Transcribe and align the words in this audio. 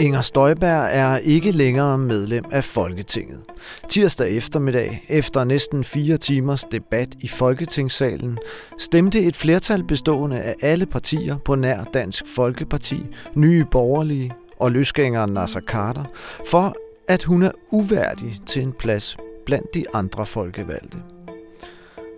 Inger 0.00 0.20
Støjberg 0.20 0.88
er 0.92 1.16
ikke 1.18 1.50
længere 1.50 1.98
medlem 1.98 2.44
af 2.50 2.64
Folketinget. 2.64 3.40
Tirsdag 3.88 4.36
eftermiddag, 4.36 5.04
efter 5.08 5.44
næsten 5.44 5.84
fire 5.84 6.16
timers 6.16 6.64
debat 6.64 7.08
i 7.20 7.28
Folketingssalen, 7.28 8.38
stemte 8.78 9.20
et 9.20 9.36
flertal 9.36 9.84
bestående 9.84 10.40
af 10.40 10.54
alle 10.62 10.86
partier 10.86 11.36
på 11.44 11.54
nær 11.54 11.84
Dansk 11.84 12.24
Folkeparti, 12.34 13.06
Nye 13.34 13.64
Borgerlige 13.70 14.32
og 14.60 14.72
løsgængeren 14.72 15.32
Nasser 15.32 15.60
Carter 15.60 16.04
for, 16.50 16.74
at 17.08 17.22
hun 17.22 17.42
er 17.42 17.52
uværdig 17.70 18.40
til 18.46 18.62
en 18.62 18.72
plads 18.72 19.16
blandt 19.46 19.74
de 19.74 19.84
andre 19.94 20.26
folkevalgte. 20.26 20.98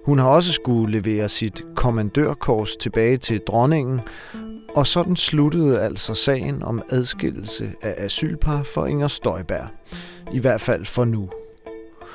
Hun 0.04 0.18
har 0.18 0.28
også 0.28 0.52
skulle 0.52 1.00
levere 1.00 1.28
sit 1.28 1.64
kommandørkors 1.76 2.76
tilbage 2.76 3.16
til 3.16 3.40
dronningen, 3.46 4.00
og 4.74 4.86
sådan 4.86 5.16
sluttede 5.16 5.80
altså 5.80 6.14
sagen 6.14 6.62
om 6.62 6.82
adskillelse 6.90 7.72
af 7.82 7.94
asylpar 7.98 8.62
for 8.62 8.86
Inger 8.86 9.08
Støjberg. 9.08 9.68
I 10.32 10.38
hvert 10.38 10.60
fald 10.60 10.84
for 10.84 11.04
nu. 11.04 11.28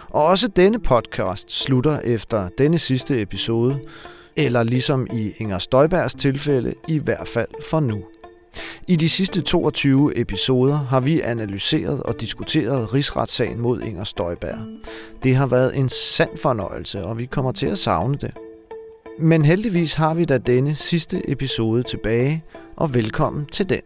Og 0.10 0.26
også 0.26 0.48
denne 0.48 0.80
podcast 0.80 1.52
slutter 1.52 2.00
efter 2.00 2.50
denne 2.58 2.80
sidste 2.80 3.22
episode, 3.22 3.80
eller 4.36 4.64
ligesom 4.64 5.08
i 5.14 5.32
Inger 5.38 5.58
Støjbergs 5.58 6.16
tilfælde, 6.16 6.74
i 6.88 6.98
hvert 6.98 7.28
fald 7.28 7.50
for 7.70 7.80
nu. 7.80 8.04
I 8.88 8.96
de 8.96 9.10
sidste 9.10 9.42
22 9.42 10.18
episoder 10.18 10.78
har 10.78 11.00
vi 11.00 11.22
analyseret 11.22 12.04
og 12.04 12.22
diskuteret 12.22 12.94
rigsretssagen 12.94 13.60
mod 13.60 13.82
Inger 13.82 14.04
Støjberg. 14.04 14.58
Det 15.24 15.36
har 15.36 15.48
været 15.48 15.78
en 15.78 15.90
sand 15.90 16.38
fornøjelse, 16.38 17.06
og 17.06 17.18
vi 17.18 17.26
kommer 17.26 17.52
til 17.52 17.68
at 17.68 17.78
savne 17.78 18.18
det. 18.18 18.32
Men 19.20 19.46
heldigvis 19.46 19.94
har 19.94 20.14
vi 20.14 20.26
da 20.26 20.38
denne 20.38 20.76
sidste 20.76 21.30
episode 21.30 21.84
tilbage, 21.84 22.44
og 22.76 22.94
velkommen 22.94 23.46
til 23.46 23.70
den. 23.70 23.82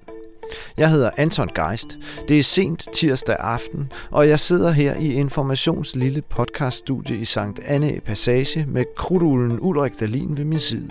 Jeg 0.78 0.90
hedder 0.90 1.10
Anton 1.18 1.50
Geist. 1.56 1.98
Det 2.28 2.40
er 2.40 2.44
sent 2.44 2.88
tirsdag 2.94 3.36
aften, 3.40 3.92
og 4.10 4.28
jeg 4.28 4.40
sidder 4.40 4.72
her 4.72 4.96
i 4.96 5.14
Informations 5.14 5.96
lille 5.96 6.22
podcaststudie 6.22 7.18
i 7.18 7.26
Sankt 7.26 7.60
Anne 7.60 8.00
Passage 8.06 8.66
med 8.68 8.86
kruduglen 8.96 9.60
Ulrik 9.62 10.00
Dalin 10.00 10.38
ved 10.38 10.46
min 10.46 10.60
side. 10.60 10.90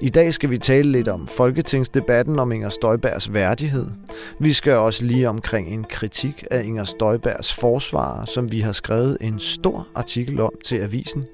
I 0.00 0.08
dag 0.08 0.34
skal 0.34 0.50
vi 0.50 0.58
tale 0.58 0.92
lidt 0.92 1.08
om 1.08 1.26
folketingsdebatten 1.26 2.38
om 2.38 2.52
Inger 2.52 2.68
Støjbergs 2.68 3.32
værdighed. 3.32 3.86
Vi 4.40 4.52
skal 4.52 4.72
også 4.72 5.04
lige 5.04 5.28
omkring 5.28 5.68
en 5.68 5.84
kritik 5.84 6.44
af 6.50 6.64
Inger 6.64 6.84
Støjbergs 6.84 7.54
forsvar, 7.54 8.24
som 8.24 8.52
vi 8.52 8.60
har 8.60 8.72
skrevet 8.72 9.16
en 9.20 9.38
stor 9.38 9.86
artikel 9.94 10.40
om 10.40 10.52
til 10.64 10.76
avisen. 10.76 11.24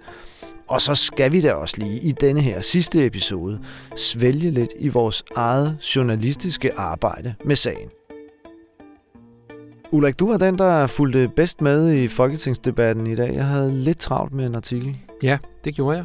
Og 0.69 0.81
så 0.81 0.95
skal 0.95 1.33
vi 1.33 1.41
da 1.41 1.53
også 1.53 1.77
lige 1.79 2.01
i 2.01 2.13
denne 2.13 2.41
her 2.41 2.61
sidste 2.61 3.07
episode 3.07 3.61
svælge 3.97 4.51
lidt 4.51 4.71
i 4.79 4.89
vores 4.89 5.25
eget 5.37 5.79
journalistiske 5.97 6.75
arbejde 6.75 7.35
med 7.45 7.57
sagen. 7.57 7.91
Ulrik, 9.93 10.19
du 10.19 10.31
var 10.31 10.39
den, 10.39 10.59
der 10.59 10.87
fulgte 10.87 11.31
bedst 11.37 11.61
med 11.61 11.95
i 11.95 12.09
folketingsdebatten 12.09 13.07
i 13.07 13.15
dag. 13.15 13.35
Jeg 13.35 13.47
havde 13.47 13.73
lidt 13.73 13.99
travlt 13.99 14.33
med 14.33 14.47
en 14.47 14.55
artikel. 14.55 14.97
Ja, 15.23 15.39
det 15.65 15.75
gjorde 15.75 15.97
jeg. 15.97 16.05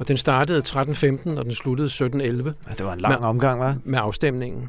Og 0.00 0.08
den 0.08 0.16
startede 0.16 0.58
13.15, 0.58 1.38
og 1.38 1.44
den 1.44 1.52
sluttede 1.52 1.88
17.11. 1.88 1.96
Ja, 1.98 2.30
det 2.78 2.86
var 2.86 2.92
en 2.92 3.00
lang 3.00 3.20
med, 3.20 3.28
omgang, 3.28 3.60
var? 3.60 3.76
Med 3.84 3.98
afstemningen. 4.02 4.68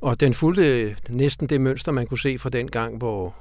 Og 0.00 0.20
den 0.20 0.34
fulgte 0.34 0.96
næsten 1.08 1.48
det 1.48 1.60
mønster, 1.60 1.92
man 1.92 2.06
kunne 2.06 2.18
se 2.18 2.38
fra 2.38 2.50
den 2.50 2.70
gang, 2.70 2.98
hvor 2.98 3.34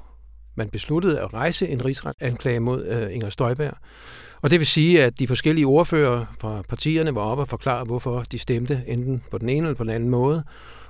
man 0.56 0.70
besluttede 0.70 1.20
at 1.20 1.34
rejse 1.34 1.68
en 1.68 1.86
rigsretanklage 1.86 2.60
mod 2.60 2.88
uh, 2.88 3.16
Inger 3.16 3.30
Støjberg. 3.30 3.74
Og 4.42 4.50
det 4.50 4.60
vil 4.60 4.68
sige, 4.68 5.04
at 5.04 5.20
de 5.20 5.28
forskellige 5.28 5.66
ordfører 5.66 6.26
fra 6.40 6.62
partierne 6.70 7.16
var 7.16 7.22
oppe 7.22 7.44
og 7.44 7.48
forklare, 7.48 7.84
hvorfor 7.84 8.24
de 8.32 8.40
stemte 8.40 8.84
enten 8.88 9.24
på 9.32 9.38
den 9.38 9.50
ene 9.50 9.68
eller 9.68 9.78
på 9.78 9.84
den 9.84 9.92
anden 9.92 10.10
måde. 10.10 10.44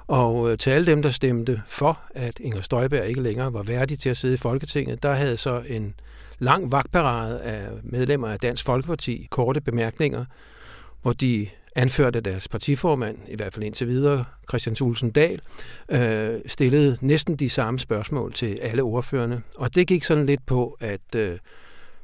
Og 0.08 0.52
øh, 0.52 0.58
til 0.58 0.70
alle 0.70 0.86
dem, 0.88 1.02
der 1.02 1.10
stemte 1.10 1.62
for, 1.68 2.00
at 2.16 2.40
Inger 2.40 2.62
Støjberg 2.62 3.08
ikke 3.08 3.22
længere 3.22 3.54
var 3.54 3.64
værdig 3.64 4.00
til 4.00 4.10
at 4.10 4.18
sidde 4.18 4.34
i 4.34 4.38
Folketinget, 4.38 5.04
der 5.04 5.14
havde 5.14 5.38
så 5.38 5.64
en 5.68 5.94
lang 6.40 6.72
vagtparade 6.72 7.42
af 7.42 7.68
medlemmer 7.84 8.28
af 8.28 8.40
Dansk 8.40 8.66
Folkeparti 8.66 9.28
korte 9.30 9.62
bemærkninger, 9.62 10.26
hvor 11.02 11.14
de 11.14 11.48
anførte 11.76 12.20
deres 12.20 12.48
partiformand, 12.48 13.18
i 13.28 13.36
hvert 13.36 13.54
fald 13.54 13.66
indtil 13.66 13.88
videre, 13.88 14.26
Christian 14.50 14.76
Thulsen 14.76 15.12
Dahl, 15.12 15.40
øh, 15.90 16.40
stillede 16.46 16.98
næsten 17.02 17.36
de 17.36 17.50
samme 17.50 17.80
spørgsmål 17.80 18.34
til 18.34 18.60
alle 18.62 18.82
ordførerne. 18.82 19.42
Og 19.58 19.76
det 19.76 19.88
gik 19.88 20.04
sådan 20.04 20.26
lidt 20.26 20.46
på, 20.46 20.78
at 20.80 21.16
øh, 21.16 21.38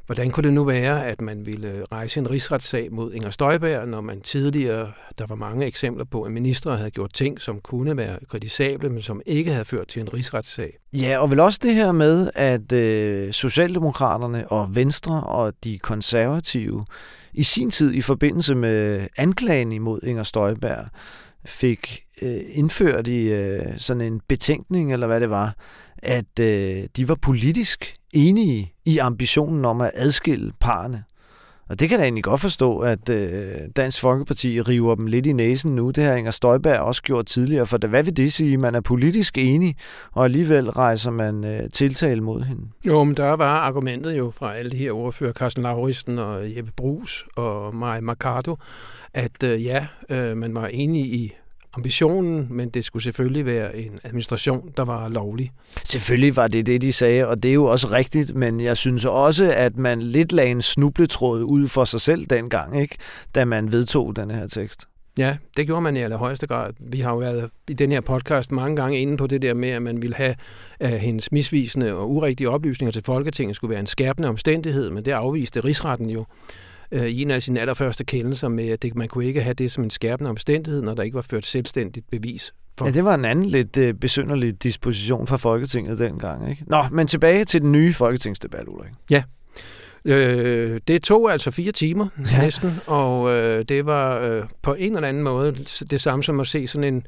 Hvordan 0.05 0.31
kunne 0.31 0.43
det 0.43 0.53
nu 0.53 0.63
være, 0.63 1.05
at 1.07 1.21
man 1.21 1.45
ville 1.45 1.67
øh, 1.67 1.83
rejse 1.91 2.19
en 2.19 2.29
rigsretssag 2.29 2.91
mod 2.91 3.13
Inger 3.13 3.29
Støjberg, 3.29 3.87
når 3.87 4.01
man 4.01 4.21
tidligere, 4.21 4.91
der 5.17 5.25
var 5.27 5.35
mange 5.35 5.65
eksempler 5.65 6.05
på, 6.05 6.21
at 6.21 6.31
ministre 6.31 6.77
havde 6.77 6.91
gjort 6.91 7.13
ting, 7.13 7.41
som 7.41 7.59
kunne 7.61 7.97
være 7.97 8.19
kritisable, 8.29 8.89
men 8.89 9.01
som 9.01 9.21
ikke 9.25 9.51
havde 9.51 9.65
ført 9.65 9.87
til 9.87 10.01
en 10.01 10.13
rigsretssag? 10.13 10.77
Ja, 10.93 11.17
og 11.17 11.31
vel 11.31 11.39
også 11.39 11.59
det 11.63 11.75
her 11.75 11.91
med, 11.91 12.31
at 12.35 12.71
øh, 12.71 13.33
Socialdemokraterne 13.33 14.51
og 14.51 14.75
Venstre 14.75 15.23
og 15.23 15.53
de 15.63 15.79
konservative 15.79 16.85
i 17.33 17.43
sin 17.43 17.71
tid 17.71 17.93
i 17.93 18.01
forbindelse 18.01 18.55
med 18.55 19.07
anklagen 19.17 19.71
imod 19.71 19.99
Inger 20.03 20.23
Støjberg 20.23 20.85
fik 21.45 21.99
øh, 22.21 22.41
indført 22.53 23.07
i 23.07 23.33
øh, 23.33 23.65
sådan 23.77 24.01
en 24.01 24.21
betænkning, 24.27 24.93
eller 24.93 25.07
hvad 25.07 25.21
det 25.21 25.29
var, 25.29 25.55
at 25.97 26.39
øh, 26.39 26.83
de 26.97 27.07
var 27.07 27.15
politisk 27.15 27.95
enige 28.13 28.73
i 28.85 28.97
ambitionen 28.97 29.65
om 29.65 29.81
at 29.81 29.91
adskille 29.95 30.51
parerne. 30.59 31.03
Og 31.69 31.79
det 31.79 31.89
kan 31.89 31.99
jeg 31.99 32.05
egentlig 32.05 32.23
godt 32.23 32.41
forstå, 32.41 32.79
at 32.79 33.09
øh, 33.09 33.55
Dansk 33.75 34.01
Folkeparti 34.01 34.61
river 34.61 34.95
dem 34.95 35.07
lidt 35.07 35.25
i 35.25 35.33
næsen 35.33 35.75
nu. 35.75 35.89
Det 35.89 36.03
har 36.03 36.13
Inger 36.13 36.31
Støjberg 36.31 36.79
også 36.79 37.03
gjort 37.03 37.25
tidligere, 37.25 37.65
for 37.65 37.87
hvad 37.87 38.03
vil 38.03 38.17
det 38.17 38.33
sige? 38.33 38.57
Man 38.57 38.75
er 38.75 38.81
politisk 38.81 39.37
enig, 39.37 39.75
og 40.11 40.25
alligevel 40.25 40.69
rejser 40.69 41.11
man 41.11 41.45
øh, 41.45 41.69
tiltale 41.69 42.21
mod 42.21 42.41
hende. 42.41 42.61
Jo, 42.87 43.03
men 43.03 43.17
der 43.17 43.31
var 43.31 43.59
argumentet 43.59 44.17
jo 44.17 44.31
fra 44.35 44.55
alle 44.55 44.71
de 44.71 44.77
her 44.77 44.91
ordfører, 44.91 45.33
Carsten 45.33 45.63
Lauritsen 45.63 46.19
og 46.19 46.55
Jeppe 46.57 46.71
Brugs 46.77 47.23
og 47.35 47.75
Maja 47.75 48.01
Mercado, 48.01 48.57
at 49.13 49.43
øh, 49.43 49.63
ja, 49.63 49.85
øh, 50.09 50.37
man 50.37 50.55
var 50.55 50.67
enig 50.67 51.05
i 51.05 51.33
ambitionen, 51.73 52.47
men 52.49 52.69
det 52.69 52.85
skulle 52.85 53.03
selvfølgelig 53.03 53.45
være 53.45 53.77
en 53.77 53.99
administration, 54.03 54.71
der 54.77 54.85
var 54.85 55.09
lovlig. 55.09 55.51
Selvfølgelig 55.83 56.35
var 56.35 56.47
det 56.47 56.65
det, 56.65 56.81
de 56.81 56.93
sagde, 56.93 57.27
og 57.27 57.43
det 57.43 57.49
er 57.49 57.53
jo 57.53 57.65
også 57.65 57.87
rigtigt, 57.91 58.35
men 58.35 58.59
jeg 58.59 58.77
synes 58.77 59.05
også, 59.05 59.53
at 59.55 59.77
man 59.77 60.01
lidt 60.01 60.31
lagde 60.31 60.51
en 60.51 60.61
snubletråd 60.61 61.43
ud 61.43 61.67
for 61.67 61.85
sig 61.85 62.01
selv 62.01 62.25
dengang, 62.25 62.81
ikke? 62.81 62.97
da 63.35 63.45
man 63.45 63.71
vedtog 63.71 64.15
den 64.15 64.31
her 64.31 64.47
tekst. 64.47 64.85
Ja, 65.17 65.37
det 65.57 65.65
gjorde 65.65 65.81
man 65.81 65.97
i 65.97 65.99
allerhøjeste 65.99 66.47
grad. 66.47 66.73
Vi 66.79 66.99
har 66.99 67.11
jo 67.11 67.17
været 67.17 67.49
i 67.69 67.73
den 67.73 67.91
her 67.91 68.01
podcast 68.01 68.51
mange 68.51 68.75
gange 68.75 68.99
inde 68.99 69.17
på 69.17 69.27
det 69.27 69.41
der 69.41 69.53
med, 69.53 69.69
at 69.69 69.81
man 69.81 70.01
ville 70.01 70.15
have, 70.15 70.35
at 70.79 70.99
hendes 70.99 71.31
misvisende 71.31 71.93
og 71.93 72.11
urigtige 72.11 72.49
oplysninger 72.49 72.91
til 72.91 73.03
Folketinget 73.05 73.55
skulle 73.55 73.71
være 73.71 73.79
en 73.79 73.87
skærpende 73.87 74.27
omstændighed, 74.27 74.89
men 74.89 75.05
det 75.05 75.11
afviste 75.11 75.59
rigsretten 75.59 76.09
jo 76.09 76.25
øh, 76.93 77.07
i 77.07 77.21
en 77.21 77.31
af 77.31 77.41
sine 77.41 77.59
allerførste 77.59 78.03
kendelser 78.03 78.47
med, 78.47 78.67
at 78.67 78.81
det, 78.81 78.95
man 78.95 79.07
kunne 79.07 79.25
ikke 79.25 79.41
have 79.41 79.53
det 79.53 79.71
som 79.71 79.83
en 79.83 79.89
skærpende 79.89 80.29
omstændighed, 80.29 80.81
når 80.81 80.93
der 80.93 81.03
ikke 81.03 81.15
var 81.15 81.25
ført 81.29 81.45
selvstændigt 81.45 82.05
bevis 82.11 82.53
for. 82.77 82.85
Ja, 82.85 82.91
det 82.91 83.05
var 83.05 83.15
en 83.15 83.25
anden 83.25 83.45
lidt 83.45 83.77
øh, 83.77 83.93
besynderlig 83.93 84.63
disposition 84.63 85.27
fra 85.27 85.37
Folketinget 85.37 85.99
dengang. 85.99 86.49
Ikke? 86.49 86.63
Nå, 86.67 86.83
men 86.91 87.07
tilbage 87.07 87.45
til 87.45 87.61
den 87.61 87.71
nye 87.71 87.93
folketingsdebat, 87.93 88.67
Ulrik. 88.67 88.91
Ja. 89.11 89.23
Øh, 90.05 90.79
det 90.87 91.03
tog 91.03 91.31
altså 91.31 91.51
fire 91.51 91.71
timer 91.71 92.07
ja. 92.31 92.41
næsten, 92.41 92.79
og 92.87 93.31
øh, 93.31 93.65
det 93.69 93.85
var 93.85 94.19
øh, 94.19 94.43
på 94.61 94.73
en 94.73 94.95
eller 94.95 95.07
anden 95.07 95.23
måde 95.23 95.55
det 95.91 96.01
samme 96.01 96.23
som 96.23 96.39
at 96.39 96.47
se 96.47 96.67
sådan 96.67 96.93
en 96.93 97.05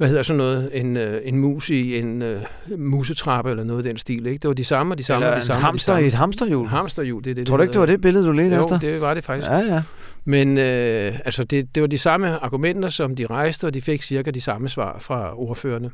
hvad 0.00 0.08
hedder 0.08 0.22
sådan 0.22 0.38
noget, 0.38 0.70
en, 0.72 0.96
øh, 0.96 1.20
en 1.24 1.38
mus 1.38 1.70
i 1.70 1.98
en 1.98 2.22
øh, 2.22 2.42
musetrappe 2.78 3.50
eller 3.50 3.64
noget 3.64 3.78
af 3.78 3.84
den 3.84 3.96
stil. 3.96 4.26
Ikke? 4.26 4.38
Det 4.38 4.48
var 4.48 4.54
de 4.54 4.64
samme 4.64 4.94
og 4.94 4.98
de 4.98 5.04
samme 5.04 5.26
eller 5.26 5.34
og 5.34 5.40
de 5.40 5.46
samme. 5.46 5.62
hamster 5.62 5.94
de 5.96 6.04
i 6.04 6.06
et 6.06 6.14
hamsterhjul. 6.14 6.66
Hamsterhjul, 6.66 7.24
det 7.24 7.30
er 7.30 7.34
det. 7.34 7.46
Tror 7.46 7.56
du 7.56 7.62
ikke, 7.62 7.72
det 7.72 7.80
var 7.80 7.86
det 7.86 8.00
billede, 8.00 8.26
du 8.26 8.32
ledte 8.32 8.56
jo, 8.56 8.62
efter? 8.62 8.78
det 8.78 9.00
var 9.00 9.14
det 9.14 9.24
faktisk. 9.24 9.50
Ja, 9.50 9.58
ja. 9.58 9.82
Men 10.24 10.58
øh, 10.58 11.18
altså 11.24 11.44
det, 11.44 11.74
det 11.74 11.80
var 11.80 11.86
de 11.86 11.98
samme 11.98 12.44
argumenter, 12.44 12.88
som 12.88 13.16
de 13.16 13.26
rejste, 13.26 13.66
og 13.66 13.74
de 13.74 13.82
fik 13.82 14.02
cirka 14.02 14.30
de 14.30 14.40
samme 14.40 14.68
svar 14.68 14.96
fra 14.98 15.38
ordførerne 15.38 15.90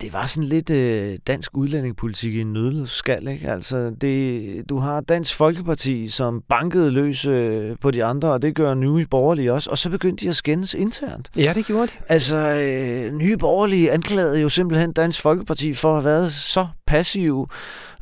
det 0.00 0.12
var 0.12 0.26
sådan 0.26 0.48
lidt 0.48 0.70
øh, 0.70 1.18
dansk 1.26 1.56
udlændingepolitik 1.56 2.34
i 2.34 2.40
en 2.40 2.52
nødskal, 2.52 3.28
ikke? 3.28 3.50
Altså, 3.50 3.90
det, 4.00 4.68
du 4.68 4.78
har 4.78 5.00
Dansk 5.00 5.34
Folkeparti, 5.34 6.08
som 6.08 6.42
bankede 6.48 6.90
løs 6.90 7.26
øh, 7.26 7.76
på 7.80 7.90
de 7.90 8.04
andre, 8.04 8.32
og 8.32 8.42
det 8.42 8.54
gør 8.54 8.74
Nye 8.74 9.06
Borgerlige 9.10 9.52
også, 9.52 9.70
og 9.70 9.78
så 9.78 9.90
begyndte 9.90 10.24
de 10.24 10.28
at 10.28 10.36
skændes 10.36 10.74
internt. 10.74 11.30
Ja, 11.36 11.52
det 11.54 11.66
gjorde 11.66 11.86
de. 11.86 11.92
Altså, 12.08 12.36
øh, 12.36 13.12
Nye 13.12 13.36
Borgerlige 13.36 13.92
anklagede 13.92 14.40
jo 14.40 14.48
simpelthen 14.48 14.92
Dansk 14.92 15.20
Folkeparti 15.20 15.72
for 15.72 15.96
at 15.96 16.02
have 16.02 16.04
været 16.04 16.32
så 16.32 16.66
passiv 16.86 17.48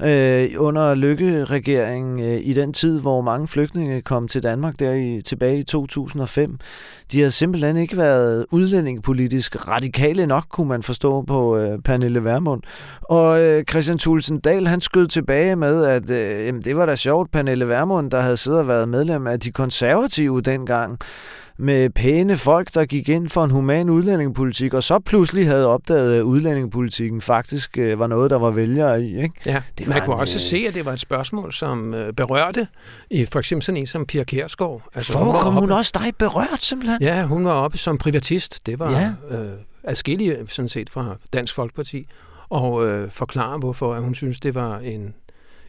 øh, 0.02 0.50
under 0.58 0.94
Lykke-regeringen 0.94 2.20
øh, 2.20 2.40
i 2.42 2.52
den 2.52 2.72
tid, 2.72 3.00
hvor 3.00 3.20
mange 3.20 3.48
flygtninge 3.48 4.02
kom 4.02 4.28
til 4.28 4.42
Danmark 4.42 4.78
der 4.78 4.92
i, 4.92 5.22
tilbage 5.22 5.58
i 5.58 5.62
2005. 5.62 6.58
De 7.12 7.22
har 7.22 7.28
simpelthen 7.28 7.76
ikke 7.76 7.96
været 7.96 8.46
udlændingepolitisk 8.50 9.68
radikale 9.68 10.26
nok, 10.26 10.44
kunne 10.50 10.68
man 10.68 10.82
forstå 10.82 11.22
på 11.22 11.56
øh, 11.56 11.78
Pernille 11.78 12.24
Vermund. 12.24 12.62
Og 13.02 13.40
øh, 13.40 13.64
Christian 13.70 13.98
Thulsen 13.98 14.38
Dahl, 14.40 14.66
han 14.66 14.80
skød 14.80 15.06
tilbage 15.06 15.56
med, 15.56 15.84
at 15.84 16.10
øh, 16.10 16.46
jamen, 16.46 16.62
det 16.62 16.76
var 16.76 16.86
da 16.86 16.96
sjovt, 16.96 17.30
Pernille 17.30 17.68
Vermund, 17.68 18.10
der 18.10 18.20
havde 18.20 18.36
siddet 18.36 18.60
og 18.60 18.68
været 18.68 18.88
medlem 18.88 19.26
af 19.26 19.40
de 19.40 19.50
konservative 19.50 20.40
dengang, 20.40 20.98
med 21.58 21.90
pæne 21.90 22.36
folk, 22.36 22.74
der 22.74 22.84
gik 22.84 23.08
ind 23.08 23.28
for 23.28 23.44
en 23.44 23.50
human 23.50 23.90
udlændingepolitik, 23.90 24.74
og 24.74 24.82
så 24.82 24.98
pludselig 24.98 25.46
havde 25.46 25.66
opdaget, 25.66 26.14
at 26.14 26.22
udlændingepolitikken 26.22 27.20
faktisk 27.20 27.78
øh, 27.78 27.98
var 27.98 28.06
noget, 28.06 28.30
der 28.30 28.38
var 28.38 28.50
vælgere 28.50 29.02
i. 29.02 29.22
Ikke? 29.22 29.34
Ja, 29.46 29.62
det 29.78 29.88
man 29.88 30.00
kunne 30.04 30.14
en, 30.14 30.20
også 30.20 30.36
øh... 30.36 30.40
se, 30.40 30.64
at 30.68 30.74
det 30.74 30.84
var 30.84 30.92
et 30.92 31.00
spørgsmål, 31.00 31.52
som 31.52 31.94
øh, 31.94 32.12
berørte 32.12 32.66
i 33.10 33.26
for 33.32 33.38
eksempel 33.38 33.62
sådan 33.62 33.76
en 33.76 33.86
som 33.86 34.06
Pia 34.06 34.24
Kjærsgaard. 34.24 34.82
Altså, 34.94 35.12
Forekom 35.12 35.54
hun, 35.54 35.62
hun 35.62 35.72
også 35.72 35.92
dig 35.94 36.12
berørt 36.18 36.62
simpelthen? 36.62 37.02
Ja, 37.02 37.24
hun 37.24 37.44
var 37.44 37.52
oppe 37.52 37.78
som 37.78 37.98
privatist. 37.98 38.66
Det 38.66 38.78
var 38.78 38.90
ja. 38.90 39.36
øh, 39.36 39.52
adskillige 39.84 40.36
sådan 40.48 40.68
set 40.68 40.90
fra 40.90 41.16
Dansk 41.32 41.54
Folkeparti 41.54 42.06
og 42.48 42.86
øh, 42.86 43.10
forklare, 43.10 43.58
hvorfor 43.58 44.00
hun 44.00 44.14
synes, 44.14 44.40
det 44.40 44.54
var 44.54 44.78
en 44.78 45.14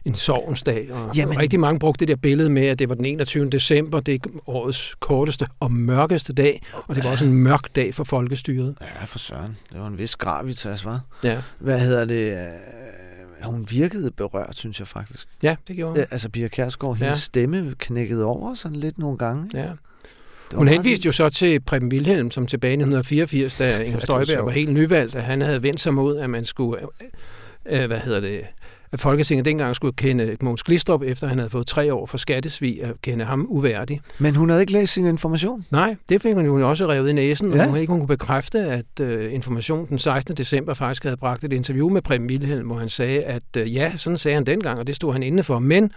en 0.06 0.14
sovens 0.14 0.62
dag. 0.62 0.92
Og 0.92 1.16
Jamen. 1.16 1.38
rigtig 1.38 1.60
mange 1.60 1.78
brugte 1.78 2.06
det 2.06 2.08
der 2.08 2.16
billede 2.16 2.50
med, 2.50 2.66
at 2.66 2.78
det 2.78 2.88
var 2.88 2.94
den 2.94 3.06
21. 3.06 3.50
december, 3.50 4.00
det 4.00 4.14
er 4.14 4.28
årets 4.46 4.94
korteste 5.00 5.46
og 5.60 5.72
mørkeste 5.72 6.32
dag, 6.32 6.62
og 6.88 6.96
det 6.96 7.04
var 7.04 7.10
også 7.10 7.24
en 7.24 7.34
mørk 7.34 7.76
dag 7.76 7.94
for 7.94 8.04
folkestyret. 8.04 8.74
Ja, 8.80 9.04
for 9.04 9.18
søren. 9.18 9.56
Det 9.72 9.80
var 9.80 9.86
en 9.86 9.98
vis 9.98 10.16
gravitas, 10.16 10.84
var. 10.84 11.00
Ja. 11.24 11.38
Hvad 11.58 11.80
hedder 11.80 12.04
det? 12.04 12.32
Øh, 12.32 12.38
hun 13.42 13.66
virkede 13.70 14.10
berørt, 14.10 14.56
synes 14.56 14.78
jeg 14.80 14.88
faktisk. 14.88 15.28
Ja, 15.42 15.56
det 15.68 15.76
gjorde 15.76 15.94
hun. 15.94 16.06
Altså, 16.10 16.28
Pia 16.28 16.48
Kjærsgaard, 16.48 16.96
hendes 16.96 17.16
ja. 17.16 17.20
stemme 17.20 17.74
knækkede 17.78 18.24
over 18.24 18.54
sådan 18.54 18.76
lidt 18.76 18.98
nogle 18.98 19.18
gange. 19.18 19.50
Ja. 19.54 19.68
Hun 20.54 20.68
henviste 20.68 21.06
jo 21.06 21.12
så 21.12 21.28
til 21.28 21.60
Preben 21.60 21.88
Wilhelm, 21.92 22.30
som 22.30 22.46
tilbage 22.46 22.70
i 22.70 22.74
1984, 22.74 23.54
da 23.54 23.82
Inger 23.82 24.00
Støjberg 24.00 24.44
var 24.44 24.50
helt 24.50 24.72
nyvalgt, 24.72 25.14
at 25.14 25.24
han 25.24 25.40
havde 25.40 25.62
vendt 25.62 25.80
sig 25.80 25.94
mod, 25.94 26.18
at 26.18 26.30
man 26.30 26.44
skulle, 26.44 26.78
øh, 27.66 27.86
hvad 27.86 27.98
hedder 27.98 28.20
det, 28.20 28.40
at 28.96 29.00
Folketinget 29.00 29.44
dengang 29.44 29.76
skulle 29.76 29.96
kende 29.96 30.36
Måns 30.42 30.62
Glistrup, 30.62 31.02
efter 31.02 31.26
han 31.26 31.38
havde 31.38 31.50
fået 31.50 31.66
tre 31.66 31.94
år 31.94 32.06
for 32.06 32.18
skattesvig, 32.18 32.84
at 32.84 33.02
kende 33.02 33.24
ham 33.24 33.46
uværdig. 33.48 34.00
Men 34.18 34.34
hun 34.34 34.48
havde 34.48 34.62
ikke 34.62 34.72
læst 34.72 34.92
sin 34.92 35.06
information? 35.06 35.64
Nej, 35.70 35.96
det 36.08 36.22
fik 36.22 36.34
hun 36.34 36.46
jo 36.46 36.68
også 36.68 36.86
revet 36.86 37.08
i 37.08 37.12
næsen, 37.12 37.52
ja. 37.52 37.62
og 37.62 37.68
hun 37.68 37.78
ikke 37.78 37.90
hun 37.90 38.00
kunne 38.00 38.08
bekræfte, 38.08 38.58
at 38.58 38.84
uh, 39.00 39.34
information 39.34 39.88
den 39.88 39.98
16. 39.98 40.36
december 40.36 40.74
faktisk 40.74 41.02
havde 41.02 41.16
bragt 41.16 41.44
et 41.44 41.52
interview 41.52 41.88
med 41.88 42.02
Preben 42.02 42.26
Wilhelm, 42.26 42.66
hvor 42.66 42.76
han 42.76 42.88
sagde, 42.88 43.22
at 43.22 43.42
uh, 43.56 43.74
ja, 43.74 43.92
sådan 43.96 44.18
sagde 44.18 44.34
han 44.34 44.46
dengang, 44.46 44.78
og 44.78 44.86
det 44.86 44.96
stod 44.96 45.12
han 45.12 45.22
inde 45.22 45.42
for, 45.42 45.58
men 45.58 45.92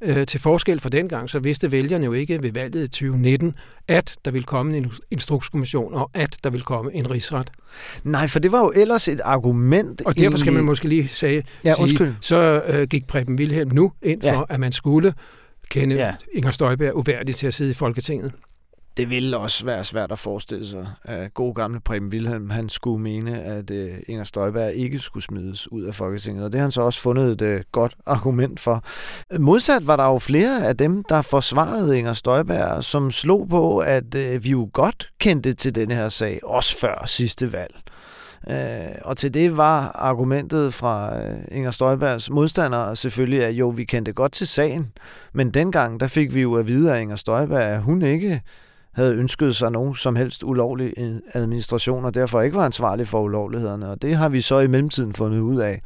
Øh, 0.00 0.26
til 0.26 0.40
forskel 0.40 0.80
fra 0.80 0.88
dengang, 0.88 1.30
så 1.30 1.38
vidste 1.38 1.72
vælgerne 1.72 2.04
jo 2.04 2.12
ikke 2.12 2.42
ved 2.42 2.52
valget 2.52 2.84
i 2.84 2.88
2019, 2.88 3.54
at 3.88 4.16
der 4.24 4.30
ville 4.30 4.44
komme 4.44 4.76
en 4.76 4.92
instrukskommission, 5.10 5.94
og 5.94 6.10
at 6.14 6.36
der 6.44 6.50
ville 6.50 6.64
komme 6.64 6.94
en 6.94 7.10
rigsret. 7.10 7.50
Nej, 8.04 8.28
for 8.28 8.38
det 8.38 8.52
var 8.52 8.60
jo 8.60 8.72
ellers 8.76 9.08
et 9.08 9.20
argument. 9.24 10.02
Og 10.06 10.18
derfor 10.18 10.38
skal 10.38 10.52
man 10.52 10.64
måske 10.64 10.88
lige 10.88 11.08
sige, 11.08 11.44
ja, 11.64 11.74
sige 11.74 12.16
så 12.20 12.62
øh, 12.66 12.88
gik 12.88 13.06
Preben 13.06 13.38
Wilhelm 13.38 13.70
nu 13.74 13.92
ind 14.02 14.22
for, 14.22 14.28
ja. 14.28 14.42
at 14.48 14.60
man 14.60 14.72
skulle 14.72 15.14
kende 15.70 15.96
ja. 15.96 16.14
Inger 16.34 16.50
Støjberg 16.50 16.96
uværdig 16.96 17.34
til 17.34 17.46
at 17.46 17.54
sidde 17.54 17.70
i 17.70 17.74
Folketinget 17.74 18.32
det 18.98 19.10
ville 19.10 19.38
også 19.38 19.64
være 19.64 19.84
svært 19.84 20.12
at 20.12 20.18
forestille 20.18 20.66
sig, 20.66 20.86
at 21.04 21.34
god 21.34 21.54
gamle 21.54 21.80
Preben 21.80 22.08
Wilhelm, 22.08 22.50
han 22.50 22.68
skulle 22.68 23.02
mene, 23.02 23.42
at 23.42 23.70
øh, 23.70 23.94
Inger 24.06 24.24
Støjberg 24.24 24.72
ikke 24.72 24.98
skulle 24.98 25.24
smides 25.24 25.72
ud 25.72 25.82
af 25.82 25.94
Folketinget. 25.94 26.44
Og 26.44 26.52
det 26.52 26.60
har 26.60 26.64
han 26.64 26.70
så 26.70 26.82
også 26.82 27.00
fundet 27.00 27.32
et 27.32 27.42
øh, 27.42 27.60
godt 27.72 27.96
argument 28.06 28.60
for. 28.60 28.84
Modsat 29.38 29.86
var 29.86 29.96
der 29.96 30.04
jo 30.04 30.18
flere 30.18 30.66
af 30.66 30.76
dem, 30.76 31.04
der 31.08 31.22
forsvarede 31.22 31.98
Inger 31.98 32.12
Støjberg, 32.12 32.84
som 32.84 33.10
slog 33.10 33.48
på, 33.48 33.78
at 33.78 34.14
øh, 34.14 34.44
vi 34.44 34.50
jo 34.50 34.70
godt 34.72 35.08
kendte 35.18 35.52
til 35.52 35.74
denne 35.74 35.94
her 35.94 36.08
sag, 36.08 36.40
også 36.44 36.78
før 36.78 37.04
sidste 37.06 37.52
valg. 37.52 37.74
Uh, 38.46 38.54
og 39.04 39.16
til 39.16 39.34
det 39.34 39.56
var 39.56 39.92
argumentet 39.94 40.74
fra 40.74 41.20
Inger 41.52 41.70
Støjbergs 41.70 42.30
modstandere 42.30 42.96
selvfølgelig, 42.96 43.44
at 43.44 43.52
jo, 43.52 43.68
vi 43.68 43.84
kendte 43.84 44.12
godt 44.12 44.32
til 44.32 44.46
sagen, 44.46 44.92
men 45.32 45.50
dengang, 45.50 46.00
der 46.00 46.06
fik 46.06 46.34
vi 46.34 46.40
jo 46.40 46.54
at 46.54 46.66
vide 46.66 46.94
af 46.94 47.00
Inger 47.00 47.16
Støjberg, 47.16 47.62
at 47.62 47.80
hun 47.80 48.02
ikke 48.02 48.42
havde 48.94 49.16
ønsket 49.16 49.56
sig 49.56 49.72
nogen 49.72 49.94
som 49.94 50.16
helst 50.16 50.42
ulovlig 50.44 50.92
øh, 50.96 51.14
administration, 51.32 52.04
og 52.04 52.14
derfor 52.14 52.40
ikke 52.40 52.56
var 52.56 52.64
ansvarlig 52.64 53.08
for 53.08 53.20
ulovlighederne. 53.20 53.90
Og 53.90 54.02
det 54.02 54.16
har 54.16 54.28
vi 54.28 54.40
så 54.40 54.58
i 54.58 54.66
mellemtiden 54.66 55.14
fundet 55.14 55.40
ud 55.40 55.60
af, 55.60 55.80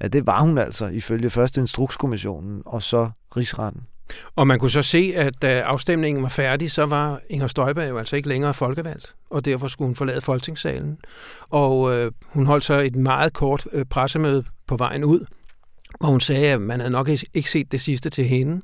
at 0.00 0.12
det 0.12 0.26
var 0.26 0.40
hun 0.40 0.58
altså 0.58 0.86
ifølge 0.86 1.30
først 1.30 1.56
Instrukskommissionen 1.56 2.62
og 2.66 2.82
så 2.82 3.10
Rigsretten. 3.36 3.82
Og 4.36 4.46
man 4.46 4.58
kunne 4.58 4.70
så 4.70 4.82
se, 4.82 5.12
at 5.16 5.42
da 5.42 5.60
afstemningen 5.60 6.22
var 6.22 6.28
færdig, 6.28 6.70
så 6.70 6.86
var 6.86 7.20
Inger 7.30 7.46
Støjberg 7.46 7.88
jo 7.88 7.98
altså 7.98 8.16
ikke 8.16 8.28
længere 8.28 8.54
folkevalgt, 8.54 9.14
og 9.30 9.44
derfor 9.44 9.66
skulle 9.66 9.88
hun 9.88 9.94
forlade 9.94 10.20
folketingssalen. 10.20 10.98
Og 11.50 11.94
øh, 11.96 12.12
hun 12.24 12.46
holdt 12.46 12.64
så 12.64 12.74
et 12.74 12.96
meget 12.96 13.32
kort 13.32 13.66
øh, 13.72 13.84
pressemøde 13.84 14.44
på 14.66 14.76
vejen 14.76 15.04
ud, 15.04 15.26
hvor 16.00 16.08
hun 16.08 16.20
sagde, 16.20 16.52
at 16.52 16.60
man 16.60 16.80
havde 16.80 16.92
nok 16.92 17.08
ikke 17.34 17.50
set 17.50 17.72
det 17.72 17.80
sidste 17.80 18.10
til 18.10 18.24
hende. 18.24 18.62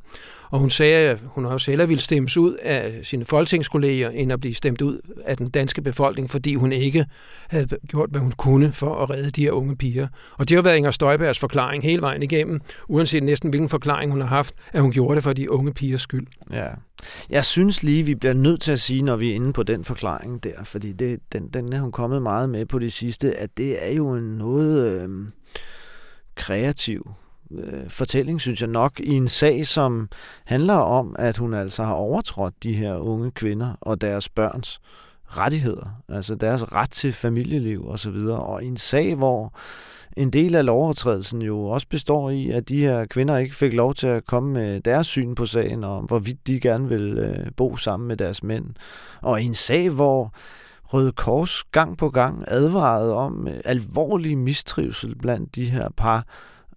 Og 0.50 0.60
hun 0.60 0.70
sagde, 0.70 1.10
at 1.10 1.18
hun 1.26 1.46
også 1.46 1.70
hellere 1.70 1.88
ville 1.88 2.02
stemmes 2.02 2.36
ud 2.36 2.54
af 2.54 3.00
sine 3.02 3.24
folketingskolleger, 3.24 4.10
end 4.10 4.32
at 4.32 4.40
blive 4.40 4.54
stemt 4.54 4.82
ud 4.82 5.00
af 5.24 5.36
den 5.36 5.50
danske 5.50 5.82
befolkning, 5.82 6.30
fordi 6.30 6.54
hun 6.54 6.72
ikke 6.72 7.06
havde 7.48 7.66
gjort, 7.88 8.10
hvad 8.10 8.20
hun 8.20 8.32
kunne 8.32 8.72
for 8.72 9.02
at 9.02 9.10
redde 9.10 9.30
de 9.30 9.42
her 9.42 9.50
unge 9.50 9.76
piger. 9.76 10.06
Og 10.38 10.48
det 10.48 10.54
har 10.54 10.62
været 10.62 10.76
Inger 10.76 10.90
Støjbergs 10.90 11.38
forklaring 11.38 11.82
hele 11.82 12.02
vejen 12.02 12.22
igennem, 12.22 12.60
uanset 12.88 13.22
næsten 13.22 13.50
hvilken 13.50 13.68
forklaring 13.68 14.10
hun 14.10 14.20
har 14.20 14.28
haft, 14.28 14.54
at 14.72 14.80
hun 14.80 14.92
gjorde 14.92 15.14
det 15.14 15.22
for 15.22 15.32
de 15.32 15.50
unge 15.50 15.74
pigers 15.74 16.00
skyld. 16.00 16.26
Ja. 16.52 16.68
Jeg 17.30 17.44
synes 17.44 17.82
lige, 17.82 18.02
vi 18.02 18.14
bliver 18.14 18.34
nødt 18.34 18.60
til 18.60 18.72
at 18.72 18.80
sige, 18.80 19.02
når 19.02 19.16
vi 19.16 19.30
er 19.30 19.34
inde 19.34 19.52
på 19.52 19.62
den 19.62 19.84
forklaring 19.84 20.44
der, 20.44 20.64
fordi 20.64 20.92
det, 20.92 21.20
den, 21.32 21.48
den 21.48 21.72
er 21.72 21.80
hun 21.80 21.92
kommet 21.92 22.22
meget 22.22 22.50
med 22.50 22.66
på 22.66 22.78
det 22.78 22.92
sidste, 22.92 23.36
at 23.36 23.50
det 23.56 23.86
er 23.88 23.92
jo 23.92 24.14
en 24.14 24.38
noget 24.38 25.02
øh, 25.02 25.08
kreativ 26.34 27.10
øh, 27.50 27.90
fortælling, 27.90 28.40
synes 28.40 28.60
jeg 28.60 28.68
nok, 28.68 29.00
i 29.00 29.12
en 29.12 29.28
sag, 29.28 29.66
som 29.66 30.08
handler 30.44 30.74
om, 30.74 31.16
at 31.18 31.36
hun 31.36 31.54
altså 31.54 31.84
har 31.84 31.94
overtrådt 31.94 32.54
de 32.62 32.72
her 32.72 32.96
unge 32.96 33.30
kvinder 33.30 33.74
og 33.80 34.00
deres 34.00 34.28
børns 34.28 34.80
rettigheder, 35.28 36.02
altså 36.08 36.34
deres 36.34 36.72
ret 36.72 36.90
til 36.90 37.12
familieliv 37.12 37.80
osv., 37.80 37.90
og, 37.90 37.98
så 37.98 38.10
videre. 38.10 38.40
og 38.40 38.64
i 38.64 38.66
en 38.66 38.76
sag, 38.76 39.14
hvor 39.14 39.52
en 40.16 40.30
del 40.30 40.54
af 40.54 40.66
lovovertrædelsen 40.66 41.42
jo 41.42 41.64
også 41.64 41.88
består 41.88 42.30
i, 42.30 42.50
at 42.50 42.68
de 42.68 42.80
her 42.80 43.06
kvinder 43.06 43.36
ikke 43.36 43.54
fik 43.54 43.72
lov 43.72 43.94
til 43.94 44.06
at 44.06 44.24
komme 44.24 44.52
med 44.52 44.80
deres 44.80 45.06
syn 45.06 45.34
på 45.34 45.46
sagen, 45.46 45.84
og 45.84 46.02
hvorvidt 46.02 46.46
de 46.46 46.60
gerne 46.60 46.88
vil 46.88 47.18
øh, 47.18 47.46
bo 47.56 47.76
sammen 47.76 48.08
med 48.08 48.16
deres 48.16 48.42
mænd. 48.42 48.66
Og 49.22 49.42
i 49.42 49.44
en 49.44 49.54
sag, 49.54 49.90
hvor 49.90 50.34
Røde 50.84 51.12
Kors 51.12 51.64
gang 51.64 51.98
på 51.98 52.10
gang 52.10 52.44
advarede 52.48 53.14
om 53.14 53.48
øh, 53.48 53.60
alvorlig 53.64 54.38
mistrivsel 54.38 55.18
blandt 55.18 55.54
de 55.54 55.64
her 55.64 55.88
par, 55.96 56.26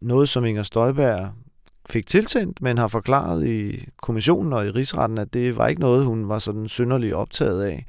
noget, 0.01 0.29
som 0.29 0.45
Inger 0.45 0.63
Støjberg 0.63 1.31
fik 1.89 2.07
tilsendt, 2.07 2.61
men 2.61 2.77
har 2.77 2.87
forklaret 2.87 3.47
i 3.47 3.85
kommissionen 4.01 4.53
og 4.53 4.65
i 4.65 4.69
rigsretten, 4.69 5.17
at 5.17 5.33
det 5.33 5.57
var 5.57 5.67
ikke 5.67 5.81
noget, 5.81 6.05
hun 6.05 6.29
var 6.29 6.39
sådan 6.39 6.67
synderligt 6.67 7.13
optaget 7.13 7.63
af. 7.63 7.85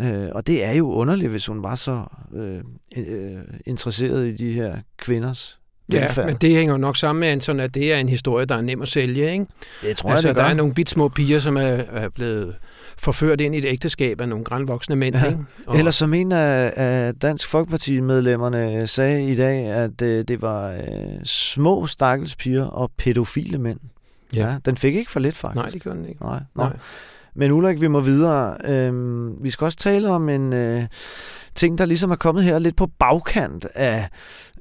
Øh, 0.00 0.28
og 0.32 0.46
det 0.46 0.64
er 0.64 0.72
jo 0.72 0.92
underligt, 0.92 1.30
hvis 1.30 1.46
hun 1.46 1.62
var 1.62 1.74
så 1.74 2.04
øh, 2.34 2.62
øh, 2.96 3.42
interesseret 3.66 4.26
i 4.26 4.36
de 4.36 4.52
her 4.52 4.78
kvinders 4.96 5.59
Ja, 5.92 6.26
men 6.26 6.36
det 6.36 6.50
hænger 6.50 6.76
nok 6.76 6.96
sammen 6.96 7.20
med, 7.20 7.28
Anton, 7.28 7.60
at 7.60 7.74
det 7.74 7.92
er 7.92 7.96
en 7.96 8.08
historie, 8.08 8.46
der 8.46 8.56
er 8.56 8.60
nem 8.60 8.82
at 8.82 8.88
sælge, 8.88 9.32
ikke? 9.32 9.46
Det 9.82 9.96
tror 9.96 10.10
altså, 10.10 10.28
jeg, 10.28 10.34
det 10.34 10.36
gør. 10.36 10.42
Der 10.42 10.50
er 10.50 10.54
nogle 10.54 10.74
bit 10.74 10.90
små 10.90 11.08
piger, 11.08 11.38
som 11.38 11.56
er, 11.56 11.62
er 11.62 12.08
blevet 12.08 12.54
forført 12.98 13.40
ind 13.40 13.54
i 13.54 13.58
et 13.58 13.64
ægteskab 13.64 14.20
af 14.20 14.28
nogle 14.28 14.44
grænvoksne 14.44 14.96
mænd. 14.96 15.16
Ja. 15.16 15.26
Ikke? 15.26 15.38
Og... 15.66 15.78
Eller 15.78 15.90
som 15.90 16.14
en 16.14 16.32
af, 16.32 16.72
af 16.76 17.14
Dansk 17.14 17.48
Folkeparti-medlemmerne 17.48 18.86
sagde 18.86 19.30
i 19.30 19.34
dag, 19.34 19.66
at 19.66 20.02
øh, 20.02 20.24
det 20.28 20.42
var 20.42 20.70
øh, 20.70 20.78
små 21.24 21.86
stakkelspiger 21.86 22.64
og 22.64 22.90
pædofile 22.98 23.58
mænd. 23.58 23.78
Ja. 24.34 24.50
ja. 24.50 24.56
Den 24.64 24.76
fik 24.76 24.96
ikke 24.96 25.10
for 25.10 25.20
lidt, 25.20 25.36
faktisk. 25.36 25.62
Nej, 25.64 25.70
det 25.70 25.82
gjorde 25.82 25.98
den 25.98 26.08
ikke. 26.08 26.22
Nej. 26.22 26.40
Nej. 26.56 26.72
Men 27.34 27.50
Ulrik, 27.50 27.80
vi 27.80 27.88
må 27.88 28.00
videre. 28.00 28.56
Øhm, 28.64 29.44
vi 29.44 29.50
skal 29.50 29.64
også 29.64 29.78
tale 29.78 30.10
om 30.10 30.28
en 30.28 30.52
øh, 30.52 30.86
ting, 31.54 31.78
der 31.78 31.84
ligesom 31.84 32.10
er 32.10 32.16
kommet 32.16 32.44
her 32.44 32.58
lidt 32.58 32.76
på 32.76 32.86
bagkant 32.98 33.66
af, 33.74 34.08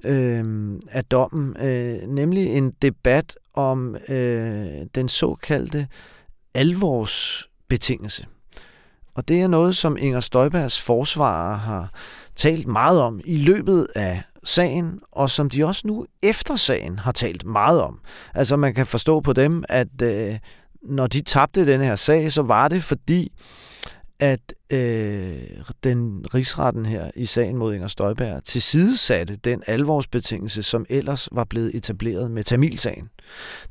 øh, 0.03 0.73
af 0.91 1.05
dommen, 1.05 1.55
øh, 1.61 1.97
nemlig 2.07 2.47
en 2.47 2.73
debat 2.81 3.35
om 3.53 3.95
øh, 4.09 4.67
den 4.95 5.09
såkaldte 5.09 5.87
alvorsbetingelse. 6.55 8.25
Og 9.15 9.27
det 9.27 9.41
er 9.41 9.47
noget, 9.47 9.75
som 9.75 9.97
Inger 9.99 10.19
Støjbergs 10.19 10.81
forsvarer 10.81 11.57
har 11.57 11.91
talt 12.35 12.67
meget 12.67 13.01
om 13.01 13.21
i 13.25 13.37
løbet 13.37 13.87
af 13.95 14.21
sagen, 14.43 14.99
og 15.11 15.29
som 15.29 15.49
de 15.49 15.65
også 15.65 15.87
nu 15.87 16.05
efter 16.23 16.55
sagen 16.55 16.99
har 16.99 17.11
talt 17.11 17.45
meget 17.45 17.81
om. 17.81 17.99
Altså 18.33 18.57
man 18.57 18.73
kan 18.73 18.85
forstå 18.85 19.19
på 19.19 19.33
dem, 19.33 19.63
at 19.69 20.01
øh, 20.01 20.39
når 20.81 21.07
de 21.07 21.21
tabte 21.21 21.65
den 21.65 21.81
her 21.81 21.95
sag, 21.95 22.31
så 22.31 22.41
var 22.41 22.67
det 22.67 22.83
fordi, 22.83 23.31
at 24.19 24.53
øh, 24.73 25.37
den 25.83 26.25
rigsretten 26.33 26.85
her 26.85 27.11
i 27.15 27.25
sagen 27.25 27.57
mod 27.57 27.73
Inger 27.73 27.87
Støjberg 27.87 28.43
tilsidesatte 28.43 29.35
den 29.35 29.63
alvorsbetingelse, 29.67 30.63
som 30.63 30.85
ellers 30.89 31.29
var 31.31 31.43
blevet 31.43 31.75
etableret 31.75 32.31
med 32.31 32.43
Tamilsagen. 32.43 33.09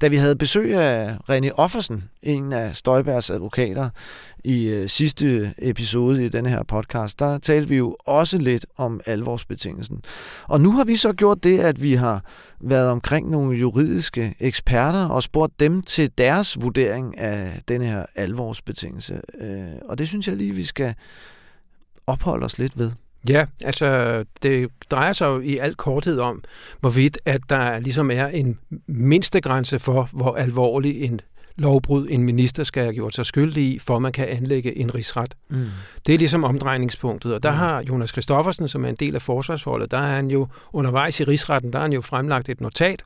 Da 0.00 0.09
vi 0.09 0.17
havde 0.17 0.37
besøg 0.37 0.75
af 0.75 1.17
René 1.31 1.50
Offersen, 1.55 2.05
en 2.23 2.52
af 2.52 2.76
Støjbergs 2.76 3.31
advokater, 3.31 3.90
i 4.45 4.69
øh, 4.69 4.88
sidste 4.88 5.55
episode 5.59 6.25
i 6.25 6.28
denne 6.28 6.49
her 6.49 6.62
podcast, 6.62 7.19
der 7.19 7.38
talte 7.38 7.69
vi 7.69 7.76
jo 7.76 7.97
også 8.07 8.38
lidt 8.38 8.67
om 8.76 9.00
alvorsbetingelsen. 9.07 10.02
Og 10.45 10.61
nu 10.61 10.73
har 10.73 10.85
vi 10.85 10.97
så 10.97 11.12
gjort 11.12 11.45
det, 11.45 11.61
at 11.61 11.83
vi 11.83 11.95
har 11.95 12.25
været 12.61 12.88
omkring 12.88 13.31
nogle 13.31 13.59
juridiske 13.59 14.35
eksperter 14.40 15.09
og 15.09 15.23
spurgt 15.23 15.61
dem 15.61 15.83
til 15.83 16.11
deres 16.19 16.62
vurdering 16.62 17.19
af 17.19 17.62
denne 17.69 17.87
her 17.87 18.07
alvorsbetingelse. 18.14 19.21
Øh, 19.40 19.67
og 19.85 19.99
det 19.99 20.09
synes 20.09 20.28
jeg 20.28 20.37
lige, 20.37 20.55
vi 20.55 20.64
skal 20.64 20.88
opholde 22.07 22.45
os 22.45 22.59
lidt 22.59 22.78
ved. 22.78 22.90
Ja, 23.28 23.47
altså 23.64 24.25
det 24.42 24.71
drejer 24.90 25.12
sig 25.12 25.26
jo 25.26 25.40
i 25.40 25.57
al 25.57 25.75
korthed 25.75 26.21
om, 26.21 26.42
hvorvidt 26.80 27.18
at 27.25 27.40
der 27.49 27.78
ligesom 27.78 28.11
er 28.11 28.26
en 28.26 28.59
mindstegrænse 28.87 29.78
for, 29.78 30.09
hvor 30.12 30.37
alvorlig 30.37 31.02
en 31.02 31.21
lovbrud 31.57 32.07
en 32.11 32.23
minister 32.23 32.64
skal 32.64 32.83
have 32.83 32.95
gjort 32.95 33.14
sig 33.14 33.26
skyldig 33.26 33.64
i, 33.64 33.78
for 33.78 33.99
man 33.99 34.12
kan 34.12 34.28
anlægge 34.28 34.78
en 34.78 34.95
rigsret. 34.95 35.35
Mm. 35.50 35.66
Det 36.07 36.14
er 36.14 36.18
ligesom 36.18 36.45
omdrejningspunktet, 36.45 37.35
og 37.35 37.42
der 37.42 37.50
mm. 37.50 37.57
har 37.57 37.83
Jonas 37.83 38.12
Kristoffersen, 38.12 38.68
som 38.68 38.85
er 38.85 38.88
en 38.88 38.95
del 38.95 39.14
af 39.14 39.23
forsvarsholdet, 39.23 39.90
der 39.90 39.99
er 39.99 40.14
han 40.14 40.30
jo 40.30 40.49
undervejs 40.73 41.21
i 41.21 41.25
rigsretten, 41.25 41.73
der 41.73 41.78
har 41.78 41.85
han 41.85 41.92
jo 41.92 42.00
fremlagt 42.00 42.49
et 42.49 42.61
notat, 42.61 43.02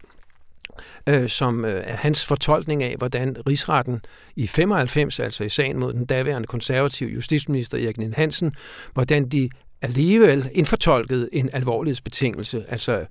øh, 1.07 1.29
som 1.29 1.65
øh, 1.65 1.83
er 1.87 1.97
hans 1.97 2.27
fortolkning 2.27 2.83
af, 2.83 2.95
hvordan 2.99 3.37
rigsretten 3.49 4.01
i 4.37 4.47
95, 4.47 5.21
altså 5.21 5.45
i 5.45 5.49
sagen 5.49 5.79
mod 5.79 5.93
den 5.93 6.05
daværende 6.05 6.47
konservative 6.47 7.11
justitsminister 7.11 7.79
Erik 7.79 7.99
Nien 7.99 8.15
Hansen, 8.15 8.55
hvordan 8.95 9.29
de 9.29 9.49
alligevel 9.83 10.51
indfortolket 10.53 11.29
en 11.33 11.51
alvorlighedsbetingelse. 11.53 12.65
Altså, 12.69 13.05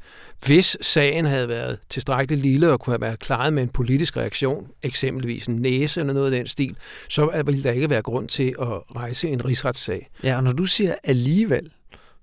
hvis 0.45 0.77
sagen 0.81 1.25
havde 1.25 1.47
været 1.47 1.79
tilstrækkeligt 1.89 2.41
lille 2.41 2.71
og 2.71 2.79
kunne 2.79 2.93
have 2.93 3.01
været 3.01 3.19
klaret 3.19 3.53
med 3.53 3.63
en 3.63 3.69
politisk 3.69 4.17
reaktion, 4.17 4.67
eksempelvis 4.83 5.47
en 5.47 5.55
næse 5.55 5.99
eller 5.99 6.13
noget 6.13 6.31
af 6.31 6.37
den 6.37 6.47
stil, 6.47 6.75
så 7.09 7.43
ville 7.45 7.63
der 7.63 7.71
ikke 7.71 7.89
være 7.89 8.01
grund 8.01 8.27
til 8.27 8.55
at 8.61 8.95
rejse 8.95 9.27
en 9.27 9.45
rigsretssag. 9.45 10.09
Ja, 10.23 10.37
og 10.37 10.43
når 10.43 10.51
du 10.51 10.65
siger 10.65 10.95
alligevel, 11.03 11.71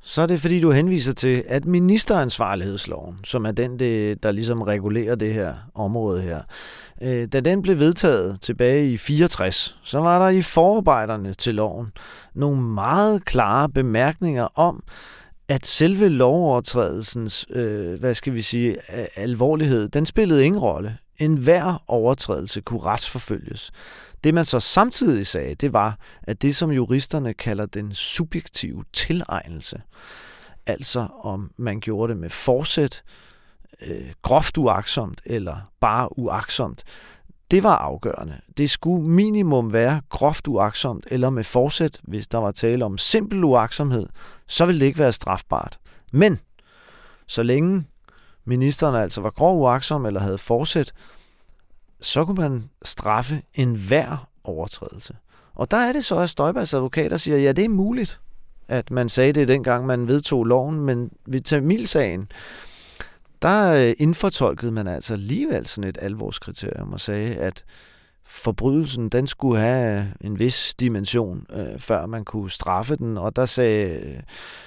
så 0.02 0.22
er 0.22 0.26
det 0.26 0.40
fordi, 0.40 0.60
du 0.60 0.70
henviser 0.70 1.12
til, 1.12 1.44
at 1.48 1.64
ministeransvarlighedsloven, 1.64 3.18
som 3.24 3.46
er 3.46 3.52
den, 3.52 3.78
der 4.22 4.32
ligesom 4.32 4.62
regulerer 4.62 5.14
det 5.14 5.34
her 5.34 5.54
område 5.74 6.22
her, 6.22 6.40
øh, 7.02 7.28
da 7.32 7.40
den 7.40 7.62
blev 7.62 7.78
vedtaget 7.78 8.40
tilbage 8.40 8.92
i 8.92 8.96
64, 8.96 9.78
så 9.82 9.98
var 9.98 10.18
der 10.18 10.28
i 10.28 10.42
forarbejderne 10.42 11.34
til 11.34 11.54
loven 11.54 11.86
nogle 12.34 12.62
meget 12.62 13.24
klare 13.24 13.68
bemærkninger 13.68 14.48
om, 14.58 14.82
at 15.48 15.66
selve 15.66 16.08
lovovertrædelsens, 16.08 17.46
øh, 17.50 18.00
hvad 18.00 18.14
skal 18.14 18.34
vi 18.34 18.42
sige, 18.42 18.76
alvorlighed, 19.16 19.88
den 19.88 20.06
spillede 20.06 20.44
ingen 20.44 20.60
rolle. 20.60 20.96
En 21.18 21.34
hver 21.34 21.82
overtrædelse 21.88 22.60
kunne 22.60 22.80
retsforfølges. 22.80 23.70
Det 24.24 24.34
man 24.34 24.44
så 24.44 24.60
samtidig 24.60 25.26
sagde, 25.26 25.54
det 25.54 25.72
var, 25.72 25.98
at 26.22 26.42
det 26.42 26.56
som 26.56 26.70
juristerne 26.70 27.34
kalder 27.34 27.66
den 27.66 27.94
subjektive 27.94 28.84
tilegnelse, 28.92 29.82
altså 30.66 31.08
om 31.22 31.50
man 31.56 31.80
gjorde 31.80 32.12
det 32.12 32.20
med 32.20 32.30
forsæt, 32.30 33.02
øh, 33.86 34.12
groft 34.22 34.58
uaksomt 34.58 35.20
eller 35.24 35.56
bare 35.80 36.18
uaksomt, 36.18 36.84
det 37.50 37.62
var 37.62 37.76
afgørende. 37.76 38.40
Det 38.56 38.70
skulle 38.70 39.08
minimum 39.08 39.72
være 39.72 40.02
groft 40.08 40.48
uaksomt 40.48 41.06
eller 41.10 41.30
med 41.30 41.44
forsæt, 41.44 42.00
hvis 42.02 42.28
der 42.28 42.38
var 42.38 42.50
tale 42.50 42.84
om 42.84 42.98
simpel 42.98 43.44
uaksomhed, 43.44 44.06
så 44.46 44.66
ville 44.66 44.80
det 44.80 44.86
ikke 44.86 44.98
være 44.98 45.12
strafbart. 45.12 45.78
Men 46.12 46.38
så 47.26 47.42
længe 47.42 47.84
ministeren 48.44 48.94
altså 48.94 49.20
var 49.20 49.30
grov 49.30 49.58
uaksom 49.60 50.06
eller 50.06 50.20
havde 50.20 50.38
forsæt, 50.38 50.92
så 52.00 52.24
kunne 52.24 52.42
man 52.42 52.70
straffe 52.82 53.42
enhver 53.54 54.28
overtrædelse. 54.44 55.16
Og 55.54 55.70
der 55.70 55.76
er 55.76 55.92
det 55.92 56.04
så, 56.04 56.18
at 56.18 56.30
Støjbergs 56.30 56.74
advokater 56.74 57.16
siger, 57.16 57.38
ja, 57.38 57.52
det 57.52 57.64
er 57.64 57.68
muligt, 57.68 58.20
at 58.68 58.90
man 58.90 59.08
sagde 59.08 59.32
det 59.32 59.48
dengang, 59.48 59.86
man 59.86 60.08
vedtog 60.08 60.44
loven, 60.44 60.80
men 60.80 61.10
ved 61.26 61.40
Tamilsagen, 61.40 62.28
der 63.42 63.88
øh, 63.88 63.94
indfortolkede 63.98 64.72
man 64.72 64.86
altså 64.86 65.12
alligevel 65.14 65.66
sådan 65.66 65.88
et 65.88 65.98
alvorskriterium 66.00 66.92
og 66.92 67.00
sagde, 67.00 67.34
at 67.34 67.64
forbrydelsen, 68.26 69.08
den 69.08 69.26
skulle 69.26 69.60
have 69.60 70.12
en 70.20 70.38
vis 70.38 70.74
dimension, 70.80 71.46
øh, 71.52 71.78
før 71.78 72.06
man 72.06 72.24
kunne 72.24 72.50
straffe 72.50 72.96
den, 72.96 73.18
og 73.18 73.36
der 73.36 73.46
sagde 73.46 73.90
øh, 73.90 74.22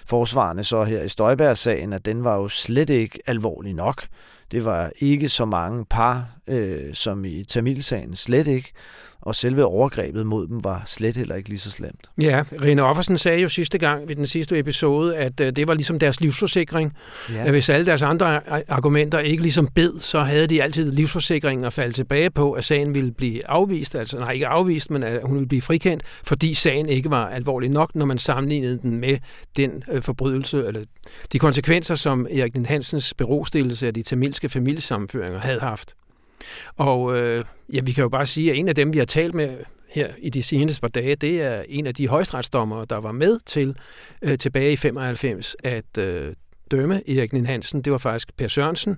forsvarende 0.09 0.63
så 0.63 0.83
her 0.83 1.01
i 1.03 1.09
Støjbergs-sagen, 1.09 1.93
at 1.93 2.05
den 2.05 2.23
var 2.23 2.35
jo 2.35 2.47
slet 2.47 2.89
ikke 2.89 3.19
alvorlig 3.27 3.73
nok. 3.73 4.03
Det 4.51 4.65
var 4.65 4.91
ikke 4.99 5.29
så 5.29 5.45
mange 5.45 5.85
par, 5.85 6.29
øh, 6.51 6.93
som 6.93 7.25
i 7.25 7.43
Tamilsagen, 7.43 8.15
slet 8.15 8.47
ikke 8.47 8.73
og 9.21 9.35
selve 9.35 9.65
overgrebet 9.65 10.25
mod 10.25 10.47
dem 10.47 10.63
var 10.63 10.83
slet 10.85 11.17
heller 11.17 11.35
ikke 11.35 11.49
lige 11.49 11.59
så 11.59 11.71
slemt. 11.71 12.09
Ja, 12.21 12.43
Rene 12.61 12.83
Offersen 12.83 13.17
sagde 13.17 13.41
jo 13.41 13.49
sidste 13.49 13.77
gang 13.77 14.07
ved 14.07 14.15
den 14.15 14.25
sidste 14.25 14.59
episode, 14.59 15.17
at 15.17 15.39
øh, 15.41 15.51
det 15.51 15.67
var 15.67 15.73
ligesom 15.73 15.99
deres 15.99 16.21
livsforsikring. 16.21 16.93
Ja. 17.33 17.51
Hvis 17.51 17.69
alle 17.69 17.85
deres 17.85 18.01
andre 18.01 18.41
argumenter 18.69 19.19
ikke 19.19 19.41
ligesom 19.41 19.67
bed, 19.75 19.99
så 19.99 20.19
havde 20.19 20.47
de 20.47 20.63
altid 20.63 20.91
livsforsikringen 20.91 21.65
at 21.65 21.73
falde 21.73 21.93
tilbage 21.93 22.29
på, 22.29 22.51
at 22.51 22.65
sagen 22.65 22.95
ville 22.95 23.11
blive 23.11 23.47
afvist, 23.47 23.95
altså 23.95 24.19
nej, 24.19 24.31
ikke 24.31 24.47
afvist, 24.47 24.91
men 24.91 25.03
at 25.03 25.19
hun 25.23 25.35
ville 25.35 25.47
blive 25.47 25.61
frikendt, 25.61 26.03
fordi 26.23 26.53
sagen 26.53 26.89
ikke 26.89 27.09
var 27.09 27.27
alvorlig 27.27 27.69
nok, 27.69 27.95
når 27.95 28.05
man 28.05 28.17
sammenlignede 28.17 28.79
den 28.81 28.99
med 28.99 29.17
den 29.57 29.83
øh, 29.91 30.01
forbrydelse, 30.01 30.67
eller 30.67 30.81
de 31.31 31.39
konsekvenser, 31.39 31.95
som 31.95 32.27
Erik 32.31 32.55
Hansens 32.65 33.13
berostillelse 33.13 33.87
af 33.87 33.93
de 33.93 34.03
tamilske 34.03 34.49
familiesammenføringer 34.49 35.39
havde 35.39 35.59
haft. 35.59 35.95
Og 36.75 37.17
øh, 37.17 37.45
ja, 37.73 37.81
vi 37.81 37.91
kan 37.91 38.01
jo 38.01 38.09
bare 38.09 38.25
sige, 38.25 38.51
at 38.51 38.57
en 38.57 38.67
af 38.67 38.75
dem, 38.75 38.93
vi 38.93 38.97
har 38.97 39.05
talt 39.05 39.33
med 39.33 39.57
her 39.89 40.09
i 40.17 40.29
de 40.29 40.43
seneste 40.43 40.81
par 40.81 40.87
dage, 40.87 41.15
det 41.15 41.41
er 41.41 41.63
en 41.67 41.87
af 41.87 41.93
de 41.93 42.07
højesteretsdommere, 42.07 42.85
der 42.89 42.97
var 42.97 43.11
med 43.11 43.39
til 43.45 43.75
øh, 44.21 44.37
tilbage 44.37 44.73
i 44.73 44.75
95 44.75 45.55
at 45.63 45.97
øh, 45.97 46.33
dømme 46.71 47.09
Erik 47.09 47.33
Nien 47.33 47.45
Hansen. 47.45 47.81
Det 47.81 47.91
var 47.91 47.97
faktisk 47.97 48.37
Per 48.37 48.47
Sørensen. 48.47 48.97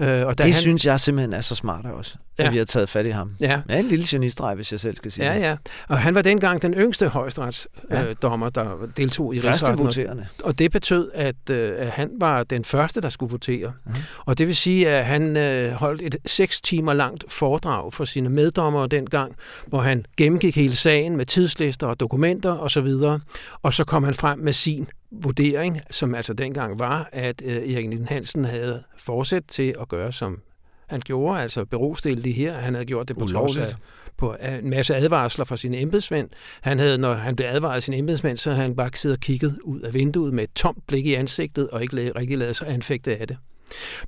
Øh, 0.00 0.08
og 0.08 0.38
da 0.38 0.42
det 0.44 0.54
han... 0.54 0.62
synes 0.62 0.86
jeg 0.86 1.00
simpelthen 1.00 1.32
er 1.32 1.40
så 1.40 1.54
smart 1.54 1.84
også 1.84 2.16
ja. 2.38 2.46
at 2.46 2.52
vi 2.52 2.58
har 2.58 2.64
taget 2.64 2.88
fat 2.88 3.06
i 3.06 3.10
ham. 3.10 3.36
Ja. 3.40 3.60
ja 3.68 3.78
en 3.78 3.88
lille 3.88 4.06
genistreg, 4.08 4.54
hvis 4.54 4.72
jeg 4.72 4.80
selv 4.80 4.96
skal 4.96 5.10
sige 5.10 5.26
Ja, 5.26 5.34
det. 5.34 5.40
ja. 5.40 5.56
Og 5.88 5.98
han 5.98 6.14
var 6.14 6.22
dengang 6.22 6.62
den 6.62 6.74
yngste 6.74 7.08
højesteretsdommer, 7.08 8.50
ja. 8.56 8.62
der 8.62 8.86
deltog 8.96 9.34
i 9.34 9.40
Første 9.40 9.72
voterende. 9.72 10.26
Og, 10.38 10.46
og 10.46 10.58
det 10.58 10.72
betød, 10.72 11.10
at, 11.14 11.50
øh, 11.50 11.72
at 11.78 11.88
han 11.88 12.10
var 12.20 12.42
den 12.42 12.64
første, 12.64 13.00
der 13.00 13.08
skulle 13.08 13.30
votere. 13.30 13.72
Mm. 13.86 13.92
Og 14.26 14.38
det 14.38 14.46
vil 14.46 14.56
sige, 14.56 14.88
at 14.88 15.04
han 15.04 15.36
øh, 15.36 15.72
holdt 15.72 16.02
et 16.02 16.16
seks 16.26 16.60
timer 16.60 16.92
langt 16.92 17.24
foredrag 17.28 17.92
for 17.92 18.04
sine 18.04 18.28
meddommere 18.28 18.86
dengang, 18.86 19.36
hvor 19.66 19.80
han 19.80 20.06
gennemgik 20.16 20.56
hele 20.56 20.76
sagen 20.76 21.16
med 21.16 21.26
tidslister 21.26 21.86
og 21.86 22.00
dokumenter 22.00 22.58
osv. 22.58 22.78
Og, 22.78 23.20
og 23.62 23.74
så 23.74 23.84
kom 23.84 24.04
han 24.04 24.14
frem 24.14 24.38
med 24.38 24.52
sin 24.52 24.88
vurdering, 25.22 25.80
som 25.90 26.14
altså 26.14 26.32
dengang 26.32 26.78
var, 26.78 27.08
at 27.12 27.42
øh, 27.44 27.56
Erik 27.56 28.08
Hansen 28.08 28.44
havde 28.44 28.82
fortsat 28.98 29.44
til 29.48 29.74
at 29.80 29.88
gøre, 29.88 30.12
som 30.12 30.40
han 30.86 31.00
gjorde, 31.00 31.40
altså 31.40 31.64
berostille 31.64 32.22
det 32.22 32.34
her. 32.34 32.58
Han 32.58 32.74
havde 32.74 32.86
gjort 32.86 33.08
det 33.08 33.18
på 33.18 33.26
trods 33.26 33.56
af 33.56 33.74
på 34.16 34.36
en 34.42 34.70
masse 34.70 34.96
advarsler 34.96 35.44
fra 35.44 35.56
sine 35.56 35.80
embedsmænd. 35.80 36.28
Han 36.60 36.78
havde, 36.78 36.98
når 36.98 37.14
han 37.14 37.36
blev 37.36 37.48
advaret 37.48 37.74
af 37.74 37.82
sine 37.82 37.96
embedsmænd, 37.96 38.38
så 38.38 38.50
havde 38.50 38.62
han 38.62 38.76
bare 38.76 38.90
siddet 38.94 39.16
og 39.16 39.20
kigget 39.20 39.58
ud 39.64 39.80
af 39.80 39.94
vinduet 39.94 40.34
med 40.34 40.44
et 40.44 40.50
tomt 40.54 40.86
blik 40.86 41.06
i 41.06 41.14
ansigtet 41.14 41.68
og 41.68 41.82
ikke 41.82 42.12
rigtig 42.16 42.38
lavet 42.38 42.56
sig 42.56 42.68
anfægte 42.68 43.16
af 43.16 43.28
det. 43.28 43.36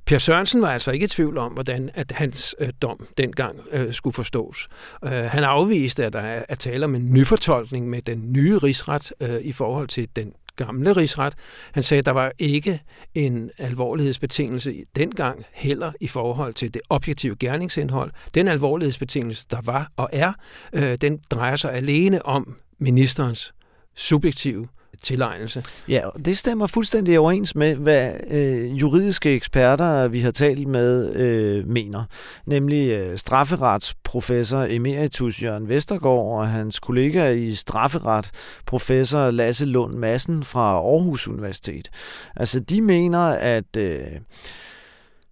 Per 0.05 0.17
Sørensen 0.17 0.61
var 0.61 0.71
altså 0.71 0.91
ikke 0.91 1.03
i 1.03 1.07
tvivl 1.07 1.37
om, 1.37 1.51
hvordan 1.51 1.89
at 1.93 2.11
hans 2.11 2.55
øh, 2.59 2.69
dom 2.81 3.07
dengang 3.17 3.59
øh, 3.71 3.93
skulle 3.93 4.13
forstås. 4.13 4.67
Øh, 5.05 5.11
han 5.11 5.43
afviste, 5.43 6.05
at 6.05 6.13
der 6.13 6.19
er, 6.19 6.43
er 6.49 6.55
tale 6.55 6.85
om 6.85 6.95
en 6.95 7.13
nyfortolkning 7.13 7.89
med 7.89 8.01
den 8.01 8.33
nye 8.33 8.57
rigsret 8.57 9.13
øh, 9.21 9.41
i 9.41 9.51
forhold 9.51 9.87
til 9.87 10.07
den 10.15 10.33
gamle 10.57 10.93
rigsret. 10.93 11.33
Han 11.71 11.83
sagde, 11.83 11.99
at 11.99 12.05
der 12.05 12.11
var 12.11 12.31
ikke 12.39 12.81
en 13.15 13.51
alvorlighedsbetingelse 13.57 14.83
dengang 14.95 15.45
heller 15.53 15.91
i 16.01 16.07
forhold 16.07 16.53
til 16.53 16.73
det 16.73 16.81
objektive 16.89 17.35
gerningsindhold. 17.35 18.11
Den 18.33 18.47
alvorlighedsbetingelse, 18.47 19.45
der 19.51 19.61
var 19.61 19.91
og 19.95 20.09
er, 20.13 20.33
øh, 20.73 20.97
den 21.01 21.19
drejer 21.31 21.55
sig 21.55 21.73
alene 21.73 22.25
om 22.25 22.57
ministerens 22.79 23.53
subjektive 23.95 24.67
tilegnelse. 25.03 25.63
Ja, 25.87 26.01
det 26.25 26.37
stemmer 26.37 26.67
fuldstændig 26.67 27.19
overens 27.19 27.55
med, 27.55 27.75
hvad 27.75 28.13
øh, 28.29 28.81
juridiske 28.81 29.35
eksperter, 29.35 30.07
vi 30.07 30.19
har 30.19 30.31
talt 30.31 30.67
med, 30.67 31.15
øh, 31.15 31.67
mener. 31.67 32.03
Nemlig 32.45 32.89
øh, 32.89 33.17
strafferetsprofessor 33.17 34.65
emeritus 34.69 35.43
Jørgen 35.43 35.69
Vestergaard 35.69 36.39
og 36.39 36.47
hans 36.47 36.79
kollega 36.79 37.29
i 37.29 37.55
strafferet, 37.55 38.31
professor 38.65 39.31
Lasse 39.31 39.65
Lund 39.65 39.93
Madsen 39.93 40.43
fra 40.43 40.73
Aarhus 40.73 41.27
Universitet. 41.27 41.89
Altså, 42.35 42.59
de 42.59 42.81
mener, 42.81 43.19
at... 43.29 43.77
Øh, 43.77 43.99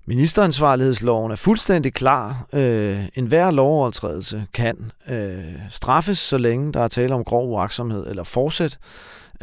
Ministeransvarlighedsloven 0.08 1.32
er 1.32 1.36
fuldstændig 1.36 1.94
klar. 1.94 2.48
Øh, 2.54 3.06
en 3.16 3.26
hver 3.26 3.52
lovovertrædelse 3.52 4.46
kan 4.54 4.92
øh, 5.10 5.44
straffes, 5.70 6.20
så 6.20 6.38
længe 6.38 6.74
der 6.74 6.80
er 6.80 6.88
tale 6.88 7.16
om 7.16 7.24
grov 7.24 7.50
uaksomhed 7.50 8.08
eller 8.08 8.24
forsæt. 8.24 8.78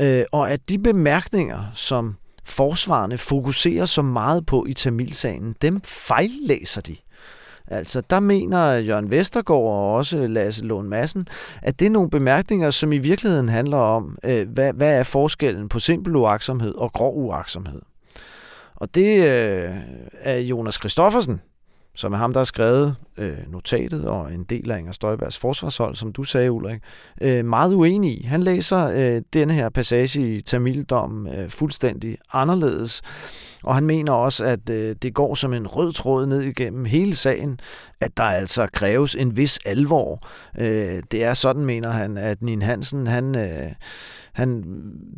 Øh, 0.00 0.24
og 0.32 0.50
at 0.50 0.68
de 0.68 0.78
bemærkninger, 0.78 1.70
som 1.74 2.16
forsvarende 2.44 3.18
fokuserer 3.18 3.84
så 3.84 4.02
meget 4.02 4.46
på 4.46 4.66
i 4.68 4.72
Tamilsagen, 4.72 5.56
dem 5.62 5.80
fejllæser 5.84 6.80
de. 6.80 6.96
Altså, 7.66 8.02
der 8.10 8.20
mener 8.20 8.72
Jørgen 8.72 9.10
Vestergaard 9.10 9.62
og 9.62 9.94
også 9.94 10.26
Lasse 10.26 10.64
Lund 10.64 10.88
Madsen, 10.88 11.28
at 11.62 11.80
det 11.80 11.86
er 11.86 11.90
nogle 11.90 12.10
bemærkninger, 12.10 12.70
som 12.70 12.92
i 12.92 12.98
virkeligheden 12.98 13.48
handler 13.48 13.76
om, 13.76 14.18
øh, 14.24 14.48
hvad, 14.48 14.72
hvad 14.72 14.98
er 14.98 15.02
forskellen 15.02 15.68
på 15.68 15.78
simpel 15.78 16.16
uaksomhed 16.16 16.74
og 16.74 16.92
grov 16.92 17.16
uaksomhed. 17.16 17.80
Og 18.76 18.94
det 18.94 19.16
øh, 19.16 19.70
er 20.20 20.38
Jonas 20.38 20.74
Christoffersen, 20.74 21.40
som 21.94 22.12
er 22.12 22.16
ham, 22.16 22.32
der 22.32 22.40
har 22.40 22.44
skrevet 22.44 22.96
øh, 23.18 23.38
notatet 23.48 24.04
og 24.04 24.32
en 24.32 24.44
del 24.44 24.70
af 24.70 24.78
Inger 24.78 24.92
Støjbergs 24.92 25.38
forsvarshold, 25.38 25.94
som 25.94 26.12
du 26.12 26.24
sagde, 26.24 26.52
Ulrik, 26.52 26.80
øh, 27.20 27.44
meget 27.44 27.74
uenig 27.74 28.20
i. 28.20 28.22
Han 28.22 28.42
læser 28.42 28.84
øh, 28.84 29.22
denne 29.32 29.52
her 29.52 29.68
passage 29.68 30.36
i 30.36 30.40
Tamildommen 30.40 31.34
øh, 31.34 31.48
fuldstændig 31.48 32.18
anderledes, 32.32 33.02
og 33.62 33.74
han 33.74 33.86
mener 33.86 34.12
også, 34.12 34.44
at 34.44 34.70
øh, 34.70 34.96
det 35.02 35.14
går 35.14 35.34
som 35.34 35.52
en 35.52 35.66
rød 35.66 35.92
tråd 35.92 36.26
ned 36.26 36.40
igennem 36.40 36.84
hele 36.84 37.16
sagen, 37.16 37.60
at 38.00 38.16
der 38.16 38.22
altså 38.22 38.66
kræves 38.72 39.14
en 39.14 39.36
vis 39.36 39.58
alvor. 39.64 40.28
Øh, 40.58 41.02
det 41.10 41.24
er 41.24 41.34
sådan, 41.34 41.64
mener 41.64 41.90
han, 41.90 42.16
at 42.16 42.42
Nin 42.42 42.62
Hansen, 42.62 43.06
han, 43.06 43.36
øh, 43.36 43.72
han, 44.32 44.64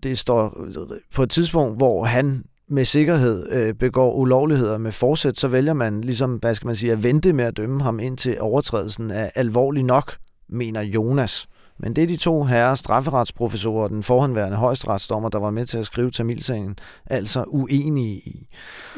det 0.03 0.19
står 0.19 0.67
på 1.15 1.23
et 1.23 1.31
tidspunkt, 1.31 1.77
hvor 1.77 2.05
han 2.05 2.45
med 2.69 2.85
sikkerhed 2.85 3.53
øh, 3.53 3.75
begår 3.75 4.13
ulovligheder 4.13 4.79
med 4.79 4.93
forsæt, 4.93 5.39
så 5.39 5.49
vælger 5.49 5.75
man 5.75 6.01
ligesom, 6.01 6.35
hvad 6.35 6.55
skal 6.55 6.67
man 6.67 6.77
sige, 6.77 6.93
at 6.93 7.03
vente 7.03 7.33
med 7.33 7.45
at 7.45 7.57
dømme 7.57 7.83
ham 7.83 8.01
indtil 8.01 8.37
overtrædelsen 8.41 9.11
er 9.11 9.31
alvorlig 9.35 9.85
nok, 9.85 10.17
mener 10.49 10.81
Jonas. 10.81 11.47
Men 11.79 11.97
det 11.97 12.03
er 12.03 12.09
de 12.09 12.17
to 12.17 12.45
herrer, 12.45 12.75
strafferetsprofessorer 12.75 13.85
og 13.85 13.91
den 13.91 14.03
forhåndværende 14.03 14.57
højesteretsdommer, 14.57 15.29
der 15.29 15.39
var 15.39 15.51
med 15.51 15.67
til 15.67 15.79
at 15.79 15.87
skrive 15.87 16.11
Tamilsagen, 16.11 16.77
altså 17.07 17.45
uenige 17.49 18.15
i. 18.15 18.49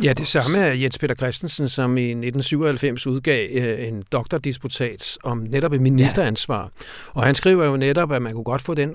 Ja, 0.02 0.12
det 0.12 0.26
samme 0.26 0.58
er 0.58 0.73
Jens 0.73 0.99
Peter 0.99 1.14
Christensen, 1.14 1.68
som 1.68 1.99
i 1.99 2.02
1997 2.02 3.06
udgav 3.06 3.49
øh, 3.50 3.88
en 3.88 4.04
doktordisputat 4.12 5.18
om 5.25 5.38
netop 5.38 5.73
et 5.73 5.80
ministeransvar. 5.80 6.62
Ja. 6.62 6.68
Og 7.14 7.23
han 7.23 7.35
skriver 7.35 7.64
jo 7.64 7.76
netop, 7.76 8.12
at 8.12 8.23
man 8.23 8.32
kunne 8.32 8.44
godt 8.44 8.62
få 8.62 8.75
den 8.75 8.94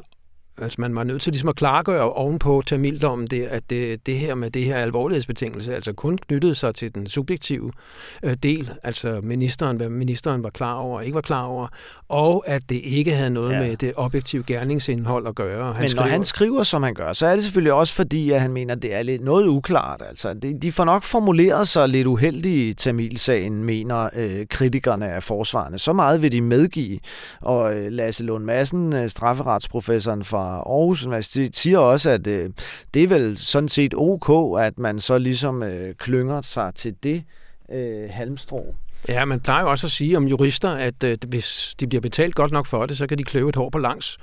Altså 0.58 0.82
man 0.82 0.96
var 0.96 1.04
nødt 1.04 1.22
til 1.22 1.34
ligesom 1.34 1.50
at 1.50 1.56
klargøre 1.56 2.14
ovenpå 2.14 2.64
Tamildommen, 2.66 3.28
det, 3.28 3.44
at 3.44 3.70
det, 3.70 4.06
det 4.06 4.18
her 4.18 4.36
med 4.36 4.52
det 4.52 4.66
her 4.66 4.76
alvorlighedsbetingelse 4.76 5.76
altså 5.76 5.94
kun 5.94 6.18
knyttede 6.18 6.56
sig 6.56 6.76
til 6.76 6.96
den 6.96 7.08
subjektive 7.08 7.72
øh, 8.24 8.34
del, 8.44 8.72
altså 8.84 9.20
ministeren, 9.24 9.78
hvad 9.78 9.90
ministeren 9.90 10.44
var 10.44 10.50
klar 10.50 10.74
over 10.74 10.98
og 10.98 11.06
ikke 11.06 11.16
var 11.16 11.22
klar 11.22 11.44
over, 11.44 11.68
og 12.10 12.44
at 12.48 12.70
det 12.70 12.82
ikke 12.84 13.16
havde 13.16 13.30
noget 13.30 13.52
ja. 13.54 13.60
med 13.60 13.78
det 13.78 13.94
objektive 13.96 14.44
gerningsindhold 14.48 15.28
at 15.28 15.36
gøre. 15.36 15.74
Han 15.74 15.82
Men 15.82 15.90
skriver, 15.90 16.06
når 16.06 16.12
han 16.12 16.24
skriver, 16.24 16.64
som 16.64 16.84
han 16.84 16.94
gør, 16.94 17.14
så 17.14 17.28
er 17.28 17.36
det 17.36 17.44
selvfølgelig 17.44 17.74
også 17.74 17.94
fordi, 17.94 18.32
at 18.32 18.42
han 18.42 18.52
mener, 18.52 18.76
at 18.76 18.82
det 18.82 18.94
er 18.94 19.04
lidt 19.04 19.24
noget 19.24 19.48
uklart. 19.48 20.02
Altså, 20.10 20.34
de, 20.34 20.60
de 20.60 20.72
får 20.72 20.86
nok 20.86 21.04
formuleret 21.04 21.68
sig 21.68 21.90
lidt 21.90 22.08
uheldigt 22.08 22.46
i 22.48 22.74
Tamilsagen, 22.74 23.64
mener 23.64 24.10
øh, 24.16 24.46
kritikerne 24.50 25.10
af 25.10 25.24
forsvarende. 25.24 25.80
Så 25.80 25.94
meget 25.94 26.22
vil 26.22 26.32
de 26.32 26.42
medgive. 26.42 27.00
Og 27.42 27.76
øh, 27.76 27.92
Lasse 27.92 28.24
Lund 28.24 28.44
Madsen, 28.44 28.96
øh, 28.96 29.10
strafferetsprofessoren 29.10 30.24
fra 30.24 30.51
Aarhus 30.52 31.06
Universitet 31.06 31.56
siger 31.56 31.78
også, 31.78 32.10
at 32.10 32.28
øh, 32.28 32.50
det 32.94 33.04
er 33.04 33.08
vel 33.08 33.38
sådan 33.38 33.70
set 33.70 33.94
ok, 33.98 34.60
at 34.60 34.80
man 34.80 35.00
så 35.00 35.18
ligesom 35.18 35.64
øh, 35.64 35.96
klynger 35.96 36.42
sig 36.42 36.72
til 36.76 36.96
det 37.04 37.24
øh, 37.72 38.10
halmstrå. 38.10 38.76
Ja, 39.08 39.26
man 39.26 39.40
plejer 39.40 39.64
jo 39.64 39.70
også 39.70 39.88
at 39.88 39.92
sige 39.92 40.18
om 40.18 40.28
jurister, 40.28 40.70
at 40.70 41.04
øh, 41.04 41.18
hvis 41.28 41.76
de 41.80 41.88
bliver 41.88 42.02
betalt 42.02 42.36
godt 42.36 42.52
nok 42.52 42.66
for 42.66 42.86
det, 42.86 42.98
så 42.98 43.08
kan 43.08 43.18
de 43.18 43.24
kløve 43.24 43.50
et 43.50 43.56
hår 43.56 43.70
på 43.70 43.78
langs, 43.78 44.18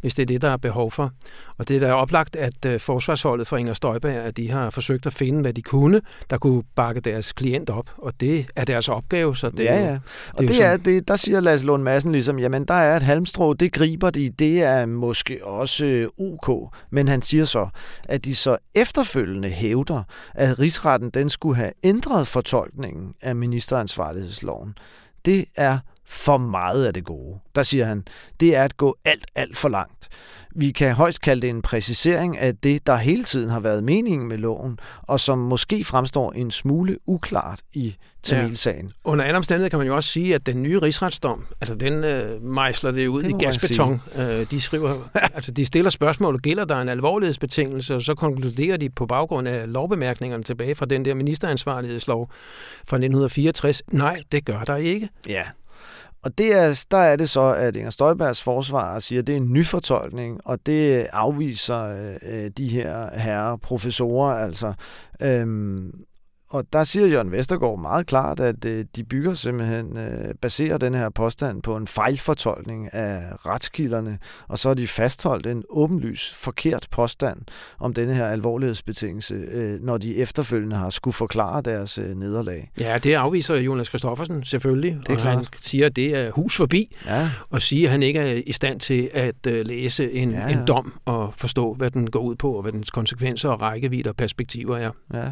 hvis 0.00 0.14
det 0.14 0.22
er 0.22 0.26
det, 0.26 0.42
der 0.42 0.50
er 0.50 0.56
behov 0.56 0.90
for. 0.90 1.12
Og 1.58 1.68
det 1.68 1.76
er 1.76 1.80
da 1.80 1.92
oplagt, 1.92 2.36
at 2.36 2.66
øh, 2.66 2.80
forsvarsholdet 2.80 3.46
for 3.46 3.56
Inger 3.56 3.74
Støjberg, 3.74 4.14
at 4.14 4.36
de 4.36 4.50
har 4.50 4.70
forsøgt 4.70 5.06
at 5.06 5.12
finde, 5.12 5.40
hvad 5.40 5.52
de 5.52 5.62
kunne, 5.62 6.00
der 6.30 6.38
kunne 6.38 6.62
bakke 6.74 7.00
deres 7.00 7.32
klient 7.32 7.70
op. 7.70 7.90
Og 7.98 8.12
det 8.20 8.46
er 8.56 8.64
deres 8.64 8.88
opgave. 8.88 9.36
Så 9.36 9.50
det 9.50 9.64
ja, 9.64 9.84
ja. 9.84 9.98
Og 10.32 10.40
det, 10.40 10.48
det 10.48 10.64
er, 10.64 10.76
det, 10.76 11.08
der 11.08 11.16
siger 11.16 11.40
Lars 11.40 11.64
Lund 11.64 11.82
Madsen 11.82 12.12
ligesom, 12.12 12.38
jamen 12.38 12.64
der 12.64 12.74
er 12.74 12.96
et 12.96 13.02
halmstrå, 13.02 13.54
det 13.54 13.72
griber 13.72 14.10
de, 14.10 14.30
det 14.30 14.62
er 14.62 14.86
måske 14.86 15.46
også 15.46 15.84
øh, 15.84 16.08
ok. 16.18 16.74
Men 16.90 17.08
han 17.08 17.22
siger 17.22 17.44
så, 17.44 17.68
at 18.08 18.24
de 18.24 18.34
så 18.34 18.56
efterfølgende 18.74 19.48
hævder, 19.48 20.02
at 20.34 20.58
rigsretten 20.58 21.10
den 21.10 21.28
skulle 21.28 21.56
have 21.56 21.72
ændret 21.84 22.26
fortolkningen 22.26 23.14
af 23.20 23.36
offentlighedsloven, 24.24 24.78
Det 25.24 25.48
er 25.56 25.78
for 26.04 26.38
meget 26.38 26.86
af 26.86 26.94
det 26.94 27.04
gode. 27.04 27.38
Der 27.54 27.62
siger 27.62 27.84
han, 27.84 28.04
det 28.40 28.56
er 28.56 28.64
at 28.64 28.76
gå 28.76 28.96
alt, 29.04 29.26
alt 29.34 29.56
for 29.56 29.68
langt. 29.68 30.08
Vi 30.56 30.70
kan 30.70 30.94
højst 30.94 31.20
kalde 31.20 31.42
det 31.42 31.50
en 31.50 31.62
præcisering 31.62 32.38
af 32.38 32.56
det, 32.56 32.86
der 32.86 32.96
hele 32.96 33.24
tiden 33.24 33.50
har 33.50 33.60
været 33.60 33.84
meningen 33.84 34.28
med 34.28 34.38
loven, 34.38 34.78
og 35.02 35.20
som 35.20 35.38
måske 35.38 35.84
fremstår 35.84 36.32
en 36.32 36.50
smule 36.50 36.98
uklart 37.06 37.60
i 37.72 37.96
Tamilsagen. 38.22 38.86
Ja. 38.86 39.10
Under 39.10 39.24
andre 39.24 39.36
omstændigheder 39.36 39.68
kan 39.68 39.78
man 39.78 39.86
jo 39.86 39.96
også 39.96 40.10
sige, 40.10 40.34
at 40.34 40.46
den 40.46 40.62
nye 40.62 40.78
rigsretsdom, 40.78 41.46
altså 41.60 41.74
den 41.74 42.04
øh, 42.04 42.42
mejsler 42.42 42.90
det 42.90 43.06
ud 43.06 43.22
det 43.22 43.28
i 43.30 43.44
gasbeton. 43.44 44.02
Øh, 44.16 44.50
de 44.50 44.60
skriver, 44.60 44.94
altså 45.36 45.50
de 45.50 45.64
stiller 45.64 45.90
spørgsmål, 45.90 46.40
gælder 46.40 46.64
der 46.64 46.80
en 46.80 46.88
alvorlighedsbetingelse, 46.88 47.94
og 47.94 48.02
så 48.02 48.14
konkluderer 48.14 48.76
de 48.76 48.90
på 48.90 49.06
baggrund 49.06 49.48
af 49.48 49.72
lovbemærkningerne 49.72 50.42
tilbage 50.42 50.74
fra 50.74 50.86
den 50.86 51.04
der 51.04 51.14
ministeransvarlighedslov 51.14 52.30
fra 52.88 52.96
1964, 52.96 53.82
nej, 53.92 54.22
det 54.32 54.44
gør 54.44 54.60
der 54.64 54.76
ikke. 54.76 55.08
Ja, 55.28 55.42
og 56.24 56.38
det 56.38 56.52
er, 56.52 56.84
der 56.90 56.98
er 56.98 57.16
det 57.16 57.30
så, 57.30 57.52
at 57.52 57.76
Inger 57.76 57.90
Støjbergs 57.90 58.42
forsvar 58.42 58.98
siger, 58.98 59.20
at 59.20 59.26
det 59.26 59.32
er 59.32 59.36
en 59.36 59.52
nyfortolkning, 59.52 60.40
og 60.44 60.66
det 60.66 61.06
afviser 61.12 61.80
øh, 61.80 62.44
øh 62.44 62.50
de 62.58 62.68
her 62.68 63.18
herre 63.18 63.58
professorer 63.58 64.34
altså. 64.34 64.72
Øhm, 65.22 66.04
og 66.50 66.64
der 66.72 66.84
siger 66.84 67.06
Jørgen 67.06 67.32
Vestergaard 67.32 67.78
meget 67.78 68.06
klart, 68.06 68.40
at 68.40 68.64
øh, 68.64 68.84
de 68.96 69.04
bygger 69.04 69.34
simpelthen, 69.34 69.96
øh, 69.96 70.34
baserer 70.42 70.78
den 70.78 70.94
her 70.94 71.10
påstand 71.10 71.62
på 71.62 71.76
en 71.76 71.86
fejlfortolkning 71.86 72.94
af 72.94 73.22
retskilderne, 73.46 74.18
og 74.48 74.58
så 74.58 74.68
har 74.68 74.74
de 74.74 74.86
fastholdt 74.86 75.46
en 75.46 75.64
åbenlys 75.70 76.32
forkert 76.34 76.86
påstand 76.90 77.38
om 77.78 77.94
denne 77.94 78.14
her 78.14 78.26
alvorlighedsbetingelse, 78.26 79.34
øh, 79.34 79.80
når 79.80 79.98
de 79.98 80.16
efterfølgende 80.16 80.76
har 80.76 80.90
skulle 80.90 81.14
forklare 81.14 81.62
deres 81.62 81.98
øh, 81.98 82.14
nederlag. 82.14 82.70
Ja, 82.80 82.98
det 82.98 83.14
afviser 83.14 83.54
Jonas 83.54 83.88
Kristoffersen 83.88 84.44
selvfølgelig, 84.44 84.98
det 85.00 85.08
er 85.08 85.12
og 85.12 85.20
klart. 85.20 85.34
han 85.34 85.44
siger, 85.60 85.86
at 85.86 85.96
det 85.96 86.16
er 86.16 86.30
hus 86.30 86.56
forbi, 86.56 86.96
ja. 87.06 87.30
og 87.50 87.62
siger, 87.62 87.88
at 87.88 87.90
han 87.90 88.02
ikke 88.02 88.20
er 88.20 88.42
i 88.46 88.52
stand 88.52 88.80
til 88.80 89.10
at 89.14 89.46
øh, 89.46 89.66
læse 89.66 90.12
en, 90.12 90.30
ja, 90.30 90.48
ja. 90.48 90.58
en 90.58 90.66
dom 90.66 91.00
og 91.04 91.34
forstå, 91.36 91.74
hvad 91.74 91.90
den 91.90 92.10
går 92.10 92.20
ud 92.20 92.36
på, 92.36 92.52
og 92.52 92.62
hvad 92.62 92.72
dens 92.72 92.90
konsekvenser 92.90 93.48
og 93.48 93.60
rækkevidde 93.60 94.10
og 94.10 94.16
perspektiver 94.16 94.76
er. 94.76 94.90
Ja. 95.14 95.24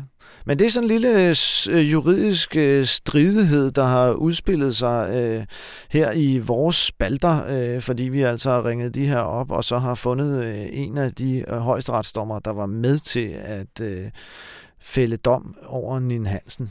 Men 0.46 0.59
det 0.59 0.66
er 0.66 0.70
sådan 0.70 0.85
en 0.85 0.88
lille 0.88 1.02
øh, 1.09 1.93
juridisk 1.93 2.57
øh, 2.57 2.87
stridighed, 2.87 3.71
der 3.71 3.85
har 3.85 4.12
udspillet 4.12 4.77
sig 4.77 5.11
øh, 5.15 5.45
her 5.91 6.12
i 6.12 6.38
vores 6.38 6.77
spalter, 6.77 7.45
øh, 7.49 7.81
fordi 7.81 8.03
vi 8.03 8.23
altså 8.23 8.51
har 8.51 8.67
ringet 8.67 8.95
de 8.95 9.07
her 9.07 9.19
op, 9.19 9.51
og 9.51 9.65
så 9.65 9.79
har 9.79 9.95
fundet 9.95 10.45
øh, 10.45 10.67
en 10.71 10.99
af 10.99 11.12
de 11.12 11.45
øh, 11.49 11.59
højesteretsdommer, 11.59 12.38
der 12.38 12.51
var 12.51 12.67
med 12.67 12.99
til 12.99 13.37
at 13.43 13.81
øh, 13.81 14.11
fælde 14.81 15.17
dom 15.17 15.57
over 15.67 16.01
Nin 16.01 16.27
Hansen. 16.27 16.71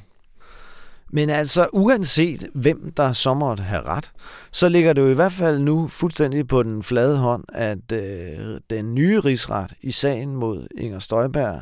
Men 1.14 1.30
altså, 1.30 1.68
uanset 1.74 2.50
hvem 2.54 2.92
der 2.98 3.14
så 3.14 3.34
måtte 3.34 3.64
have 3.64 3.82
ret, 3.82 4.12
så 4.52 4.70
ligger 4.70 4.94
det 4.94 5.02
jo 5.02 5.08
i 5.08 5.14
hvert 5.14 5.32
fald 5.32 5.60
nu 5.60 5.88
fuldstændig 5.88 6.48
på 6.48 6.64
den 6.64 6.84
flade 6.84 7.18
hånd, 7.18 7.44
at 7.54 7.92
øh, 7.92 8.60
den 8.70 8.96
nye 8.96 9.20
rigsret 9.20 9.74
i 9.82 9.92
sagen 9.92 10.36
mod 10.36 10.68
Inger 10.78 11.00
Støjberg 11.00 11.62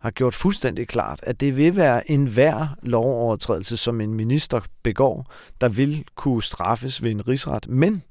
har 0.00 0.10
gjort 0.10 0.34
fuldstændig 0.34 0.88
klart, 0.88 1.20
at 1.22 1.40
det 1.40 1.56
vil 1.56 1.76
være 1.76 2.10
en 2.10 2.26
hver 2.26 2.76
lovovertrædelse, 2.82 3.76
som 3.76 4.00
en 4.00 4.14
minister 4.14 4.60
begår, 4.82 5.32
der 5.60 5.68
vil 5.68 6.04
kunne 6.14 6.42
straffes 6.42 7.02
ved 7.02 7.10
en 7.10 7.28
rigsret, 7.28 7.68
men 7.68 8.02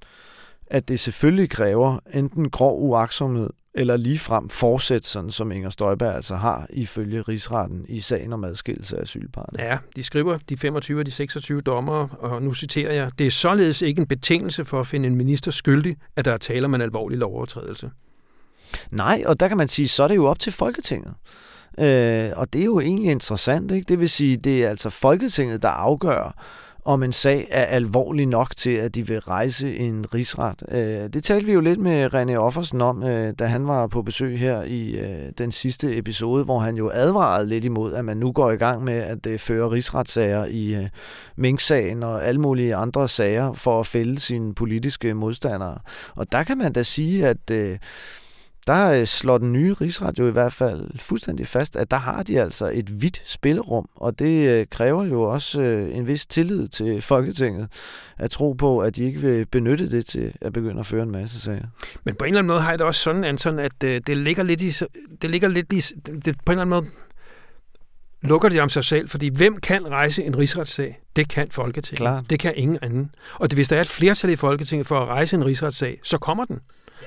at 0.68 0.88
det 0.88 1.00
selvfølgelig 1.00 1.50
kræver 1.50 2.00
enten 2.14 2.50
grov 2.50 2.82
uaksomhed 2.82 3.50
eller 3.74 3.98
ligefrem 3.98 4.50
fortsæt, 4.50 5.06
sådan 5.06 5.32
som 5.32 5.52
Inger 5.52 5.70
Støjberg 5.70 6.16
altså 6.16 6.36
har 6.36 6.68
ifølge 6.70 7.22
rigsretten 7.22 7.86
i 7.88 8.00
sagen 8.00 8.34
om 8.34 8.44
adskillelse 8.44 8.98
af 8.98 9.02
asylparne. 9.02 9.64
Ja, 9.64 9.78
de 9.96 10.04
skriver 10.04 10.38
de 10.50 10.58
25 10.58 11.00
og 11.00 11.06
de 11.06 11.12
26 11.12 11.62
dommere, 11.62 12.10
og 12.20 12.42
nu 12.42 12.54
citerer 12.54 12.94
jeg, 12.94 13.12
det 13.20 13.28
er 13.28 13.32
således 13.32 13.82
ikke 13.82 14.00
en 14.00 14.08
betingelse 14.08 14.66
for 14.66 14.80
at 14.80 14.88
finde 14.88 15.08
en 15.08 15.16
minister 15.16 15.52
skyldig, 15.52 15.96
at 16.16 16.26
der 16.26 16.34
er 16.34 16.38
tale 16.38 16.66
om 16.66 16.74
en 16.74 16.82
alvorlig 16.82 17.18
lovovertrædelse. 17.18 17.92
Nej, 18.92 19.24
og 19.26 19.40
der 19.40 19.48
kan 19.48 19.58
man 19.58 19.68
sige, 19.68 19.88
så 19.88 20.04
er 20.04 20.08
det 20.08 20.16
jo 20.16 20.26
op 20.26 20.40
til 20.40 20.54
Folketinget. 20.54 21.14
Øh, 21.80 22.32
og 22.36 22.54
det 22.54 22.62
er 22.62 22.66
jo 22.66 22.80
egentlig 22.80 23.12
interessant, 23.12 23.72
ikke? 23.72 23.86
Det 23.90 24.00
vil 24.00 24.10
sige, 24.10 24.38
det 24.38 24.66
er 24.66 24.70
altså 24.70 24.90
Folketinget, 24.90 25.64
der 25.64 25.70
afgør, 25.70 26.36
om 26.88 27.04
en 27.04 27.14
sag 27.14 27.48
er 27.52 27.64
alvorlig 27.64 28.26
nok 28.26 28.56
til, 28.56 28.70
at 28.70 28.96
de 28.96 29.08
vil 29.08 29.20
rejse 29.20 29.78
en 29.78 30.06
rigsret. 30.14 30.64
Øh, 30.72 31.10
det 31.14 31.24
talte 31.24 31.46
vi 31.46 31.52
jo 31.52 31.60
lidt 31.60 31.80
med 31.80 32.14
René 32.14 32.36
Offersen 32.36 32.82
om, 32.82 33.04
øh, 33.04 33.34
da 33.40 33.46
han 33.46 33.68
var 33.68 33.88
på 33.88 34.02
besøg 34.02 34.40
her 34.40 34.64
i 34.64 35.00
øh, 35.00 35.32
den 35.38 35.52
sidste 35.52 35.98
episode, 35.98 36.44
hvor 36.44 36.60
han 36.60 36.76
jo 36.78 36.92
advarede 36.94 37.50
lidt 37.50 37.66
imod, 37.66 37.94
at 37.94 38.06
man 38.06 38.18
nu 38.18 38.32
går 38.32 38.52
i 38.52 38.56
gang 38.56 38.84
med 38.84 38.94
at 38.94 39.28
øh, 39.28 39.40
føre 39.40 39.72
rigsretssager 39.72 40.46
i 40.46 40.76
øh, 40.76 40.90
Mink-sagen 41.36 42.04
og 42.04 42.26
alle 42.26 42.42
mulige 42.42 42.76
andre 42.76 43.08
sager 43.08 43.54
for 43.54 43.80
at 43.80 43.88
fælde 43.88 44.20
sine 44.20 44.56
politiske 44.56 45.14
modstandere. 45.14 45.78
Og 46.16 46.32
der 46.32 46.44
kan 46.44 46.58
man 46.58 46.74
da 46.74 46.84
sige, 46.84 47.28
at 47.28 47.52
øh, 47.52 47.78
der 48.68 49.00
øh, 49.00 49.06
slår 49.06 49.38
den 49.38 49.54
nye 49.54 49.74
rigsret 49.74 50.20
jo 50.20 50.28
i 50.28 50.32
hvert 50.32 50.54
fald 50.54 51.00
fuldstændig 51.00 51.48
fast, 51.48 51.76
at 51.76 51.92
der 51.92 51.98
har 51.98 52.24
de 52.24 52.42
altså 52.42 52.72
et 52.74 53.02
vidt 53.02 53.22
spillerum, 53.26 53.90
og 53.96 54.20
det 54.20 54.50
øh, 54.50 54.66
kræver 54.72 55.04
jo 55.04 55.22
også 55.22 55.62
øh, 55.62 55.96
en 55.96 56.08
vis 56.08 56.26
tillid 56.26 56.68
til 56.68 57.02
Folketinget 57.02 57.68
at 58.18 58.32
tro 58.32 58.54
på, 58.54 58.80
at 58.80 58.96
de 58.96 59.04
ikke 59.04 59.20
vil 59.20 59.46
benytte 59.46 59.92
det 59.92 60.06
til 60.06 60.34
at 60.42 60.54
begynde 60.54 60.80
at 60.80 60.86
føre 60.86 61.04
en 61.04 61.12
masse 61.12 61.42
sager. 61.42 61.68
Men 62.04 62.16
på 62.16 62.24
en 62.24 62.30
eller 62.30 62.40
anden 62.40 62.48
måde 62.48 62.62
har 62.62 62.70
jeg 62.70 62.80
det 62.80 62.88
også 62.88 63.02
sådan, 63.02 63.24
Anton, 63.24 63.60
at 63.60 63.82
det 63.82 64.18
ligger 64.18 64.44
lidt 64.44 64.62
i, 64.62 64.84
det 65.22 65.32
ligger 65.32 65.48
lidt 65.48 65.74
i, 65.74 65.80
det 66.06 66.36
på 66.46 66.52
en 66.52 66.60
eller 66.60 66.62
anden 66.62 66.70
måde 66.70 66.86
lukker 68.22 68.50
de 68.50 68.60
om 68.60 68.70
sig 68.70 68.84
selv, 68.84 69.10
fordi 69.10 69.30
hvem 69.30 69.58
kan 69.58 69.88
rejse 69.88 70.24
en 70.24 70.38
rigsretssag? 70.38 71.00
Det 71.16 71.30
kan 71.30 71.48
Folketinget. 71.52 71.98
Klar. 71.98 72.24
Det 72.30 72.40
kan 72.40 72.54
ingen 72.56 72.80
anden. 72.82 73.12
Og 73.34 73.52
det, 73.52 73.58
hvis 73.58 73.68
der 73.68 73.78
er 73.78 73.82
et 73.82 73.88
flertal 73.88 74.30
i 74.30 74.36
Folketinget 74.36 74.88
for 74.88 75.00
at 75.00 75.08
rejse 75.08 75.36
en 75.36 75.46
rigsretssag, 75.46 76.00
så 76.04 76.18
kommer 76.18 76.46
den. 76.46 76.60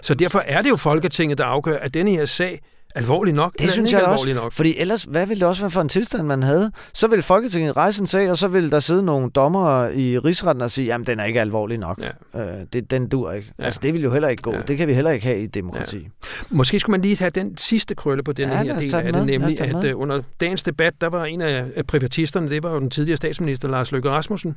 Så 0.02 0.14
derfor 0.14 0.38
er 0.38 0.62
det 0.62 0.70
jo 0.70 0.76
Folketinget, 0.76 1.38
der 1.38 1.44
afgør, 1.44 1.78
at 1.78 1.94
denne 1.94 2.10
her 2.10 2.24
sag 2.24 2.60
alvorlig 2.94 3.34
nok? 3.34 3.52
Det 3.58 3.70
synes 3.70 3.92
jeg 3.92 4.02
også, 4.02 4.32
nok? 4.34 4.52
fordi 4.52 4.74
ellers, 4.78 5.02
hvad 5.02 5.26
ville 5.26 5.40
det 5.40 5.48
også 5.48 5.62
være 5.62 5.70
for 5.70 5.80
en 5.80 5.88
tilstand, 5.88 6.26
man 6.26 6.42
havde? 6.42 6.72
Så 6.94 7.06
ville 7.06 7.22
Folketinget 7.22 7.76
rejse 7.76 8.00
en 8.00 8.06
sag, 8.06 8.30
og 8.30 8.36
så 8.36 8.48
ville 8.48 8.70
der 8.70 8.78
sidde 8.78 9.02
nogle 9.02 9.30
dommere 9.30 9.96
i 9.96 10.18
rigsretten 10.18 10.62
og 10.62 10.70
sige, 10.70 10.86
jamen 10.86 11.06
den 11.06 11.20
er 11.20 11.24
ikke 11.24 11.40
alvorlig 11.40 11.78
nok. 11.78 12.00
Ja. 12.34 12.40
Øh, 12.40 12.66
det, 12.72 12.90
den 12.90 13.08
dur 13.08 13.32
ikke. 13.32 13.52
Ja. 13.58 13.64
Altså 13.64 13.80
det 13.82 13.94
vil 13.94 14.02
jo 14.02 14.12
heller 14.12 14.28
ikke 14.28 14.42
gå. 14.42 14.52
Ja. 14.52 14.60
Det 14.60 14.76
kan 14.76 14.88
vi 14.88 14.94
heller 14.94 15.10
ikke 15.10 15.26
have 15.26 15.42
i 15.42 15.46
demokrati. 15.46 15.98
Ja. 15.98 16.08
Måske 16.50 16.80
skulle 16.80 16.92
man 16.92 17.02
lige 17.02 17.18
have 17.18 17.30
den 17.30 17.56
sidste 17.56 17.94
krølle 17.94 18.22
på 18.22 18.32
den 18.32 18.48
ja, 18.48 18.56
her 18.62 18.78
del 18.78 18.94
af 18.94 19.12
det, 19.12 19.26
nemlig 19.26 19.60
at 19.60 19.94
uh, 19.94 20.00
under 20.00 20.22
dagens 20.40 20.62
debat, 20.62 20.92
der 21.00 21.06
var 21.06 21.24
en 21.24 21.40
af 21.40 21.86
privatisterne, 21.88 22.50
det 22.50 22.62
var 22.62 22.72
jo 22.72 22.80
den 22.80 22.90
tidligere 22.90 23.16
statsminister 23.16 23.68
Lars 23.68 23.92
Løkke 23.92 24.10
Rasmussen, 24.10 24.56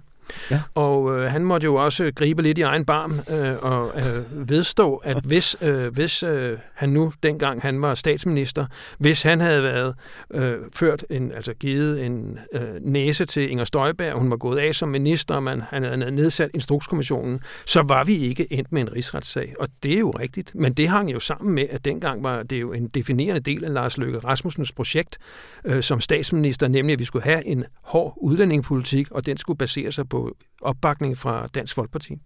Ja. 0.52 0.62
Og 0.76 1.18
øh, 1.18 1.32
han 1.32 1.44
måtte 1.44 1.66
jo 1.66 1.76
også 1.76 2.12
gribe 2.16 2.42
lidt 2.42 2.58
i 2.58 2.62
egen 2.62 2.86
barm 2.86 3.20
øh, 3.30 3.56
og 3.62 3.92
øh, 3.96 4.50
vedstå, 4.50 4.96
at 4.96 5.24
hvis, 5.24 5.56
øh, 5.62 5.94
hvis 5.94 6.24
øh, 6.24 6.58
han 6.74 6.90
nu, 6.90 7.14
dengang 7.24 7.62
han 7.62 7.82
var 7.82 7.94
statsminister, 7.94 8.66
hvis 8.98 9.24
han 9.24 9.42
havde 9.42 9.64
været 9.64 9.96
øh, 10.34 10.58
ført 10.74 11.06
en, 11.10 11.32
altså 11.32 11.54
givet 11.54 12.06
en 12.06 12.40
øh, 12.54 12.62
næse 12.82 13.26
til 13.26 13.52
Inger 13.52 13.66
Støjberg, 13.66 14.20
hun 14.20 14.30
var 14.32 14.38
gået 14.38 14.60
af 14.60 14.76
som 14.76 14.90
minister, 14.90 15.36
og 15.36 15.44
man, 15.44 15.62
han 15.62 15.84
havde 15.84 16.12
nedsat 16.12 16.50
Instrukskommissionen, 16.54 17.40
så 17.66 17.82
var 17.88 18.04
vi 18.04 18.16
ikke 18.16 18.54
endt 18.54 18.72
med 18.72 18.82
en 18.82 18.94
rigsretssag. 18.94 19.54
Og 19.60 19.68
det 19.84 19.94
er 19.94 20.00
jo 20.00 20.10
rigtigt, 20.10 20.56
men 20.56 20.74
det 20.74 20.90
hang 20.90 21.14
jo 21.14 21.20
sammen 21.20 21.56
med, 21.56 21.66
at 21.70 21.86
dengang 21.86 22.24
var 22.24 22.44
det 22.44 22.62
jo 22.62 22.74
en 22.74 22.88
definerende 22.88 23.42
del 23.42 23.66
af 23.66 23.74
Lars 23.74 23.98
Løkke 23.98 24.20
Rasmussens 24.20 24.72
projekt 24.72 25.18
øh, 25.66 25.84
som 25.84 26.02
statsminister, 26.02 26.68
nemlig 26.68 26.94
at 26.94 27.00
vi 27.00 27.04
skulle 27.04 27.24
have 27.24 27.46
en 27.46 27.66
hård 27.82 28.14
udlændingepolitik, 28.18 29.12
og 29.12 29.26
den 29.26 29.38
skulle 29.38 29.58
basere 29.58 29.92
sig 29.92 30.10
på 30.14 30.32
opbakning 30.62 31.18
fra 31.18 31.48
Dansk 31.56 31.76
Folkeparti. 31.76 32.18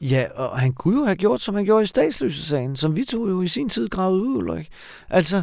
Ja, 0.00 0.24
og 0.34 0.58
han 0.58 0.72
kunne 0.72 0.98
jo 1.00 1.04
have 1.04 1.16
gjort, 1.16 1.40
som 1.40 1.54
han 1.54 1.64
gjorde 1.64 1.82
i 1.82 1.86
statsløsesagen, 1.86 2.76
som 2.76 2.96
vi 2.96 3.04
tog 3.04 3.28
jo 3.28 3.42
i 3.42 3.48
sin 3.48 3.68
tid 3.68 3.88
gravet 3.88 4.20
ud, 4.20 4.58
ikke? 4.58 4.70
Altså, 5.10 5.42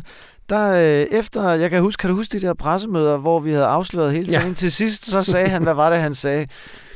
der 0.50 0.72
øh, 0.74 1.20
efter, 1.20 1.50
jeg 1.50 1.70
kan 1.70 1.82
huske, 1.82 2.02
kan 2.02 2.10
du 2.10 2.16
huske 2.16 2.40
de 2.40 2.48
der 2.48 2.54
pressemøder, 2.54 3.18
hvor 3.18 3.40
vi 3.40 3.52
havde 3.52 3.66
afsløret 3.66 4.12
hele 4.12 4.32
sagen? 4.32 4.48
Ja. 4.48 4.54
Til 4.54 4.72
sidst, 4.72 5.06
så 5.06 5.22
sagde 5.22 5.48
han, 5.48 5.64
hvad 5.64 5.74
var 5.74 5.90
det, 5.90 6.00
han 6.00 6.14
sagde? 6.14 6.48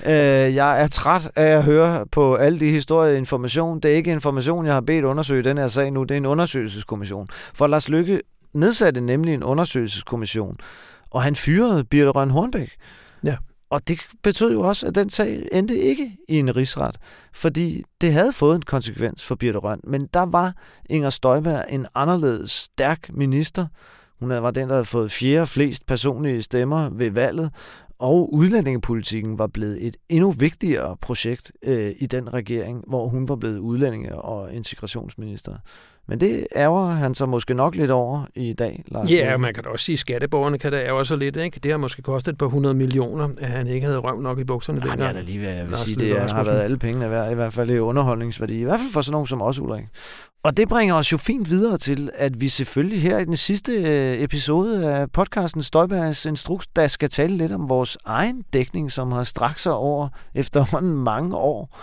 Øh, 0.06 0.56
jeg 0.56 0.82
er 0.82 0.88
træt 0.88 1.32
af 1.36 1.58
at 1.58 1.64
høre 1.64 2.06
på 2.12 2.36
alle 2.36 2.60
de 2.60 2.70
historier 2.70 3.18
information. 3.18 3.80
Det 3.80 3.92
er 3.92 3.96
ikke 3.96 4.12
information, 4.12 4.66
jeg 4.66 4.74
har 4.74 4.82
bedt 4.82 5.06
undersøge 5.06 5.44
den 5.44 5.58
her 5.58 5.68
sag 5.68 5.92
nu, 5.92 6.04
det 6.04 6.12
er 6.12 6.18
en 6.18 6.26
undersøgelseskommission. 6.26 7.28
For 7.54 7.68
Lars 7.68 7.90
Lykke 7.90 8.22
nedsatte 8.54 9.02
nemlig 9.02 9.34
en 9.34 9.44
undersøgelseskommission, 9.44 10.58
og 11.12 11.24
han 11.24 11.36
fyrede 11.36 11.84
Birte 11.84 12.10
Røn 12.10 12.30
Hornbæk. 12.30 12.72
Ja. 13.24 13.36
Og 13.74 13.88
det 13.88 14.00
betød 14.24 14.54
jo 14.54 14.62
også, 14.62 14.88
at 14.88 14.96
den 14.96 15.10
sag 15.10 15.48
endte 15.52 15.80
ikke 15.80 16.18
i 16.30 16.40
en 16.40 16.56
rigsret, 16.56 16.98
fordi 17.34 17.84
det 18.02 18.14
havde 18.14 18.34
fået 18.34 18.56
en 18.56 18.62
konsekvens 18.62 19.24
for 19.24 19.36
Birte 19.36 19.58
Røn. 19.58 19.80
Men 19.84 20.10
der 20.14 20.26
var 20.26 20.54
Inger 20.90 21.10
Støjberg 21.10 21.66
en 21.70 21.86
anderledes 21.96 22.52
stærk 22.52 23.10
minister. 23.14 23.68
Hun 24.20 24.30
var 24.30 24.52
den, 24.52 24.68
der 24.68 24.74
havde 24.74 24.86
fået 24.86 25.12
fjerde 25.12 25.48
flest 25.48 25.86
personlige 25.86 26.42
stemmer 26.42 26.90
ved 26.90 27.12
valget, 27.12 27.52
og 28.00 28.34
udlændingepolitikken 28.34 29.40
var 29.40 29.48
blevet 29.48 29.88
et 29.88 29.98
endnu 30.10 30.32
vigtigere 30.32 30.98
projekt 31.02 31.52
øh, 31.66 31.92
i 32.00 32.06
den 32.06 32.34
regering, 32.34 32.84
hvor 32.88 33.08
hun 33.08 33.30
var 33.30 33.36
blevet 33.36 33.60
udlændinge- 33.60 34.22
og 34.22 34.54
integrationsminister. 34.54 35.56
Men 36.08 36.20
det 36.20 36.48
ærger 36.56 36.86
han 36.86 37.16
så 37.16 37.26
måske 37.26 37.54
nok 37.54 37.76
lidt 37.76 37.92
over 37.92 38.26
i 38.36 38.54
dag, 38.54 38.84
Lars. 38.88 39.10
Ja, 39.10 39.38
man 39.38 39.54
kan 39.54 39.64
da 39.64 39.70
også 39.70 39.86
sige, 39.86 39.94
at 39.94 40.00
skatteborgerne 40.00 40.60
kan 40.60 40.72
da 40.72 40.78
ærge 40.78 41.06
sig 41.06 41.18
lidt. 41.18 41.36
Ikke? 41.36 41.60
Det 41.64 41.72
har 41.72 41.78
måske 41.78 42.02
kostet 42.02 42.32
et 42.32 42.38
par 42.38 42.46
hundrede 42.46 42.76
millioner, 42.76 43.30
at 43.42 43.50
han 43.50 43.68
ikke 43.68 43.86
havde 43.86 43.98
røv 43.98 44.22
nok 44.22 44.40
i 44.40 44.44
bukserne 44.44 44.80
Nej, 44.80 44.90
dengang. 44.90 45.16
Ja, 45.16 45.22
lige 45.22 45.42
ved, 45.42 45.50
jeg 45.50 45.70
vil 45.70 45.78
sige, 45.78 45.96
det 45.96 46.20
har, 46.22 46.28
har 46.28 46.44
været 46.44 46.62
alle 46.62 46.78
pengene 46.78 47.10
værd, 47.10 47.32
i 47.32 47.36
hvert 47.36 47.54
fald 47.54 47.70
i 47.70 47.80
underholdningsværdi. 47.80 48.60
I 48.60 48.64
hvert 48.64 48.80
fald 48.80 48.92
for 48.92 49.02
sådan 49.02 49.12
nogen 49.12 49.28
som 49.28 49.42
os, 49.42 49.60
Ulrik. 49.60 49.86
Og 50.44 50.58
det 50.58 50.70
bringer 50.70 50.96
os 50.96 51.12
jo 51.12 51.18
fint 51.18 51.50
videre 51.50 51.78
til, 51.78 52.10
at 52.14 52.42
vi 52.42 52.50
selvfølgelig 52.50 53.02
her 53.02 53.20
i 53.20 53.26
den 53.26 53.38
sidste 53.38 53.72
øh, 53.74 54.22
episode 54.22 54.94
af 54.94 55.12
podcasten 55.12 55.64
Støjbergs 55.64 56.26
Instruks, 56.26 56.68
der 56.68 56.88
skal 56.88 57.10
tale 57.10 57.38
lidt 57.38 57.52
om 57.52 57.70
vores 57.70 57.98
egen 58.06 58.44
dækning, 58.54 58.92
som 58.92 59.12
har 59.12 59.24
strakt 59.24 59.60
sig 59.60 59.74
over 59.74 60.08
efterhånden 60.36 60.94
mange 60.94 61.36
år. 61.36 61.78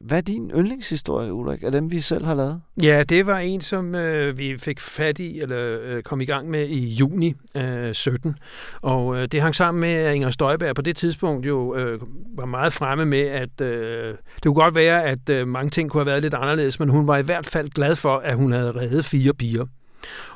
Hvad 0.00 0.18
er 0.18 0.22
din 0.22 0.50
yndlingshistorie, 0.50 1.32
Ulrik, 1.32 1.62
af 1.62 1.72
dem, 1.72 1.90
vi 1.90 2.00
selv 2.00 2.24
har 2.24 2.34
lavet? 2.34 2.60
Ja, 2.82 3.02
det 3.02 3.26
var 3.26 3.38
en, 3.38 3.60
som 3.60 3.94
øh, 3.94 4.38
vi 4.38 4.58
fik 4.58 4.80
fat 4.80 5.18
i, 5.18 5.40
eller 5.40 5.78
øh, 5.82 6.02
kom 6.02 6.20
i 6.20 6.24
gang 6.24 6.50
med 6.50 6.68
i 6.68 6.88
juni 6.88 7.34
øh, 7.56 7.94
17. 7.94 8.38
Og 8.82 9.16
øh, 9.16 9.28
det 9.32 9.42
hang 9.42 9.54
sammen 9.54 9.80
med, 9.80 9.92
at 9.92 10.14
Inger 10.14 10.30
Støjberg 10.30 10.74
på 10.74 10.82
det 10.82 10.96
tidspunkt 10.96 11.46
jo 11.46 11.76
øh, 11.76 12.00
var 12.36 12.46
meget 12.46 12.72
fremme 12.72 13.04
med, 13.04 13.20
at 13.20 13.60
øh, 13.60 14.14
det 14.34 14.42
kunne 14.44 14.54
godt 14.54 14.74
være, 14.74 15.04
at 15.04 15.30
øh, 15.30 15.48
mange 15.48 15.70
ting 15.70 15.90
kunne 15.90 16.00
have 16.00 16.06
været 16.06 16.22
lidt 16.22 16.34
anderledes, 16.34 16.80
men 16.80 16.88
hun 16.88 17.06
var 17.06 17.16
i 17.16 17.22
hvert 17.22 17.46
fald 17.46 17.70
glad 17.70 17.96
for, 17.96 18.16
at 18.16 18.36
hun 18.36 18.52
havde 18.52 18.72
reddet 18.72 19.04
fire 19.04 19.34
piger. 19.34 19.66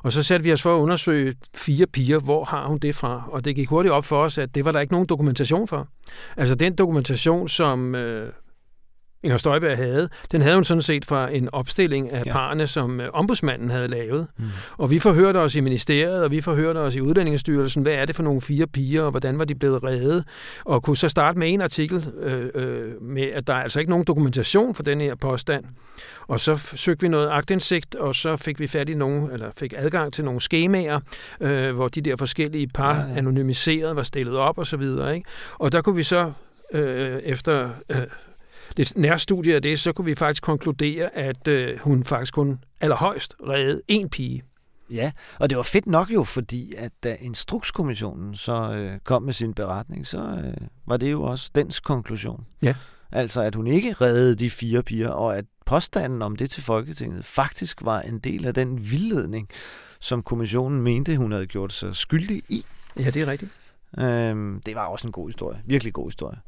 Og 0.03 0.13
så 0.13 0.23
satte 0.23 0.45
vi 0.45 0.53
os 0.53 0.63
for 0.63 0.77
at 0.77 0.81
undersøge 0.81 1.35
fire 1.55 1.87
piger, 1.87 2.19
hvor 2.19 2.45
har 2.45 2.67
hun 2.67 2.79
det 2.79 2.95
fra? 2.95 3.29
Og 3.31 3.45
det 3.45 3.57
gik 3.57 3.69
hurtigt 3.69 3.93
op 3.93 4.05
for 4.05 4.25
os, 4.25 4.39
at 4.39 4.55
det 4.55 4.65
var 4.65 4.73
der 4.73 4.81
ikke 4.81 4.93
nogen 4.93 5.07
dokumentation 5.07 5.69
for. 5.69 5.89
Altså 6.37 6.55
den 6.55 6.75
dokumentation, 6.75 7.49
som 7.49 7.95
øh, 7.95 8.33
Inger 9.25 9.37
Støjberg 9.37 9.77
havde, 9.77 10.09
den 10.33 10.43
havde 10.43 10.55
hun 10.55 10.65
sådan 10.65 10.83
set 10.83 11.05
fra 11.05 11.35
en 11.35 11.49
opstilling 11.53 12.13
af 12.13 12.23
ja. 12.27 12.33
parerne, 12.33 12.67
som 12.67 13.01
øh, 13.01 13.09
ombudsmanden 13.13 13.71
havde 13.71 13.89
lavet. 13.89 14.27
Mm. 14.39 14.45
Og 14.77 14.91
vi 14.91 14.99
forhørte 14.99 15.37
os 15.39 15.55
i 15.55 15.61
ministeriet, 15.61 16.23
og 16.23 16.31
vi 16.31 16.41
forhørte 16.41 16.79
os 16.79 16.97
i 16.97 17.01
Uddannelsesstyrelsen, 17.01 17.83
hvad 17.83 17.93
er 17.93 18.05
det 18.05 18.17
for 18.17 18.23
nogle 18.23 18.41
fire 18.41 18.67
piger, 18.67 19.03
og 19.03 19.11
hvordan 19.11 19.39
var 19.39 19.45
de 19.45 19.55
blevet 19.55 19.85
reddet? 19.85 20.25
Og 20.65 20.83
kunne 20.83 20.97
så 20.97 21.09
starte 21.09 21.39
med 21.39 21.53
en 21.53 21.61
artikel 21.61 22.09
øh, 22.21 22.49
øh, 22.55 23.03
med, 23.03 23.23
at 23.23 23.47
der 23.47 23.55
er 23.55 23.63
altså 23.63 23.81
ikke 23.81 23.91
nogen 23.91 24.05
dokumentation 24.05 24.75
for 24.75 24.83
den 24.83 25.01
her 25.01 25.15
påstand. 25.15 25.65
Og 26.27 26.41
så 26.41 26.57
søgte 26.57 27.03
vi 27.03 27.09
noget 27.09 27.29
agtindsigt, 27.31 27.95
og 27.95 28.15
så 28.15 28.37
fik 28.37 28.61
vi 28.61 28.67
fat 28.67 28.89
i 28.89 28.95
nogle, 28.95 29.33
eller 29.33 29.51
fik 29.57 29.75
adgang 29.77 30.13
til 30.13 30.25
nogle 30.25 30.41
skemaer, 30.41 31.01
øh, 31.41 31.75
hvor 31.75 31.89
de 31.89 32.01
der 32.01 32.17
forskellige 32.17 32.69
par 32.75 32.95
ja, 32.95 33.01
ja. 33.01 33.17
anonymiseret 33.17 33.97
var 33.97 34.03
stillet 34.03 34.37
op 34.37 34.59
og 34.59 34.67
så 34.67 34.77
videre. 34.77 35.15
Ikke? 35.15 35.29
Og 35.59 35.73
der 35.73 35.83
kunne 35.83 35.97
vi 35.97 36.03
så 36.03 36.33
øh, 36.73 37.19
efter 37.23 37.71
øh, 37.91 37.97
lidt 38.77 38.97
nærstudie 38.97 39.55
af 39.55 39.63
det, 39.63 39.81
så 39.81 39.93
kunne 39.93 40.05
vi 40.05 40.15
faktisk 40.15 40.43
konkludere, 40.43 41.17
at 41.17 41.49
øh, 41.49 41.79
hun 41.79 42.05
faktisk 42.05 42.35
kun 42.35 42.59
allerhøjst 42.81 43.35
redde 43.49 43.83
en 43.89 44.09
pige. 44.09 44.43
Ja, 44.91 45.13
og 45.39 45.51
det 45.51 45.57
var 45.57 45.63
fedt 45.63 45.87
nok 45.87 46.11
jo, 46.11 46.25
fordi 46.25 46.75
at 46.77 46.93
da 47.05 47.17
Instrukskommissionen 47.21 48.35
så 48.35 48.73
øh, 48.73 48.99
kom 49.05 49.23
med 49.23 49.33
sin 49.33 49.55
beretning, 49.55 50.07
så 50.07 50.19
øh, 50.19 50.67
var 50.87 50.97
det 50.97 51.11
jo 51.11 51.23
også 51.23 51.51
dens 51.55 51.81
konklusion. 51.81 52.47
Ja. 52.63 52.75
Altså, 53.13 53.41
at 53.41 53.55
hun 53.55 53.67
ikke 53.67 53.93
reddede 53.93 54.35
de 54.35 54.51
fire 54.51 54.83
piger, 54.83 55.09
og 55.09 55.37
at 55.39 55.45
påstanden 55.67 56.23
om 56.23 56.37
det 56.37 56.51
til 56.51 56.63
Folketinget 56.63 57.25
faktisk 57.25 57.85
var 57.85 58.01
en 58.01 58.19
del 58.19 58.47
af 58.47 58.55
den 58.55 58.91
vildledning, 58.91 59.49
som 60.01 60.23
kommissionen 60.23 60.81
mente, 60.81 61.17
hun 61.17 61.33
havde 61.33 61.47
gjort 61.47 61.73
sig 61.73 61.97
skyldig 61.97 62.43
i. 62.49 62.65
Ja, 62.97 63.11
det 63.11 63.23
er 63.23 63.27
rigtigt. 63.27 63.53
Øhm, 63.99 64.63
det 64.67 64.75
var 64.75 64.87
også 64.87 65.07
en 65.07 65.13
god 65.13 65.29
historie. 65.29 65.63
Virkelig 65.65 65.93
god 65.93 66.09
historie. 66.09 66.39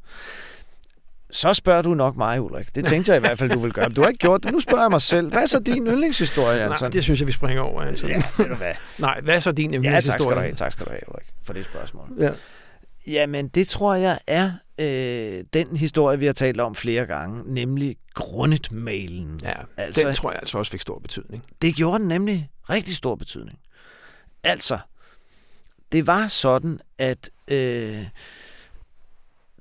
Så 1.37 1.55
spørger 1.55 1.83
du 1.83 1.95
nok 1.95 2.17
mig, 2.17 2.41
Ulrik. 2.41 2.75
Det 2.75 2.85
tænkte 2.85 3.13
jeg 3.13 3.17
i 3.17 3.21
hvert 3.21 3.39
fald, 3.39 3.51
du 3.51 3.59
vil 3.59 3.73
gøre. 3.73 3.89
Men 3.89 3.95
du 3.95 4.01
har 4.01 4.09
ikke 4.09 4.19
gjort 4.19 4.45
det. 4.45 4.53
Nu 4.53 4.61
spørger 4.61 4.83
jeg 4.83 4.91
mig 4.91 5.03
selv. 5.03 5.29
Hvad 5.29 5.43
er 5.43 5.47
så 5.47 5.59
din 5.59 5.87
yndlingshistorie, 5.87 6.63
Anton? 6.63 6.77
Nej, 6.81 6.91
det 6.91 7.05
synes 7.05 7.21
jeg, 7.21 7.27
vi 7.27 7.33
springer 7.33 7.63
over, 7.63 7.83
Anton. 7.83 8.09
Ja, 8.11 8.23
ved 8.39 8.49
du 8.49 8.55
hvad? 8.55 8.75
Nej, 8.99 9.21
hvad 9.21 9.35
er 9.35 9.41
så 9.41 9.53
din 9.53 9.75
yndlingshistorie? 9.75 9.95
Ja, 9.95 10.07
tak 10.07 10.21
skal 10.21 10.37
du 10.37 10.41
have, 10.41 10.55
tak 10.55 10.73
skal 10.73 10.87
du 10.87 10.91
have 10.91 11.01
Ulrik, 11.09 11.27
for 11.43 11.53
det 11.53 11.65
spørgsmål. 11.65 12.09
Ja. 12.19 12.31
Jamen, 13.07 13.49
det 13.49 13.69
tror 13.69 13.95
jeg 13.95 14.19
er 14.27 14.53
øh, 14.81 15.45
den 15.53 15.77
historie, 15.77 16.19
vi 16.19 16.27
har 16.27 16.33
talt 16.33 16.61
om 16.61 16.75
flere 16.75 17.07
gange, 17.07 17.55
nemlig 17.55 17.97
grundet-mailen. 18.15 19.41
Ja, 19.43 19.53
altså, 19.77 20.07
den 20.07 20.15
tror 20.15 20.31
jeg 20.31 20.39
altså 20.43 20.59
også 20.59 20.73
fik 20.73 20.81
stor 20.81 20.99
betydning. 20.99 21.45
Det 21.63 21.75
gjorde 21.75 21.99
den 21.99 22.09
nemlig 22.09 22.51
rigtig 22.71 22.97
stor 22.97 23.15
betydning. 23.15 23.59
Altså, 24.45 24.79
det 25.93 26.07
var 26.07 26.27
sådan, 26.27 26.81
at 26.99 27.31
øh, 27.51 28.05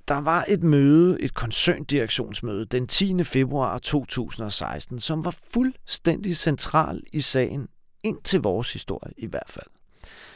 der 0.07 0.21
var 0.21 0.45
et 0.47 0.63
møde, 0.63 1.21
et 1.21 1.33
koncerndirektionsmøde, 1.33 2.65
den 2.65 2.87
10. 2.87 3.23
februar 3.23 3.77
2016, 3.77 4.99
som 4.99 5.25
var 5.25 5.35
fuldstændig 5.53 6.37
central 6.37 7.01
i 7.13 7.21
sagen, 7.21 7.67
ind 8.03 8.17
til 8.23 8.41
vores 8.41 8.73
historie 8.73 9.13
i 9.17 9.27
hvert 9.27 9.49
fald. 9.49 9.65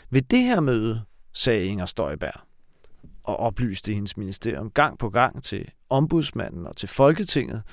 Ved 0.10 0.22
det 0.22 0.44
her 0.44 0.60
møde, 0.60 1.02
sagde 1.34 1.66
Inger 1.66 1.86
Støjberg, 1.86 2.42
og 3.24 3.38
oplyste 3.38 3.94
hendes 3.94 4.18
ministerium 4.18 4.70
gang 4.70 4.98
på 4.98 5.10
gang 5.10 5.44
til 5.44 5.72
ombudsmanden 5.90 6.68
og 6.68 6.76
til 6.76 6.90
Folketinget, 6.90 7.64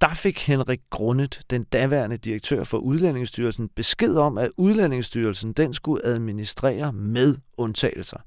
der 0.00 0.14
fik 0.14 0.46
Henrik 0.46 0.80
Grundet, 0.90 1.40
den 1.50 1.64
daværende 1.64 2.16
direktør 2.16 2.64
for 2.64 2.78
Udlændingsstyrelsen, 2.78 3.68
besked 3.68 4.16
om, 4.16 4.38
at 4.38 4.50
Udlændingsstyrelsen 4.56 5.52
den 5.52 5.74
skulle 5.74 6.06
administrere 6.06 6.92
med 6.92 7.36
undtagelser. 7.56 8.18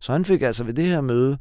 Så 0.00 0.12
han 0.12 0.24
fik 0.24 0.42
altså 0.42 0.64
ved 0.64 0.74
det 0.74 0.86
her 0.86 1.00
møde 1.00 1.38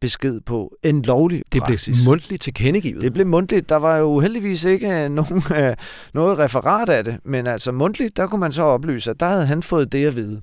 besked 0.00 0.40
på 0.40 0.76
en 0.82 1.02
lovlig 1.02 1.42
praksis. 1.58 1.84
Det 1.84 1.94
blev 1.94 2.04
mundtligt 2.04 2.42
tilkendegivet. 2.42 3.02
Det 3.02 3.12
blev 3.12 3.26
mundtligt. 3.26 3.68
Der 3.68 3.76
var 3.76 3.96
jo 3.96 4.20
heldigvis 4.20 4.64
ikke 4.64 5.08
nogen, 5.08 5.42
noget 6.14 6.38
referat 6.38 6.88
af 6.88 7.04
det, 7.04 7.18
men 7.24 7.46
altså 7.46 7.72
mundtligt, 7.72 8.16
der 8.16 8.26
kunne 8.26 8.40
man 8.40 8.52
så 8.52 8.62
oplyse, 8.62 9.10
at 9.10 9.20
der 9.20 9.26
havde 9.26 9.46
han 9.46 9.62
fået 9.62 9.92
det 9.92 10.06
at 10.06 10.16
vide. 10.16 10.42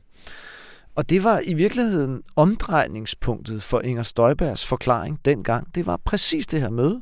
Og 0.96 1.10
det 1.10 1.24
var 1.24 1.42
i 1.46 1.54
virkeligheden 1.54 2.22
omdrejningspunktet 2.36 3.64
for 3.64 3.80
Inger 3.80 4.04
Støjbergs 4.04 4.66
forklaring 4.66 5.20
dengang. 5.26 5.76
Det 5.76 5.86
var 5.86 6.00
præcis 6.06 6.48
det 6.48 6.62
her 6.62 6.70
møde. 6.70 7.02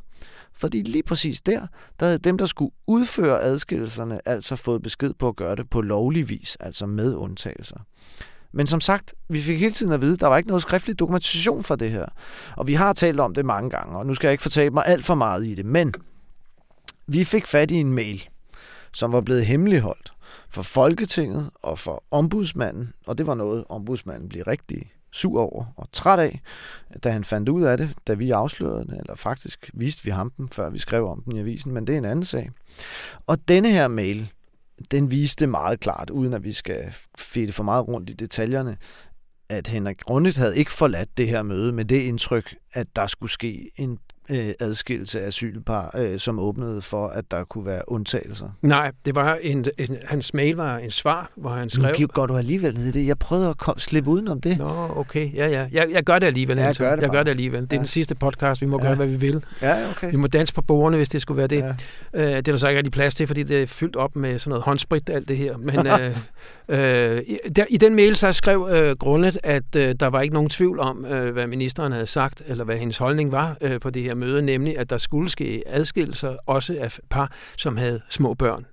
Fordi 0.54 0.82
lige 0.82 1.04
præcis 1.04 1.42
der, 1.42 1.68
der 2.00 2.06
havde 2.06 2.18
dem, 2.18 2.38
der 2.38 2.46
skulle 2.46 2.72
udføre 2.88 3.42
adskillelserne, 3.42 4.28
altså 4.28 4.56
fået 4.56 4.82
besked 4.82 5.14
på 5.14 5.28
at 5.28 5.36
gøre 5.36 5.56
det 5.56 5.70
på 5.70 5.82
lovlig 5.82 6.30
vis, 6.30 6.58
altså 6.60 6.86
med 6.86 7.16
undtagelser. 7.16 7.78
Men 8.52 8.68
som 8.68 8.82
sagt, 8.82 9.14
vi 9.30 9.42
fik 9.42 9.60
hele 9.60 9.72
tiden 9.72 9.94
at 9.94 10.02
vide, 10.02 10.14
at 10.14 10.20
der 10.20 10.28
var 10.28 10.38
ikke 10.38 10.48
noget 10.48 10.62
skriftlig 10.62 11.00
dokumentation 11.00 11.64
for 11.64 11.76
det 11.76 11.92
her. 11.92 12.06
Og 12.58 12.68
vi 12.68 12.74
har 12.74 12.94
talt 12.94 13.20
om 13.20 13.34
det 13.34 13.46
mange 13.46 13.70
gange, 13.70 13.98
og 13.98 14.06
nu 14.06 14.14
skal 14.14 14.28
jeg 14.28 14.32
ikke 14.32 14.42
fortælle 14.42 14.70
mig 14.70 14.84
alt 14.86 15.06
for 15.06 15.16
meget 15.16 15.46
i 15.46 15.56
det, 15.56 15.66
men 15.66 15.94
vi 17.08 17.24
fik 17.24 17.48
fat 17.48 17.72
i 17.72 17.76
en 17.76 17.94
mail, 17.94 18.30
som 18.94 19.12
var 19.12 19.22
blevet 19.22 19.46
hemmeligholdt 19.46 20.14
for 20.50 20.62
Folketinget 20.62 21.50
og 21.64 21.80
for 21.80 22.04
ombudsmanden, 22.12 22.94
og 23.08 23.18
det 23.18 23.28
var 23.28 23.36
noget, 23.36 23.64
ombudsmanden 23.70 24.30
blev 24.30 24.44
rigtig 24.44 24.92
sur 25.12 25.42
over 25.42 25.66
og 25.78 25.88
træt 25.92 26.20
af, 26.20 26.42
da 27.04 27.10
han 27.10 27.24
fandt 27.24 27.50
ud 27.50 27.64
af 27.64 27.78
det, 27.78 27.90
da 28.08 28.14
vi 28.14 28.32
afslørede 28.32 28.86
det, 28.86 28.98
eller 29.00 29.16
faktisk 29.16 29.72
viste 29.74 30.04
vi 30.04 30.10
ham 30.12 30.32
den, 30.38 30.50
før 30.50 30.70
vi 30.70 30.80
skrev 30.80 31.08
om 31.08 31.22
den 31.22 31.36
i 31.36 31.40
avisen, 31.40 31.74
men 31.74 31.88
det 31.88 31.94
er 31.94 31.98
en 31.98 32.06
anden 32.06 32.26
sag. 32.26 32.52
Og 33.28 33.48
denne 33.48 33.70
her 33.70 33.88
mail, 33.88 34.32
den 34.92 35.12
viste 35.12 35.48
meget 35.48 35.80
klart, 35.80 36.10
uden 36.10 36.34
at 36.34 36.44
vi 36.44 36.54
skal 36.54 36.94
fede 37.18 37.52
for 37.52 37.64
meget 37.64 37.88
rundt 37.88 38.10
i 38.10 38.14
detaljerne, 38.14 38.78
at 39.50 39.68
Henrik 39.68 40.00
Grundet 40.00 40.38
havde 40.38 40.58
ikke 40.58 40.72
forladt 40.72 41.18
det 41.18 41.28
her 41.28 41.44
møde 41.44 41.72
med 41.72 41.86
det 41.86 42.02
indtryk, 42.02 42.56
at 42.74 42.88
der 42.96 43.08
skulle 43.08 43.32
ske 43.32 43.72
en 43.76 44.00
øh, 44.30 44.54
adskillelse 44.60 45.22
af 45.22 45.28
asylpar, 45.28 45.96
øh, 45.98 46.20
som 46.20 46.40
åbnede 46.40 46.82
for, 46.82 47.08
at 47.08 47.32
der 47.32 47.44
kunne 47.44 47.66
være 47.66 47.82
undtagelser? 47.88 48.50
Nej, 48.62 48.92
det 49.06 49.16
var 49.16 49.36
en, 49.42 49.66
en, 49.78 49.98
hans 50.06 50.34
mail 50.34 50.56
var 50.56 50.78
en 50.78 50.92
svar, 50.92 51.32
hvor 51.36 51.50
han 51.50 51.70
skrev... 51.70 51.96
Nu 52.00 52.08
går 52.08 52.26
du 52.26 52.38
alligevel 52.38 52.74
ned 52.74 52.86
i 52.86 52.92
det. 52.92 53.08
Jeg 53.08 53.20
prøvede 53.20 53.50
at 53.50 53.58
kom, 53.58 53.80
slippe 53.80 54.10
udenom 54.10 54.42
det. 54.42 54.58
Nå, 54.58 54.90
okay. 54.96 55.34
Ja, 55.34 55.48
ja. 55.48 55.68
Jeg, 55.72 55.88
jeg 55.92 56.04
gør 56.04 56.20
det 56.20 56.28
alligevel. 56.28 56.58
Ja, 56.58 56.66
jeg 56.66 56.76
gør 56.76 56.96
det, 56.96 57.02
jeg 57.02 57.10
gør 57.10 57.24
det 57.24 57.30
alligevel. 57.30 57.62
Det 57.62 57.74
er 57.74 57.78
ja. 57.78 57.80
den 57.80 57.88
sidste 57.88 58.16
podcast. 58.16 58.62
Vi 58.62 58.66
må 58.66 58.80
ja. 58.82 58.88
gøre, 58.88 58.96
hvad 58.96 59.08
vi 59.08 59.16
vil. 59.16 59.44
Ja, 59.62 59.90
okay. 59.90 60.12
Vi 60.12 60.18
må 60.18 60.28
danse 60.28 60.54
på 60.54 60.62
bordene, 60.62 60.98
hvis 60.98 61.10
det 61.10 61.22
skulle 61.22 61.38
være 61.38 61.48
det. 61.48 61.58
Ja. 62.14 62.22
Øh, 62.22 62.28
det 62.28 62.38
er 62.38 62.42
der 62.42 62.58
så 62.58 62.68
ikke 62.68 62.78
rigtig 62.78 62.92
plads 62.92 63.16
til, 63.16 63.28
fordi 63.28 63.44
det 63.44 63.62
er 63.62 63.68
fyldt 63.68 63.96
op 63.96 64.16
med 64.16 64.40
sådan 64.40 64.50
noget 64.50 64.64
håndsprit, 64.64 65.10
alt 65.10 65.28
det 65.28 65.38
her. 65.38 65.58
Men 65.58 65.88
øh, 65.88 66.18
øh, 66.70 67.22
der, 67.56 67.66
i 67.70 67.78
den 67.78 67.96
mail 67.96 68.16
så 68.16 68.32
skrev 68.32 68.70
øh, 68.72 68.96
Grundet, 68.96 69.38
at 69.44 69.76
øh, 69.78 69.96
der 70.00 70.08
var 70.08 70.22
ikke 70.22 70.34
nogen 70.34 70.50
tvivl 70.50 70.80
om, 70.80 71.06
øh, 71.06 71.34
hvad 71.34 71.48
ministeren 71.48 71.92
havde 71.92 72.08
sagt, 72.08 72.42
eller 72.48 72.64
hvad 72.64 72.78
hendes 72.78 72.98
holdning 72.98 73.32
var 73.32 73.58
øh, 73.62 73.80
på 73.80 73.90
det 73.90 74.04
her 74.04 74.16
møde, 74.20 74.42
nemlig 74.42 74.78
at 74.78 74.90
der 74.90 74.98
skulle 74.98 75.30
ske 75.30 75.64
adskillelser 75.66 76.36
også 76.46 76.78
af 76.80 77.00
par, 77.10 77.32
som 77.58 77.78
havde 77.78 78.02
små 78.10 78.34
børn. 78.34 78.66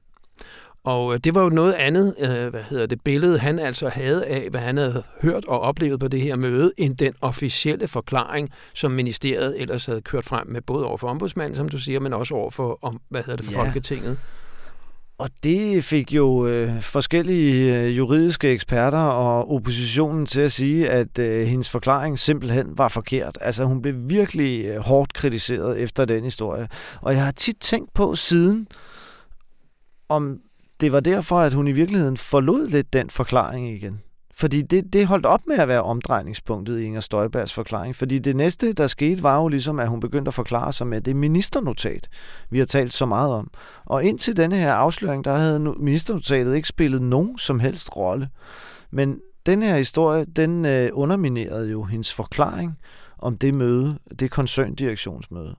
Og 0.87 1.15
øh, 1.15 1.21
det 1.25 1.35
var 1.35 1.43
jo 1.43 1.49
noget 1.49 1.73
andet, 1.73 2.15
øh, 2.19 2.47
hvad 2.47 2.63
hedder 2.71 2.87
det, 2.87 3.01
billede 3.05 3.39
han 3.39 3.59
altså 3.59 3.89
havde 3.89 4.27
af, 4.27 4.49
hvad 4.51 4.61
han 4.61 4.77
havde 4.77 5.03
hørt 5.23 5.45
og 5.45 5.61
oplevet 5.61 6.01
på 6.01 6.09
det 6.09 6.21
her 6.21 6.37
møde, 6.37 6.73
end 6.79 6.97
den 6.97 7.15
officielle 7.21 7.89
forklaring, 7.89 8.51
som 8.75 8.91
ministeriet 8.91 9.61
ellers 9.61 9.87
havde 9.87 10.01
kørt 10.01 10.25
frem 10.25 10.47
med, 10.47 10.63
både 10.63 10.87
over 10.87 10.97
for 10.97 11.09
ombudsmanden, 11.09 11.57
som 11.57 11.69
du 11.69 11.79
siger, 11.79 12.01
men 12.01 12.13
også 12.13 12.35
over 12.35 12.51
for, 12.51 12.79
om, 12.83 13.01
hvad 13.09 13.23
hedder 13.23 13.37
det, 13.37 13.45
for 13.45 13.53
ja. 13.53 13.63
Folketinget. 13.67 14.19
Og 15.19 15.31
det 15.45 15.85
fik 15.85 16.13
jo 16.13 16.47
øh, 16.47 16.83
forskellige 16.83 17.81
øh, 17.81 17.97
juridiske 17.97 18.49
eksperter 18.49 18.99
og 18.99 19.55
oppositionen 19.55 20.27
til 20.27 20.41
at 20.41 20.53
sige, 20.53 20.91
at 20.91 21.19
øh, 21.19 21.47
hendes 21.47 21.71
forklaring 21.71 22.19
simpelthen 22.19 22.79
var 22.79 22.89
forkert. 22.89 23.39
Altså 23.41 23.65
hun 23.65 23.83
blev 23.83 23.95
virkelig 23.99 24.65
øh, 24.65 24.79
hårdt 24.79 25.13
kritiseret 25.13 25.81
efter 25.81 26.05
den 26.05 26.25
historie. 26.25 26.69
Og 27.01 27.15
jeg 27.15 27.25
har 27.25 27.31
tit 27.31 27.57
tænkt 27.61 27.95
på 27.95 28.15
siden, 28.15 28.69
om 30.09 30.41
det 30.81 30.93
var 30.93 31.01
derfor, 31.01 31.39
at 31.39 31.53
hun 31.53 31.69
i 31.69 31.73
virkeligheden 31.73 32.17
forlod 32.17 32.69
lidt 32.69 32.93
den 32.93 33.11
forklaring 33.11 33.71
igen. 33.71 34.01
Fordi 34.39 34.63
det, 34.63 34.93
det 34.93 35.07
holdt 35.07 35.27
op 35.27 35.41
med 35.47 35.59
at 35.59 35.69
være 35.69 35.83
omdrejningspunktet 35.83 36.81
i 36.81 36.85
Inger 36.85 37.01
Støjbergs 37.01 37.55
forklaring. 37.55 37.97
Fordi 37.97 38.19
det 38.19 38.37
næste, 38.37 38.73
der 38.73 38.87
skete, 38.87 39.23
var 39.23 39.37
jo 39.37 39.49
ligesom, 39.49 39.81
at 39.81 39.89
hun 39.89 40.01
begyndte 40.01 40.29
at 40.29 40.35
forklare 40.35 40.73
sig 40.73 40.87
med 40.87 41.01
det 41.01 41.17
ministernotat, 41.17 42.09
vi 42.51 42.59
har 42.59 42.67
talt 42.67 42.93
så 42.93 43.07
meget 43.07 43.33
om. 43.33 43.51
Og 43.85 44.05
indtil 44.05 44.37
denne 44.37 44.57
her 44.57 44.73
afsløring, 44.73 45.25
der 45.25 45.37
havde 45.37 45.61
ministernotatet 45.61 46.57
ikke 46.57 46.69
spillet 46.69 47.03
nogen 47.03 47.39
som 47.39 47.61
helst 47.61 47.97
rolle. 47.97 48.29
Men 48.91 49.21
den 49.47 49.63
her 49.63 49.77
historie, 49.77 50.25
den 50.25 50.65
øh, 50.65 50.89
underminerede 50.93 51.71
jo 51.71 51.83
hendes 51.83 52.15
forklaring 52.15 52.79
om 53.19 53.39
det 53.39 53.55
møde, 53.55 53.99
det 54.19 54.31
koncerndirektionsmøde. 54.31 55.57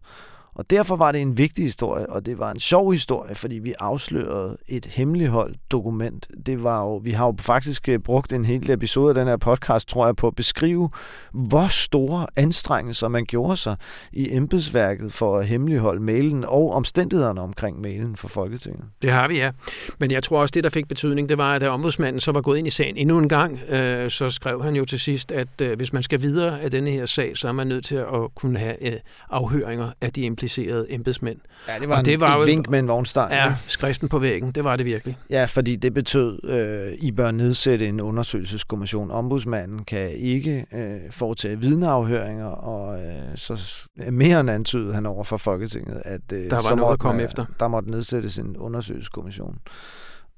Og 0.57 0.69
derfor 0.69 0.95
var 0.95 1.11
det 1.11 1.21
en 1.21 1.37
vigtig 1.37 1.63
historie, 1.63 2.09
og 2.09 2.25
det 2.25 2.39
var 2.39 2.51
en 2.51 2.59
sjov 2.59 2.91
historie, 2.91 3.35
fordi 3.35 3.55
vi 3.55 3.73
afslørede 3.79 4.57
et 4.67 4.85
hemmeligholdt 4.85 5.57
dokument. 5.71 6.27
Det 6.45 6.63
var 6.63 6.83
jo, 6.83 6.95
vi 6.95 7.11
har 7.11 7.25
jo 7.25 7.35
faktisk 7.39 7.89
øh, 7.89 7.99
brugt 7.99 8.33
en 8.33 8.45
hel 8.45 8.69
episode 8.69 9.09
af 9.09 9.15
den 9.15 9.27
her 9.27 9.37
podcast, 9.37 9.89
tror 9.89 10.05
jeg, 10.05 10.15
på 10.15 10.27
at 10.27 10.35
beskrive, 10.35 10.89
hvor 11.33 11.67
store 11.67 12.27
anstrengelser 12.35 13.07
man 13.07 13.25
gjorde 13.25 13.57
sig 13.57 13.75
i 14.11 14.35
embedsværket 14.35 15.13
for 15.13 15.37
at 15.37 15.47
hemmeligholde 15.47 16.01
mailen 16.01 16.45
og 16.45 16.73
omstændighederne 16.73 17.41
omkring 17.41 17.81
mailen 17.81 18.15
for 18.15 18.27
Folketinget. 18.27 18.83
Det 19.01 19.11
har 19.11 19.27
vi, 19.27 19.37
ja. 19.37 19.51
Men 19.99 20.11
jeg 20.11 20.23
tror 20.23 20.41
også, 20.41 20.51
det 20.51 20.63
der 20.63 20.69
fik 20.69 20.87
betydning, 20.87 21.29
det 21.29 21.37
var, 21.37 21.53
at 21.53 21.61
da 21.61 21.69
ombudsmanden 21.69 22.19
så 22.19 22.31
var 22.31 22.41
gået 22.41 22.57
ind 22.57 22.67
i 22.67 22.69
sagen 22.69 22.97
endnu 22.97 23.17
en 23.17 23.29
gang, 23.29 23.59
øh, 23.69 24.11
så 24.11 24.29
skrev 24.29 24.63
han 24.63 24.75
jo 24.75 24.85
til 24.85 24.99
sidst, 24.99 25.31
at 25.31 25.61
øh, 25.61 25.77
hvis 25.77 25.93
man 25.93 26.03
skal 26.03 26.21
videre 26.21 26.61
af 26.61 26.71
denne 26.71 26.91
her 26.91 27.05
sag, 27.05 27.37
så 27.37 27.47
er 27.47 27.51
man 27.51 27.67
nødt 27.67 27.85
til 27.85 27.95
at 27.95 28.35
kunne 28.35 28.59
have 28.59 28.93
øh, 28.93 28.99
afhøringer 29.29 29.91
af 30.01 30.13
de 30.13 30.21
implicerede 30.21 30.46
kvalificerede 30.47 30.85
embedsmænd. 30.89 31.39
Ja, 31.67 31.79
det 31.79 31.89
var, 31.89 31.97
og 31.97 32.05
det 32.05 32.19
var 32.19 32.35
et 32.35 32.39
jo, 32.39 32.45
vink 32.45 32.69
med 32.69 32.79
en 32.79 32.87
vognstang. 32.87 33.31
Ja, 33.31 33.55
skriften 33.67 34.09
på 34.09 34.19
væggen, 34.19 34.51
det 34.51 34.63
var 34.63 34.75
det 34.75 34.85
virkelig. 34.85 35.17
Ja, 35.29 35.45
fordi 35.45 35.75
det 35.75 35.93
betød, 35.93 36.49
øh, 36.49 36.93
I 37.01 37.11
bør 37.11 37.31
nedsætte 37.31 37.87
en 37.87 38.01
undersøgelseskommission. 38.01 39.11
Ombudsmanden 39.11 39.83
kan 39.83 40.11
ikke 40.11 40.65
øh, 40.73 41.11
foretage 41.11 41.59
vidneafhøringer, 41.59 42.45
og 42.45 42.99
øh, 43.01 43.13
så 43.35 43.87
mere 44.11 44.39
end 44.39 44.49
antydet 44.49 44.93
han 44.93 45.05
over 45.05 45.23
for 45.23 45.37
Folketinget, 45.37 46.01
at 46.05 46.21
øh, 46.33 46.49
der 46.49 46.69
var 46.69 46.75
noget 46.75 46.93
at 46.93 46.99
komme 46.99 47.23
efter. 47.23 47.45
Der 47.59 47.67
måtte 47.67 47.91
nedsættes 47.91 48.37
en 48.37 48.57
undersøgelseskommission. 48.57 49.57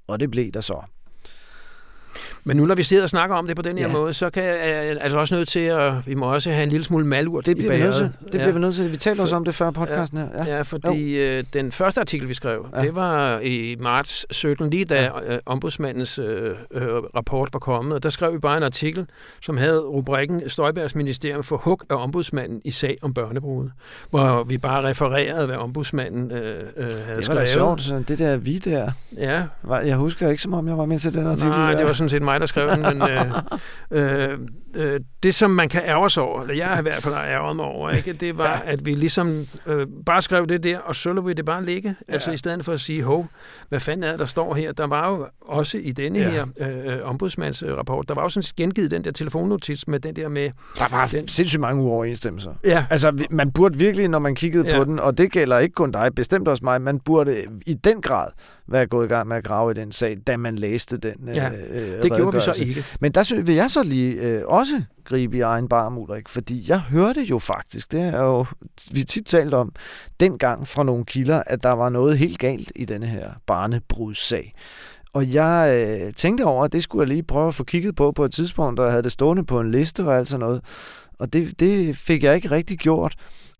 Og 0.07 0.19
det 0.19 0.31
blev 0.31 0.51
der 0.51 0.61
så. 0.61 0.81
Men 2.49 2.57
nu 2.57 2.65
når 2.65 2.75
vi 2.75 2.83
sidder 2.83 3.03
og 3.03 3.09
snakker 3.09 3.35
om 3.35 3.47
det 3.47 3.55
på 3.55 3.61
den 3.61 3.77
her 3.77 3.87
ja. 3.87 3.93
måde, 3.93 4.13
så 4.13 4.29
kan 4.29 4.43
jeg 4.43 4.97
altså 5.01 5.17
også 5.17 5.35
nødt 5.35 5.47
til 5.47 5.59
at, 5.59 5.93
vi 6.07 6.15
må 6.15 6.33
også 6.33 6.51
have 6.51 6.63
en 6.63 6.69
lille 6.69 6.83
smule 6.83 7.05
malurt 7.05 7.45
det 7.45 7.57
bliver 7.57 7.73
i 7.73 7.77
vi 7.77 7.83
nødt 7.83 7.95
til. 7.95 8.03
Det 8.03 8.33
ja. 8.33 8.37
bliver 8.37 8.51
vi 8.51 8.59
nødt 8.59 8.75
til. 8.75 8.91
Vi 8.91 8.97
talte 8.97 9.21
også 9.21 9.35
om 9.35 9.45
det 9.45 9.55
før 9.55 9.71
podcasten 9.71 10.19
ja. 10.19 10.25
her. 10.25 10.45
Ja, 10.45 10.55
ja 10.55 10.61
fordi 10.61 11.17
øh, 11.17 11.43
den 11.53 11.71
første 11.71 12.01
artikel, 12.01 12.29
vi 12.29 12.33
skrev, 12.33 12.65
ja. 12.75 12.81
det 12.81 12.95
var 12.95 13.39
i 13.39 13.75
marts 13.79 14.25
17, 14.35 14.69
lige 14.69 14.85
da 14.85 15.01
ja. 15.01 15.33
øh, 15.33 15.39
ombudsmandens 15.45 16.19
øh, 16.19 16.55
øh, 16.71 16.81
rapport 17.15 17.49
var 17.53 17.59
kommet. 17.59 17.93
Og 17.93 18.03
der 18.03 18.09
skrev 18.09 18.33
vi 18.33 18.37
bare 18.37 18.57
en 18.57 18.63
artikel, 18.63 19.07
som 19.41 19.57
havde 19.57 19.79
rubrikken 19.79 20.49
Støjbergs 20.49 20.95
Ministerium 20.95 21.43
for 21.43 21.57
hug 21.57 21.81
af 21.89 21.95
ombudsmanden 21.95 22.61
i 22.65 22.71
sag 22.71 22.97
om 23.01 23.13
børnebrud. 23.13 23.69
Hvor 24.09 24.43
vi 24.43 24.57
bare 24.57 24.83
refererede, 24.83 25.45
hvad 25.45 25.55
ombudsmanden 25.55 26.31
øh, 26.31 26.63
øh, 26.77 26.83
havde 26.83 27.23
skrevet. 27.23 27.27
Det 27.27 27.35
var 27.35 27.45
sjovt, 27.45 27.81
sådan 27.81 28.03
det 28.03 28.19
der 28.19 28.37
vi 28.37 28.57
der. 28.57 28.91
Ja. 29.17 29.43
Jeg 29.69 29.95
husker 29.95 30.29
ikke, 30.29 30.41
som 30.41 30.53
om 30.53 30.67
jeg 30.67 30.77
var 30.77 30.85
med 30.85 30.99
til 30.99 31.13
den 31.13 31.27
artikel. 31.27 31.49
Nej, 31.49 31.73
det 31.73 31.85
var 31.85 31.93
sådan 31.93 32.09
set 32.09 32.21
mig, 32.21 32.38
der 32.39 32.45
skrev 32.45 32.69
den, 32.69 32.81
men 32.81 33.09
øh, 33.09 33.25
øh, 33.91 34.39
øh, 34.75 34.99
det, 35.23 35.35
som 35.35 35.51
man 35.51 35.69
kan 35.69 35.81
ærge 35.85 36.09
sig 36.09 36.23
over, 36.23 36.41
eller 36.41 36.55
jeg 36.55 36.67
har 36.67 36.79
i 36.79 36.81
hvert 36.81 37.03
fald 37.03 37.15
ærget 37.15 37.55
mig 37.55 37.65
over, 37.65 37.89
ikke, 37.89 38.13
det 38.13 38.37
var, 38.37 38.63
at 38.65 38.85
vi 38.85 38.93
ligesom 38.93 39.47
øh, 39.65 39.87
bare 40.05 40.21
skrev 40.21 40.47
det 40.47 40.63
der, 40.63 40.79
og 40.79 40.95
så 40.95 41.13
lå 41.13 41.21
vi 41.21 41.33
det 41.33 41.45
bare 41.45 41.65
ligge. 41.65 41.95
Ja. 42.09 42.13
Altså 42.13 42.31
i 42.31 42.37
stedet 42.37 42.65
for 42.65 42.73
at 42.73 42.79
sige, 42.79 43.03
hov, 43.03 43.27
hvad 43.69 43.79
fanden 43.79 44.03
er 44.03 44.09
det, 44.09 44.19
der 44.19 44.25
står 44.25 44.55
her? 44.55 44.71
Der 44.71 44.87
var 44.87 45.09
jo 45.09 45.27
også 45.41 45.77
i 45.77 45.91
denne 45.91 46.19
ja. 46.19 46.29
her 46.29 46.45
øh, 46.59 47.09
ombudsmandsrapport. 47.09 48.07
Der 48.07 48.15
var 48.15 48.21
også 48.21 48.41
sådan 48.41 48.65
gengivet 48.65 48.91
den 48.91 49.03
der 49.03 49.11
telefonnotis 49.11 49.87
med 49.87 49.99
den 49.99 50.15
der 50.15 50.27
med... 50.27 50.49
Der 50.79 50.87
var 50.91 51.07
den, 51.07 51.27
sindssygt 51.27 51.61
mange 51.61 51.83
uoverensstemmelser. 51.83 52.51
Ja. 52.63 52.85
Altså, 52.89 53.25
man 53.29 53.51
burde 53.51 53.77
virkelig, 53.77 54.07
når 54.07 54.19
man 54.19 54.35
kiggede 54.35 54.69
ja. 54.69 54.77
på 54.77 54.83
den, 54.83 54.99
og 54.99 55.17
det 55.17 55.31
gælder 55.31 55.59
ikke 55.59 55.73
kun 55.73 55.91
dig, 55.91 56.15
bestemt 56.15 56.47
også 56.47 56.63
mig, 56.63 56.81
man 56.81 56.99
burde 56.99 57.43
i 57.65 57.73
den 57.73 58.01
grad 58.01 58.27
være 58.71 58.87
gået 58.87 59.05
i 59.05 59.07
gang 59.07 59.27
med 59.27 59.37
at 59.37 59.43
grave 59.43 59.71
i 59.71 59.73
den 59.73 59.91
sag, 59.91 60.17
da 60.27 60.37
man 60.37 60.55
læste 60.55 60.97
den 60.97 61.29
Ja, 61.35 61.49
øh, 61.49 62.03
det 62.03 62.11
gjorde 62.15 62.33
vi 62.33 62.41
så 62.41 62.55
ikke. 62.59 62.85
Men 62.99 63.11
der 63.11 63.23
synes, 63.23 63.47
vil 63.47 63.55
jeg 63.55 63.69
så 63.69 63.83
lige 63.83 64.13
øh, 64.13 64.41
også 64.45 64.83
gribe 65.05 65.37
i 65.37 65.41
egen 65.41 65.67
barm, 65.67 65.97
Ulrik, 65.97 66.29
fordi 66.29 66.65
jeg 66.67 66.79
hørte 66.79 67.21
jo 67.21 67.39
faktisk, 67.39 67.91
det 67.91 68.01
er 68.01 68.21
jo, 68.21 68.45
vi 68.91 69.03
tit 69.03 69.25
talt 69.25 69.53
om, 69.53 69.71
dengang 70.19 70.67
fra 70.67 70.83
nogle 70.83 71.05
kilder, 71.05 71.43
at 71.45 71.63
der 71.63 71.71
var 71.71 71.89
noget 71.89 72.17
helt 72.17 72.39
galt 72.39 72.71
i 72.75 72.85
denne 72.85 73.05
her 73.05 73.29
barnebrudssag. 73.47 74.53
Og 75.13 75.33
jeg 75.33 75.85
øh, 75.87 76.13
tænkte 76.13 76.43
over, 76.43 76.63
at 76.65 76.71
det 76.71 76.83
skulle 76.83 77.01
jeg 77.01 77.07
lige 77.07 77.23
prøve 77.23 77.47
at 77.47 77.55
få 77.55 77.63
kigget 77.63 77.95
på 77.95 78.11
på 78.11 78.25
et 78.25 78.31
tidspunkt, 78.31 78.79
og 78.79 78.85
jeg 78.85 78.91
havde 78.93 79.03
det 79.03 79.11
stående 79.11 79.45
på 79.45 79.59
en 79.59 79.71
liste 79.71 80.03
og 80.03 80.17
alt 80.17 80.27
sådan 80.27 80.39
noget. 80.39 80.61
Og 81.19 81.33
det, 81.33 81.59
det 81.59 81.95
fik 81.95 82.23
jeg 82.23 82.35
ikke 82.35 82.51
rigtig 82.51 82.77
gjort. 82.77 83.15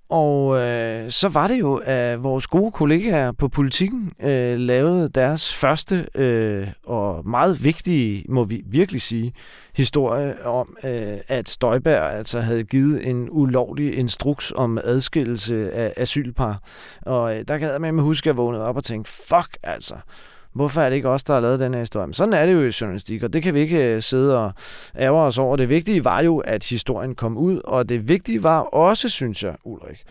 Og 0.09 0.59
øh, 0.59 1.11
så 1.11 1.27
var 1.29 1.47
det 1.47 1.59
jo, 1.59 1.81
at 1.85 2.23
vores 2.23 2.47
gode 2.47 2.71
kollegaer 2.71 3.31
på 3.31 3.47
politikken 3.47 4.11
øh, 4.21 4.57
lavede 4.57 5.09
deres 5.09 5.55
første 5.55 6.07
øh, 6.15 6.67
og 6.85 7.29
meget 7.29 7.63
vigtige, 7.63 8.25
må 8.29 8.43
vi 8.43 8.63
virkelig 8.65 9.01
sige, 9.01 9.33
historie 9.75 10.45
om, 10.45 10.75
øh, 10.83 11.17
at 11.27 11.49
Støjberg 11.49 12.13
altså 12.13 12.39
havde 12.39 12.63
givet 12.63 13.07
en 13.09 13.27
ulovlig 13.31 13.97
instruks 13.97 14.53
om 14.55 14.77
adskillelse 14.83 15.71
af 15.71 15.93
asylpar. 15.97 16.61
Og 17.01 17.37
øh, 17.37 17.43
der 17.47 17.57
kan 17.57 17.69
jeg 17.69 17.93
med 17.93 18.03
huske, 18.03 18.23
at 18.23 18.27
jeg 18.27 18.37
vågnede 18.37 18.65
op 18.65 18.77
og 18.77 18.83
tænkte, 18.83 19.11
fuck 19.11 19.57
altså, 19.63 19.95
Hvorfor 20.59 20.81
er 20.81 20.89
det 20.89 20.95
ikke 20.95 21.09
os, 21.09 21.23
der 21.23 21.33
har 21.33 21.39
lavet 21.41 21.59
den 21.59 21.73
her 21.73 21.79
historie? 21.79 22.07
Men 22.07 22.13
sådan 22.13 22.33
er 22.33 22.45
det 22.45 22.53
jo 22.53 22.61
i 22.61 22.71
journalistik, 22.81 23.23
og 23.23 23.33
det 23.33 23.43
kan 23.43 23.53
vi 23.53 23.59
ikke 23.59 23.95
øh, 23.95 24.01
sidde 24.01 24.39
og 24.39 24.53
ærge 24.97 25.19
os 25.19 25.37
over. 25.37 25.55
Det 25.55 25.69
vigtige 25.69 26.03
var 26.03 26.21
jo, 26.21 26.37
at 26.37 26.63
historien 26.63 27.15
kom 27.15 27.37
ud, 27.37 27.61
og 27.63 27.89
det 27.89 28.07
vigtige 28.09 28.43
var 28.43 28.59
også, 28.59 29.09
synes 29.09 29.43
jeg, 29.43 29.55
Ulrik, 29.63 30.03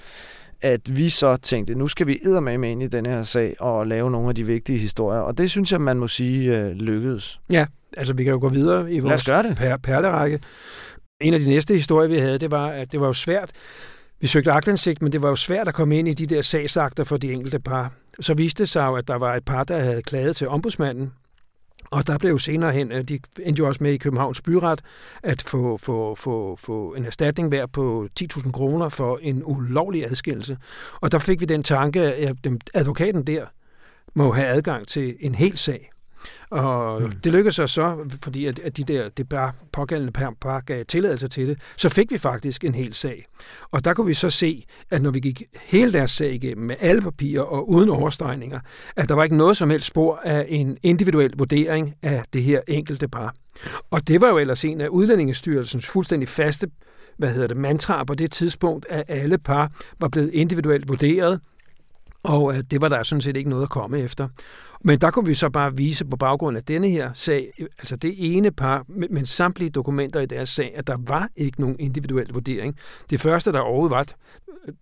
at 0.62 0.96
vi 0.96 1.08
så 1.08 1.36
tænkte, 1.36 1.74
nu 1.74 1.88
skal 1.88 2.06
vi 2.06 2.18
med 2.40 2.70
ind 2.70 2.82
i 2.82 2.86
den 2.86 3.06
her 3.06 3.22
sag 3.22 3.56
og 3.60 3.86
lave 3.86 4.10
nogle 4.10 4.28
af 4.28 4.34
de 4.34 4.46
vigtige 4.46 4.78
historier. 4.78 5.20
Og 5.20 5.38
det 5.38 5.50
synes 5.50 5.72
jeg, 5.72 5.80
man 5.80 5.98
må 5.98 6.08
sige 6.08 6.58
øh, 6.58 6.70
lykkedes. 6.70 7.40
Ja, 7.52 7.66
altså 7.96 8.12
vi 8.12 8.24
kan 8.24 8.32
jo 8.32 8.38
gå 8.40 8.48
videre 8.48 8.92
i 8.92 8.98
vores 9.00 9.24
per- 9.24 9.76
perlerække. 9.76 10.40
En 11.20 11.34
af 11.34 11.40
de 11.40 11.46
næste 11.46 11.74
historier, 11.74 12.08
vi 12.08 12.18
havde, 12.18 12.38
det 12.38 12.50
var, 12.50 12.68
at 12.68 12.92
det 12.92 13.00
var 13.00 13.06
jo 13.06 13.12
svært. 13.12 13.50
Vi 14.20 14.26
søgte 14.26 14.52
agtindsigt, 14.52 15.02
men 15.02 15.12
det 15.12 15.22
var 15.22 15.28
jo 15.28 15.36
svært 15.36 15.68
at 15.68 15.74
komme 15.74 15.98
ind 15.98 16.08
i 16.08 16.12
de 16.12 16.26
der 16.26 16.42
sagsakter 16.42 17.04
for 17.04 17.16
de 17.16 17.32
enkelte 17.32 17.58
par 17.58 17.92
så 18.20 18.34
viste 18.34 18.62
det 18.62 18.68
sig 18.68 18.86
jo, 18.86 18.94
at 18.94 19.08
der 19.08 19.14
var 19.14 19.34
et 19.34 19.44
par, 19.44 19.64
der 19.64 19.78
havde 19.78 20.02
klaget 20.02 20.36
til 20.36 20.48
ombudsmanden, 20.48 21.12
og 21.90 22.06
der 22.06 22.18
blev 22.18 22.30
jo 22.30 22.38
senere 22.38 22.72
hen, 22.72 22.92
øh, 22.92 23.04
de 23.04 23.18
endte 23.40 23.60
jo 23.60 23.66
også 23.66 23.82
med 23.84 23.92
i 23.92 23.96
Københavns 23.96 24.42
Byret, 24.42 24.82
at 25.22 25.42
få, 25.42 25.76
få, 25.76 26.14
få, 26.14 26.56
få 26.56 26.94
en 26.94 27.04
erstatning 27.04 27.52
værd 27.52 27.68
på 27.68 28.08
10.000 28.20 28.52
kroner 28.52 28.88
for 28.88 29.18
en 29.22 29.42
ulovlig 29.44 30.04
adskillelse. 30.10 30.58
Og 31.00 31.12
der 31.12 31.18
fik 31.18 31.40
vi 31.40 31.46
den 31.46 31.62
tanke, 31.62 32.00
at 32.00 32.36
advokaten 32.74 33.22
der 33.22 33.46
må 34.14 34.32
have 34.32 34.46
adgang 34.46 34.86
til 34.88 35.16
en 35.20 35.34
hel 35.34 35.58
sag. 35.58 35.90
Og 36.50 37.02
mm. 37.02 37.10
det 37.10 37.32
lykkedes 37.32 37.58
os 37.58 37.70
så, 37.70 37.96
fordi 38.22 38.46
at, 38.46 38.58
at 38.58 38.76
de 38.76 38.84
der 38.84 39.08
det 39.08 39.28
bare 39.28 39.52
pågældende 39.72 40.12
par, 40.12 40.34
par 40.40 40.60
gav 40.60 40.84
tilladelse 40.84 41.28
til 41.28 41.48
det, 41.48 41.58
så 41.76 41.88
fik 41.88 42.10
vi 42.10 42.18
faktisk 42.18 42.64
en 42.64 42.74
hel 42.74 42.94
sag. 42.94 43.26
Og 43.70 43.84
der 43.84 43.94
kunne 43.94 44.06
vi 44.06 44.14
så 44.14 44.30
se, 44.30 44.64
at 44.90 45.02
når 45.02 45.10
vi 45.10 45.20
gik 45.20 45.42
hele 45.62 45.92
deres 45.92 46.10
sag 46.10 46.34
igennem 46.34 46.66
med 46.66 46.76
alle 46.80 47.02
papirer 47.02 47.42
og 47.42 47.70
uden 47.70 47.88
overstregninger, 47.88 48.60
at 48.96 49.08
der 49.08 49.14
var 49.14 49.24
ikke 49.24 49.36
noget 49.36 49.56
som 49.56 49.70
helst 49.70 49.86
spor 49.86 50.20
af 50.24 50.46
en 50.48 50.78
individuel 50.82 51.32
vurdering 51.38 51.94
af 52.02 52.22
det 52.32 52.42
her 52.42 52.60
enkelte 52.68 53.08
par. 53.08 53.34
Og 53.90 54.08
det 54.08 54.20
var 54.20 54.28
jo 54.28 54.38
ellers 54.38 54.64
en 54.64 54.80
af 54.80 54.88
Udlændingestyrelsens 54.88 55.86
fuldstændig 55.86 56.28
faste 56.28 56.66
hvad 57.18 57.32
hedder 57.32 57.46
det, 57.46 57.56
mantra 57.56 58.04
på 58.04 58.14
det 58.14 58.32
tidspunkt, 58.32 58.86
at 58.88 59.04
alle 59.08 59.38
par 59.38 59.72
var 60.00 60.08
blevet 60.08 60.30
individuelt 60.32 60.88
vurderet, 60.88 61.40
og 62.22 62.56
øh, 62.56 62.64
det 62.70 62.80
var 62.80 62.88
der 62.88 63.02
sådan 63.02 63.22
set 63.22 63.36
ikke 63.36 63.50
noget 63.50 63.62
at 63.62 63.70
komme 63.70 63.98
efter. 63.98 64.28
Men 64.84 64.98
der 64.98 65.10
kunne 65.10 65.26
vi 65.26 65.34
så 65.34 65.50
bare 65.50 65.76
vise 65.76 66.04
på 66.04 66.16
baggrund 66.16 66.56
af 66.56 66.62
denne 66.62 66.88
her 66.88 67.10
sag, 67.14 67.52
altså 67.78 67.96
det 67.96 68.14
ene 68.18 68.50
par, 68.50 68.84
men 68.88 69.26
samtlige 69.26 69.70
dokumenter 69.70 70.20
i 70.20 70.26
deres 70.26 70.48
sag, 70.48 70.72
at 70.76 70.86
der 70.86 70.96
var 71.08 71.28
ikke 71.36 71.60
nogen 71.60 71.76
individuel 71.78 72.26
vurdering. 72.32 72.76
Det 73.10 73.20
første, 73.20 73.52
der 73.52 73.60
overhovedet 73.60 73.90
var, 73.90 74.04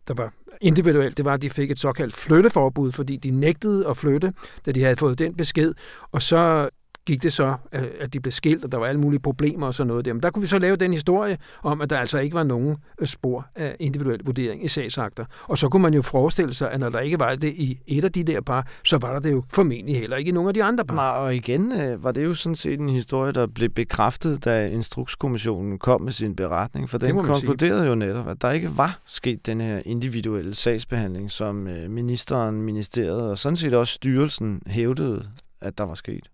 der 0.08 0.14
var 0.14 0.32
individuelt, 0.60 1.16
det 1.16 1.24
var, 1.24 1.34
at 1.34 1.42
de 1.42 1.50
fik 1.50 1.70
et 1.70 1.78
såkaldt 1.78 2.14
flytteforbud, 2.14 2.92
fordi 2.92 3.16
de 3.16 3.30
nægtede 3.30 3.88
at 3.88 3.96
flytte, 3.96 4.32
da 4.66 4.72
de 4.72 4.82
havde 4.82 4.96
fået 4.96 5.18
den 5.18 5.34
besked. 5.34 5.74
Og 6.12 6.22
så 6.22 6.68
gik 7.06 7.22
det 7.22 7.32
så, 7.32 7.54
at 8.00 8.12
de 8.12 8.20
blev 8.20 8.32
skilt, 8.32 8.64
og 8.64 8.72
der 8.72 8.78
var 8.78 8.86
alle 8.86 9.00
mulige 9.00 9.20
problemer 9.20 9.66
og 9.66 9.74
sådan 9.74 9.88
noget 9.88 10.04
der. 10.04 10.12
Men 10.12 10.22
der 10.22 10.30
kunne 10.30 10.40
vi 10.40 10.46
så 10.46 10.58
lave 10.58 10.76
den 10.76 10.92
historie 10.92 11.38
om, 11.62 11.80
at 11.80 11.90
der 11.90 11.98
altså 11.98 12.18
ikke 12.18 12.34
var 12.34 12.42
nogen 12.42 12.76
øh, 13.00 13.06
spor 13.06 13.46
af 13.54 13.76
individuel 13.80 14.20
vurdering 14.24 14.64
i 14.64 14.68
sagsakter. 14.68 15.24
Og 15.42 15.58
så 15.58 15.68
kunne 15.68 15.82
man 15.82 15.94
jo 15.94 16.02
forestille 16.02 16.54
sig, 16.54 16.70
at 16.70 16.80
når 16.80 16.88
der 16.88 17.00
ikke 17.00 17.20
var 17.20 17.34
det 17.34 17.48
i 17.48 17.78
et 17.86 18.04
af 18.04 18.12
de 18.12 18.24
der 18.24 18.40
par, 18.40 18.66
så 18.84 18.98
var 18.98 19.12
der 19.12 19.20
det 19.20 19.32
jo 19.32 19.42
formentlig 19.52 19.96
heller 19.96 20.16
ikke 20.16 20.28
i 20.28 20.32
nogen 20.32 20.48
af 20.48 20.54
de 20.54 20.64
andre 20.64 20.84
par. 20.84 20.94
Nej, 20.94 21.24
og 21.24 21.34
igen 21.34 21.72
øh, 21.72 22.04
var 22.04 22.12
det 22.12 22.24
jo 22.24 22.34
sådan 22.34 22.56
set 22.56 22.80
en 22.80 22.88
historie, 22.88 23.32
der 23.32 23.46
blev 23.46 23.68
bekræftet, 23.68 24.44
da 24.44 24.68
Instrukskommissionen 24.68 25.78
kom 25.78 26.02
med 26.02 26.12
sin 26.12 26.36
beretning, 26.36 26.90
for 26.90 26.98
den 26.98 27.16
konkluderede 27.16 27.80
sige. 27.80 27.88
jo 27.88 27.94
netop, 27.94 28.28
at 28.28 28.42
der 28.42 28.50
ikke 28.50 28.76
var 28.76 28.98
sket 29.06 29.46
den 29.46 29.60
her 29.60 29.80
individuelle 29.84 30.54
sagsbehandling, 30.54 31.30
som 31.30 31.66
øh, 31.66 31.90
ministeren, 31.90 32.62
ministeriet 32.62 33.30
og 33.30 33.38
sådan 33.38 33.56
set 33.56 33.74
også 33.74 33.94
styrelsen 33.94 34.62
hævdede, 34.66 35.28
at 35.60 35.78
der 35.78 35.84
var 35.84 35.94
sket. 35.94 36.30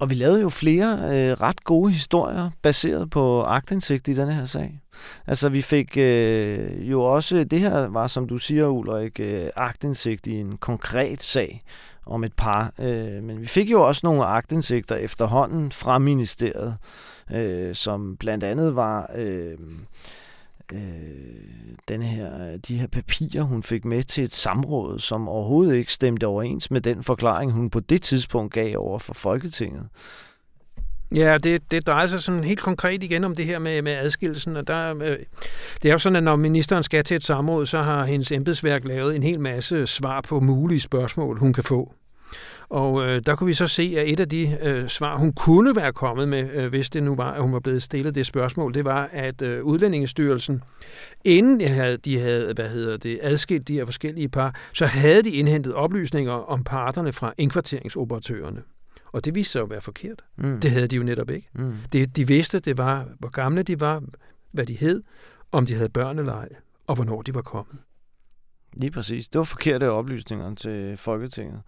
Og 0.00 0.10
vi 0.10 0.14
lavede 0.14 0.40
jo 0.40 0.48
flere 0.48 0.92
øh, 0.92 1.32
ret 1.40 1.64
gode 1.64 1.92
historier, 1.92 2.50
baseret 2.62 3.10
på 3.10 3.42
agtindsigt 3.42 4.08
i 4.08 4.14
denne 4.14 4.34
her 4.34 4.44
sag. 4.44 4.80
Altså 5.26 5.48
vi 5.48 5.62
fik 5.62 5.96
øh, 5.96 6.90
jo 6.90 7.02
også, 7.02 7.44
det 7.44 7.60
her 7.60 7.88
var 7.88 8.06
som 8.06 8.28
du 8.28 8.38
siger 8.38 8.66
Ulrik, 8.66 9.20
øh, 9.20 9.46
agtindsigt 9.56 10.26
i 10.26 10.40
en 10.40 10.56
konkret 10.56 11.22
sag 11.22 11.60
om 12.06 12.24
et 12.24 12.32
par. 12.36 12.72
Øh, 12.78 13.22
men 13.22 13.40
vi 13.40 13.46
fik 13.46 13.70
jo 13.70 13.82
også 13.82 14.00
nogle 14.04 14.24
agtindsigter 14.24 14.96
efterhånden 14.96 15.72
fra 15.72 15.98
ministeriet, 15.98 16.76
øh, 17.32 17.74
som 17.74 18.16
blandt 18.16 18.44
andet 18.44 18.76
var... 18.76 19.10
Øh, 19.16 19.58
øh, 20.72 20.80
den 21.88 22.02
her, 22.02 22.56
de 22.56 22.76
her 22.76 22.86
papirer, 22.86 23.42
hun 23.42 23.62
fik 23.62 23.84
med 23.84 24.02
til 24.02 24.24
et 24.24 24.32
samråd, 24.32 24.98
som 24.98 25.28
overhovedet 25.28 25.76
ikke 25.76 25.92
stemte 25.92 26.26
overens 26.26 26.70
med 26.70 26.80
den 26.80 27.02
forklaring, 27.02 27.52
hun 27.52 27.70
på 27.70 27.80
det 27.80 28.02
tidspunkt 28.02 28.52
gav 28.52 28.78
over 28.78 28.98
for 28.98 29.14
Folketinget. 29.14 29.88
Ja, 31.14 31.38
det, 31.38 31.70
det 31.70 31.86
drejer 31.86 32.06
sig 32.06 32.20
sådan 32.20 32.44
helt 32.44 32.60
konkret 32.60 33.02
igen 33.02 33.24
om 33.24 33.34
det 33.34 33.46
her 33.46 33.58
med, 33.58 33.82
med 33.82 33.92
adskillelsen. 33.92 34.56
Og 34.56 34.66
der, 34.66 34.94
øh, 35.02 35.18
det 35.82 35.88
er 35.88 35.92
jo 35.92 35.98
sådan, 35.98 36.16
at 36.16 36.22
når 36.22 36.36
ministeren 36.36 36.82
skal 36.82 37.04
til 37.04 37.14
et 37.14 37.24
samråd, 37.24 37.66
så 37.66 37.82
har 37.82 38.04
hendes 38.04 38.32
embedsværk 38.32 38.84
lavet 38.84 39.16
en 39.16 39.22
hel 39.22 39.40
masse 39.40 39.86
svar 39.86 40.20
på 40.20 40.40
mulige 40.40 40.80
spørgsmål, 40.80 41.38
hun 41.38 41.52
kan 41.52 41.64
få. 41.64 41.94
Og 42.70 43.06
øh, 43.06 43.20
der 43.26 43.34
kunne 43.34 43.46
vi 43.46 43.52
så 43.52 43.66
se, 43.66 43.94
at 43.96 44.08
et 44.08 44.20
af 44.20 44.28
de 44.28 44.58
øh, 44.62 44.88
svar, 44.88 45.16
hun 45.16 45.32
kunne 45.32 45.76
være 45.76 45.92
kommet 45.92 46.28
med, 46.28 46.50
øh, 46.54 46.68
hvis 46.68 46.90
det 46.90 47.02
nu 47.02 47.16
var, 47.16 47.32
at 47.32 47.42
hun 47.42 47.52
var 47.52 47.60
blevet 47.60 47.82
stillet 47.82 48.14
det 48.14 48.26
spørgsmål, 48.26 48.74
det 48.74 48.84
var, 48.84 49.08
at 49.12 49.42
øh, 49.42 49.64
Udlændingestyrelsen, 49.64 50.62
inden 51.24 51.60
de 51.60 51.68
havde, 51.68 51.96
de 51.96 52.18
havde 52.18 52.52
hvad 52.54 52.68
hedder 52.68 52.96
det, 52.96 53.18
adskilt 53.22 53.68
de 53.68 53.74
her 53.74 53.84
forskellige 53.84 54.28
par, 54.28 54.54
så 54.72 54.86
havde 54.86 55.22
de 55.22 55.30
indhentet 55.30 55.74
oplysninger 55.74 56.32
om 56.32 56.64
parterne 56.64 57.12
fra 57.12 57.32
indkvarteringsoperatørerne. 57.38 58.62
Og 59.12 59.24
det 59.24 59.34
viste 59.34 59.52
sig 59.52 59.62
at 59.62 59.70
være 59.70 59.80
forkert. 59.80 60.24
Mm. 60.38 60.60
Det 60.60 60.70
havde 60.70 60.86
de 60.86 60.96
jo 60.96 61.02
netop 61.02 61.30
ikke. 61.30 61.48
Mm. 61.54 61.74
Det, 61.92 62.16
de 62.16 62.26
vidste, 62.26 62.58
det 62.58 62.78
var, 62.78 63.08
hvor 63.18 63.28
gamle 63.28 63.62
de 63.62 63.80
var, 63.80 64.02
hvad 64.52 64.66
de 64.66 64.74
hed, 64.74 65.02
om 65.52 65.66
de 65.66 65.74
havde 65.74 65.88
børn 65.88 66.18
eller 66.18 66.34
ej, 66.34 66.48
og 66.86 66.94
hvornår 66.94 67.22
de 67.22 67.34
var 67.34 67.42
kommet. 67.42 67.76
Lige 68.72 68.90
præcis. 68.90 69.28
Det 69.28 69.38
var 69.38 69.44
forkerte 69.44 69.90
oplysninger 69.90 70.54
til 70.54 70.96
Folketinget. 70.96 71.60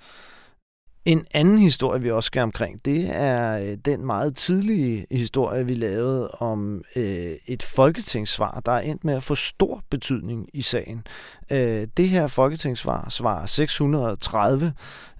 En 1.05 1.25
anden 1.35 1.59
historie, 1.59 2.03
vi 2.03 2.11
også 2.11 2.27
skal 2.27 2.43
omkring, 2.43 2.85
det 2.85 3.11
er 3.13 3.59
øh, 3.59 3.77
den 3.85 4.07
meget 4.07 4.37
tidlige 4.37 5.07
historie, 5.11 5.67
vi 5.67 5.75
lavede 5.75 6.31
om 6.31 6.83
øh, 6.97 7.33
et 7.47 7.63
folketingssvar, 7.63 8.63
der 8.67 8.73
er 8.73 8.81
endt 8.81 9.05
med 9.05 9.15
at 9.15 9.23
få 9.23 9.35
stor 9.35 9.83
betydning 9.91 10.49
i 10.55 10.63
sagen. 10.63 11.07
Øh, 11.51 11.87
det 11.97 12.09
her 12.09 12.27
folketingssvar, 12.27 13.09
svar 13.09 13.47
630 13.47 14.73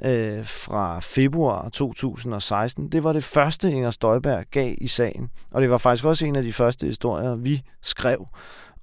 øh, 0.05 0.47
fra 0.47 1.01
februar 1.01 1.69
2016, 1.69 2.89
det 2.89 3.05
var 3.05 3.13
det 3.13 3.25
første, 3.25 3.71
Inger 3.71 3.91
Støjberg 3.91 4.45
gav 4.51 4.75
i 4.79 4.89
sagen. 4.89 5.31
Og 5.51 5.63
det 5.63 5.71
var 5.71 5.79
faktisk 5.79 6.05
også 6.05 6.27
en 6.27 6.37
af 6.37 6.43
de 6.43 6.53
første 6.53 6.87
historier, 6.87 7.35
vi 7.35 7.61
skrev 7.83 8.27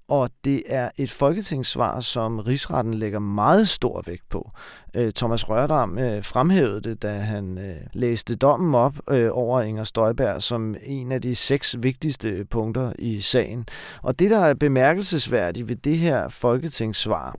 og 0.10 0.30
det 0.44 0.64
er 0.66 0.90
et 0.98 1.12
folketingssvar, 1.12 2.00
som 2.00 2.40
rigsretten 2.40 2.94
lægger 2.94 3.20
meget 3.20 3.70
stor 3.70 4.04
vægt 4.06 4.30
på. 4.30 4.52
Øh, 4.96 5.14
Thomas 5.14 5.50
Rørdam 5.50 5.98
øh, 5.98 6.24
fremhævede 6.24 6.82
det, 6.82 7.02
da 7.02 7.12
han 7.12 7.58
øh, 7.58 7.78
læste 7.94 8.36
dommen 8.36 8.76
op 8.76 8.96
øh, 9.10 9.30
over 9.32 9.62
Inger 9.62 9.84
Støjberg 9.84 10.44
som 10.44 10.76
en 10.84 11.12
af 11.12 11.22
de 11.22 11.36
seks 11.36 11.76
vigtigste 11.80 12.46
punkter 12.50 12.94
i 13.00 13.22
sagen. 13.22 13.66
Og 14.02 14.20
det, 14.20 14.32
der 14.32 14.40
er 14.40 14.54
bemærkelsesværdigt 14.54 15.68
ved 15.68 15.76
det 15.76 15.98
her 15.98 16.30
folketingssvar, 16.30 17.36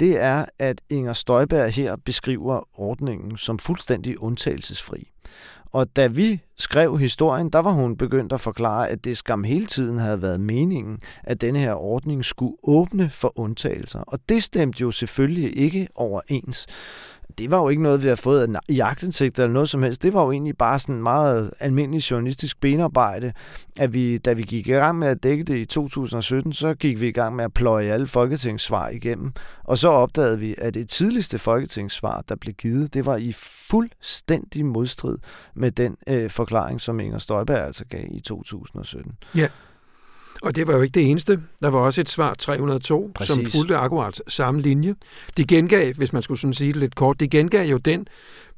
det 0.00 0.22
er, 0.22 0.44
at 0.58 0.80
Inger 0.90 1.12
Støjberg 1.12 1.70
her 1.70 1.96
beskriver 2.04 2.68
ordningen 2.80 3.36
som 3.36 3.58
fuldstændig 3.58 4.22
undtagelsesfri. 4.22 5.08
Og 5.72 5.96
da 5.96 6.06
vi 6.06 6.40
skrev 6.58 6.98
historien, 6.98 7.50
der 7.50 7.58
var 7.58 7.70
hun 7.70 7.96
begyndt 7.96 8.32
at 8.32 8.40
forklare, 8.40 8.88
at 8.88 9.04
det 9.04 9.16
skam 9.16 9.44
hele 9.44 9.66
tiden 9.66 9.98
havde 9.98 10.22
været 10.22 10.40
meningen, 10.40 10.98
at 11.24 11.40
denne 11.40 11.58
her 11.58 11.74
ordning 11.74 12.24
skulle 12.24 12.56
åbne 12.62 13.10
for 13.10 13.38
undtagelser. 13.38 14.00
Og 14.00 14.18
det 14.28 14.42
stemte 14.42 14.80
jo 14.80 14.90
selvfølgelig 14.90 15.58
ikke 15.58 15.88
overens 15.94 16.66
det 17.38 17.50
var 17.50 17.58
jo 17.58 17.68
ikke 17.68 17.82
noget, 17.82 18.02
vi 18.02 18.08
har 18.08 18.16
fået 18.16 18.56
i 18.68 18.80
agtindsigt 18.80 19.38
eller 19.38 19.52
noget 19.52 19.68
som 19.68 19.82
helst. 19.82 20.02
Det 20.02 20.14
var 20.14 20.24
jo 20.24 20.32
egentlig 20.32 20.56
bare 20.56 20.78
sådan 20.78 21.02
meget 21.02 21.50
almindelig 21.60 22.10
journalistisk 22.10 22.60
benarbejde, 22.60 23.32
at 23.76 23.94
vi, 23.94 24.18
da 24.18 24.32
vi 24.32 24.42
gik 24.42 24.68
i 24.68 24.72
gang 24.72 24.98
med 24.98 25.08
at 25.08 25.22
dække 25.22 25.44
det 25.44 25.56
i 25.56 25.64
2017, 25.64 26.52
så 26.52 26.74
gik 26.74 27.00
vi 27.00 27.08
i 27.08 27.12
gang 27.12 27.36
med 27.36 27.44
at 27.44 27.52
pløje 27.52 27.92
alle 27.92 28.06
folketingssvar 28.06 28.88
igennem. 28.88 29.32
Og 29.64 29.78
så 29.78 29.88
opdagede 29.88 30.38
vi, 30.38 30.54
at 30.58 30.74
det 30.74 30.88
tidligste 30.88 31.38
folketingssvar, 31.38 32.24
der 32.28 32.36
blev 32.36 32.54
givet, 32.54 32.94
det 32.94 33.06
var 33.06 33.16
i 33.16 33.32
fuldstændig 33.70 34.66
modstrid 34.66 35.18
med 35.54 35.70
den 35.70 35.96
øh, 36.08 36.30
forklaring, 36.30 36.80
som 36.80 37.00
Inger 37.00 37.18
Støjberg 37.18 37.66
altså 37.66 37.84
gav 37.84 38.04
i 38.10 38.20
2017. 38.20 39.12
Ja. 39.36 39.48
Og 40.42 40.56
det 40.56 40.66
var 40.66 40.74
jo 40.74 40.82
ikke 40.82 40.94
det 40.94 41.10
eneste. 41.10 41.40
Der 41.62 41.68
var 41.68 41.78
også 41.78 42.00
et 42.00 42.08
svar 42.08 42.34
302, 42.34 43.10
Præcis. 43.14 43.34
som 43.34 43.46
fulgte 43.46 43.76
akkurat 43.76 44.22
samme 44.28 44.60
linje. 44.60 44.94
De 45.36 45.46
gengav, 45.46 45.92
hvis 45.94 46.12
man 46.12 46.22
skulle 46.22 46.40
sådan 46.40 46.54
sige 46.54 46.72
det 46.72 46.80
lidt 46.80 46.94
kort, 46.94 47.20
de 47.20 47.28
gengav 47.28 47.66
jo 47.66 47.76
den 47.76 48.06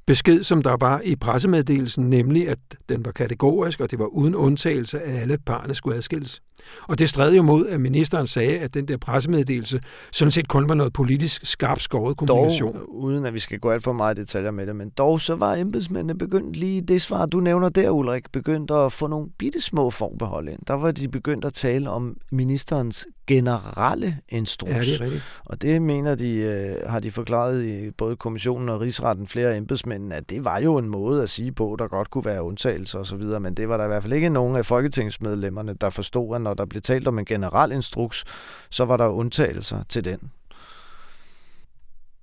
besked, 0.07 0.43
som 0.43 0.63
der 0.63 0.77
var 0.81 1.01
i 1.05 1.17
pressemeddelelsen, 1.17 2.11
nemlig 2.11 2.49
at 2.49 2.59
den 2.89 3.05
var 3.05 3.13
kategorisk, 3.13 3.81
og 3.81 3.91
det 3.91 3.99
var 3.99 4.07
uden 4.07 4.35
undtagelse, 4.35 5.01
at 5.01 5.21
alle 5.21 5.39
parerne 5.47 5.75
skulle 5.75 5.97
adskilles. 5.97 6.43
Og 6.89 6.99
det 6.99 7.09
stred 7.09 7.35
jo 7.35 7.43
mod, 7.43 7.67
at 7.69 7.81
ministeren 7.81 8.27
sagde, 8.27 8.59
at 8.59 8.75
den 8.75 8.89
der 8.89 8.97
pressemeddelelse 8.97 9.81
sådan 10.13 10.31
set 10.31 10.49
kun 10.49 10.69
var 10.69 10.75
noget 10.75 10.93
politisk 10.93 11.47
skarpt 11.47 11.83
skåret 11.83 12.17
kommunikation. 12.17 12.75
Dog, 12.75 12.95
uden 12.95 13.27
at 13.27 13.35
vi 13.35 13.39
skal 13.39 13.59
gå 13.59 13.71
alt 13.71 13.85
for 13.85 13.93
meget 13.93 14.17
detaljer 14.17 14.51
med 14.51 14.67
det, 14.67 14.77
men 14.77 14.91
dog 14.91 15.21
så 15.21 15.35
var 15.35 15.55
embedsmændene 15.55 16.19
begyndt 16.19 16.57
lige 16.57 16.81
det 16.81 17.03
svar, 17.03 17.27
du 17.27 17.41
nævner 17.41 17.69
der, 17.69 17.91
Ulrik, 17.91 18.33
begyndt 18.33 18.71
at 18.71 18.93
få 18.93 19.07
nogle 19.07 19.29
bitte 19.39 19.61
små 19.61 19.91
forbehold 19.91 20.49
ind. 20.49 20.59
Der 20.67 20.75
var 20.75 20.91
de 20.91 21.09
begyndt 21.09 21.45
at 21.45 21.53
tale 21.53 21.91
om 21.91 22.17
ministerens 22.33 23.07
generelle 23.27 24.19
instruks. 24.29 24.73
Ja, 24.73 24.81
det 24.81 25.01
er 25.01 25.05
rigtigt. 25.05 25.23
Og 25.45 25.63
det 25.63 25.83
mener 25.83 26.15
de, 26.15 26.37
øh, 26.37 26.91
har 26.91 27.01
de 27.01 27.11
forklaret 27.11 27.65
i 27.65 27.91
både 27.91 28.17
kommissionen 28.17 28.69
og 28.69 28.81
rigsretten 28.81 29.27
flere 29.27 29.57
embedsmænd, 29.57 30.13
at 30.13 30.31
det 30.31 30.45
var 30.45 30.59
jo 30.61 30.77
en 30.79 30.89
måde 30.89 31.23
at 31.23 31.31
sige 31.31 31.53
på, 31.53 31.77
der 31.79 31.89
godt 31.89 32.11
kunne 32.11 32.25
være 32.25 32.43
undtagelser 32.43 32.99
osv., 32.99 33.23
men 33.41 33.55
det 33.55 33.69
var 33.69 33.77
der 33.77 33.85
i 33.85 33.89
hvert 33.89 34.03
fald 34.03 34.13
ikke 34.13 34.29
nogen 34.29 34.57
af 34.57 34.67
folketingsmedlemmerne, 34.67 35.75
der 35.81 35.91
forstod, 35.91 36.35
at 36.35 36.41
når 36.45 36.55
der 36.55 36.65
blev 36.65 36.83
talt 36.83 37.09
om 37.09 37.19
en 37.19 37.25
generel 37.25 37.73
instruks, 37.73 38.25
så 38.71 38.85
var 38.85 38.97
der 38.97 39.07
undtagelser 39.07 39.83
til 39.89 40.05
den. 40.05 40.31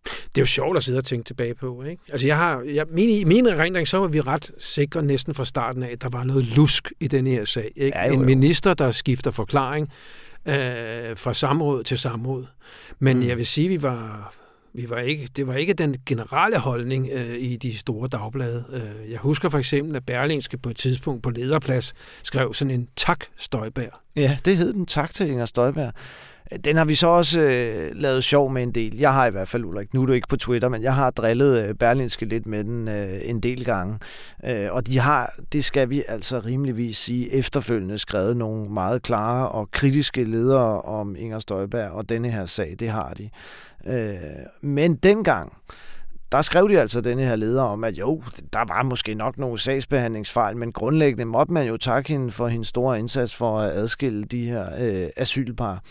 Det 0.05 0.37
er 0.37 0.41
jo 0.41 0.45
sjovt 0.45 0.77
at 0.77 0.83
sidde 0.83 0.97
og 0.97 1.05
tænke 1.05 1.25
tilbage 1.25 1.55
på. 1.55 1.83
Ikke? 1.83 2.01
Altså 2.11 2.27
jeg 2.27 2.37
har, 2.37 2.61
jeg, 2.61 2.85
min, 2.89 3.09
I 3.09 3.23
min 3.23 3.47
erindring, 3.47 3.87
så 3.87 3.97
var 3.97 4.07
vi 4.07 4.21
ret 4.21 4.51
sikre 4.57 5.03
næsten 5.03 5.33
fra 5.33 5.45
starten 5.45 5.83
af, 5.83 5.91
at 5.91 6.01
der 6.01 6.09
var 6.09 6.23
noget 6.23 6.57
lusk 6.57 6.93
i 6.99 7.07
den 7.07 7.27
her 7.27 7.45
sag. 7.45 7.71
Ikke? 7.75 7.97
Ja, 7.97 8.07
jo, 8.07 8.13
jo. 8.13 8.19
En 8.19 8.25
minister, 8.25 8.73
der 8.73 8.91
skifter 8.91 9.31
forklaring 9.31 9.89
øh, 10.45 11.17
fra 11.17 11.33
samråd 11.33 11.83
til 11.83 11.97
samråd. 11.97 12.45
Men 12.99 13.17
mm. 13.17 13.27
jeg 13.27 13.37
vil 13.37 13.45
sige, 13.45 13.67
vi 13.67 13.81
var, 13.81 14.33
vi 14.73 14.89
var 14.89 14.99
ikke, 14.99 15.27
det 15.35 15.47
var 15.47 15.53
ikke 15.53 15.73
den 15.73 15.95
generelle 16.05 16.57
holdning 16.57 17.09
øh, 17.11 17.37
i 17.37 17.55
de 17.55 17.77
store 17.77 18.07
dagblade. 18.07 18.65
Øh, 18.73 19.11
jeg 19.11 19.19
husker 19.19 19.49
for 19.49 19.57
eksempel, 19.57 19.95
at 19.95 20.05
Berlingske 20.05 20.57
på 20.57 20.69
et 20.69 20.77
tidspunkt 20.77 21.23
på 21.23 21.29
lederplads 21.29 21.93
skrev 22.23 22.53
sådan 22.53 22.71
en 22.71 22.87
tak 22.95 23.25
Støjbær. 23.37 24.00
Ja, 24.15 24.37
det 24.45 24.57
hed 24.57 24.73
den 24.73 24.85
tak 24.85 25.09
til 25.09 25.29
Inger 25.29 25.45
Støjberg. 25.45 25.93
Den 26.65 26.77
har 26.77 26.85
vi 26.85 26.95
så 26.95 27.07
også 27.07 27.41
øh, 27.41 27.91
lavet 27.95 28.23
sjov 28.23 28.51
med 28.51 28.63
en 28.63 28.71
del. 28.71 28.97
Jeg 28.97 29.13
har 29.13 29.25
i 29.25 29.31
hvert 29.31 29.47
fald, 29.47 29.65
Ulrik, 29.65 29.93
nu 29.93 30.01
er 30.01 30.05
du 30.05 30.13
ikke 30.13 30.27
på 30.27 30.37
Twitter, 30.37 30.69
men 30.69 30.83
jeg 30.83 30.95
har 30.95 31.11
drillet 31.11 31.67
øh, 31.67 31.75
Berlinske 31.75 32.25
lidt 32.25 32.45
med 32.45 32.63
den 32.63 32.87
øh, 32.87 33.19
en 33.23 33.39
del 33.39 33.65
gange. 33.65 33.99
Øh, 34.45 34.67
og 34.71 34.87
de 34.87 34.99
har, 34.99 35.35
det 35.53 35.65
skal 35.65 35.89
vi 35.89 36.03
altså 36.07 36.39
rimeligvis 36.39 36.97
sige, 36.97 37.33
efterfølgende 37.33 37.97
skrevet 37.97 38.37
nogle 38.37 38.69
meget 38.69 39.03
klare 39.03 39.49
og 39.49 39.71
kritiske 39.71 40.23
ledere 40.23 40.81
om 40.81 41.15
Inger 41.19 41.39
Støjberg 41.39 41.91
og 41.91 42.09
denne 42.09 42.31
her 42.31 42.45
sag. 42.45 42.75
Det 42.79 42.89
har 42.89 43.13
de. 43.13 43.29
Øh, 43.87 44.15
men 44.61 44.95
dengang, 44.95 45.53
der 46.31 46.41
skrev 46.41 46.69
de 46.69 46.79
altså 46.79 47.01
denne 47.01 47.23
her 47.23 47.35
leder 47.35 47.63
om, 47.63 47.83
at 47.83 47.93
jo, 47.93 48.23
der 48.53 48.65
var 48.67 48.83
måske 48.83 49.13
nok 49.13 49.37
nogle 49.37 49.59
sagsbehandlingsfejl, 49.59 50.57
men 50.57 50.71
grundlæggende 50.71 51.25
måtte 51.25 51.53
man 51.53 51.67
jo 51.67 51.77
takke 51.77 52.09
hende 52.09 52.31
for 52.31 52.47
hendes 52.47 52.67
store 52.67 52.99
indsats 52.99 53.35
for 53.35 53.59
at 53.59 53.71
adskille 53.71 54.23
de 54.23 54.45
her 54.45 54.65
øh, 54.79 55.09
asylpar. 55.17 55.83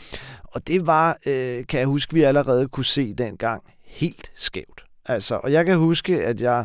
Og 0.44 0.66
det 0.66 0.86
var, 0.86 1.18
øh, 1.26 1.66
kan 1.66 1.80
jeg 1.80 1.86
huske, 1.86 2.14
vi 2.14 2.22
allerede 2.22 2.68
kunne 2.68 2.84
se 2.84 3.14
dengang, 3.14 3.62
helt 3.86 4.32
skævt. 4.34 4.84
Altså, 5.06 5.34
og 5.36 5.52
jeg 5.52 5.66
kan 5.66 5.76
huske, 5.78 6.24
at 6.24 6.40
jeg 6.40 6.64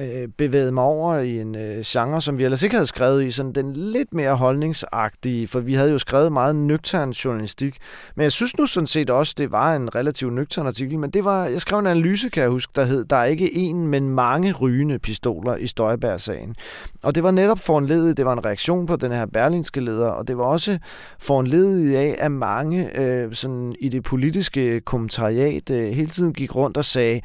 øh, 0.00 0.28
bevæget 0.28 0.74
mig 0.74 0.84
over 0.84 1.16
i 1.16 1.40
en 1.40 1.56
øh, 1.56 1.80
genre, 1.84 2.20
som 2.20 2.38
vi 2.38 2.44
ellers 2.44 2.62
ikke 2.62 2.74
havde 2.74 2.86
skrevet 2.86 3.24
i, 3.24 3.30
sådan 3.30 3.52
den 3.52 3.72
lidt 3.72 4.14
mere 4.14 4.34
holdningsagtige, 4.34 5.48
for 5.48 5.60
vi 5.60 5.74
havde 5.74 5.90
jo 5.90 5.98
skrevet 5.98 6.32
meget 6.32 6.56
nøgtern 6.56 7.10
journalistik. 7.10 7.76
Men 8.14 8.22
jeg 8.22 8.32
synes 8.32 8.58
nu 8.58 8.66
sådan 8.66 8.86
set 8.86 9.10
også, 9.10 9.34
det 9.38 9.52
var 9.52 9.76
en 9.76 9.94
relativt 9.94 10.32
nøgtern 10.32 10.66
artikel, 10.66 10.98
men 10.98 11.10
det 11.10 11.24
var, 11.24 11.46
jeg 11.46 11.60
skrev 11.60 11.78
en 11.78 11.86
analyse, 11.86 12.28
kan 12.28 12.42
jeg 12.42 12.50
huske, 12.50 12.72
der 12.76 12.84
hed, 12.84 13.04
der 13.04 13.16
er 13.16 13.24
ikke 13.24 13.56
en, 13.56 13.86
men 13.86 14.10
mange 14.10 14.52
rygende 14.52 14.98
pistoler 14.98 15.56
i 15.56 15.66
Støjberg-sagen. 15.66 16.54
Og 17.02 17.14
det 17.14 17.22
var 17.22 17.30
netop 17.30 17.58
foranledet, 17.58 18.16
det 18.16 18.24
var 18.24 18.32
en 18.32 18.44
reaktion 18.44 18.86
på 18.86 18.96
den 18.96 19.12
her 19.12 19.26
berlinske 19.26 19.80
leder, 19.80 20.08
og 20.08 20.28
det 20.28 20.38
var 20.38 20.44
også 20.44 20.78
foranledet 21.18 21.96
af, 21.96 22.16
at 22.18 22.32
mange 22.32 23.00
øh, 23.00 23.34
sådan 23.34 23.74
i 23.80 23.88
det 23.88 24.02
politiske 24.02 24.80
kommentariat 24.80 25.70
øh, 25.70 25.88
hele 25.88 26.08
tiden 26.08 26.32
gik 26.32 26.56
rundt 26.56 26.76
og 26.76 26.84
sagde, 26.84 27.20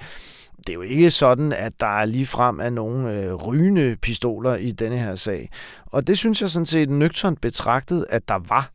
det 0.68 0.70
er 0.70 0.74
jo 0.74 0.82
ikke 0.82 1.12
sådan, 1.12 1.52
at 1.52 1.74
der 1.80 2.00
er 2.00 2.06
lige 2.06 2.26
frem 2.26 2.60
af 2.60 2.74
nogle 2.74 3.18
øh, 3.18 3.34
rygende 3.34 3.96
pistoler 4.02 4.56
i 4.56 4.72
denne 4.72 4.98
her 4.98 5.16
sag. 5.16 5.50
Og 5.86 6.08
det 6.08 6.18
synes 6.18 6.42
jeg 6.42 6.50
sådan 6.50 6.66
set 6.66 6.90
nøgternt 6.90 7.42
betragtet, 7.42 8.06
at 8.10 8.28
der 8.28 8.40
var. 8.50 8.72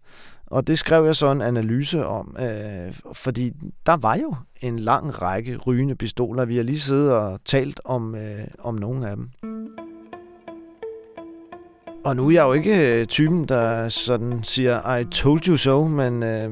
Og 0.47 0.66
det 0.66 0.78
skrev 0.78 1.05
jeg 1.05 1.16
så 1.16 1.30
en 1.30 1.43
analyse 1.43 2.07
om, 2.07 2.37
øh, 2.39 2.95
fordi 3.12 3.53
der 3.87 3.97
var 3.97 4.16
jo 4.16 4.34
en 4.61 4.78
lang 4.78 5.22
række 5.22 5.57
rygende 5.57 5.95
pistoler. 5.95 6.45
Vi 6.45 6.57
har 6.57 6.62
lige 6.62 6.80
siddet 6.80 7.12
og 7.12 7.41
talt 7.45 7.80
om, 7.84 8.14
øh, 8.14 8.45
om 8.59 8.74
nogle 8.74 9.09
af 9.09 9.16
dem. 9.16 9.30
Og 12.05 12.16
nu 12.16 12.26
er 12.26 12.32
jeg 12.32 12.43
jo 12.43 12.53
ikke 12.53 13.01
øh, 13.01 13.07
typen, 13.07 13.45
der 13.45 13.89
sådan 13.89 14.41
siger, 14.43 14.97
I 14.97 15.05
told 15.05 15.49
you 15.49 15.57
so, 15.57 15.84
men 15.84 16.22
øh, 16.22 16.51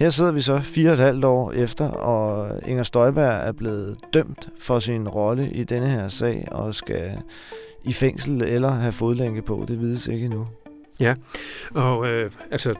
her 0.00 0.10
sidder 0.10 0.32
vi 0.32 0.40
så 0.40 0.58
fire 0.58 0.90
og 0.90 0.94
et 0.94 0.98
halvt 0.98 1.24
år 1.24 1.52
efter, 1.52 1.88
og 1.88 2.60
Inger 2.66 2.82
Støjberg 2.82 3.48
er 3.48 3.52
blevet 3.52 3.96
dømt 4.14 4.48
for 4.58 4.78
sin 4.78 5.08
rolle 5.08 5.50
i 5.50 5.64
denne 5.64 5.88
her 5.88 6.08
sag, 6.08 6.48
og 6.50 6.74
skal 6.74 7.18
i 7.84 7.92
fængsel 7.92 8.42
eller 8.42 8.70
have 8.70 8.92
fodlænke 8.92 9.42
på. 9.42 9.64
Det 9.68 9.80
vides 9.80 10.06
ikke 10.06 10.24
endnu. 10.24 10.46
Ja, 11.00 11.14
og 11.74 12.06
øh, 12.06 12.30
altså, 12.50 12.74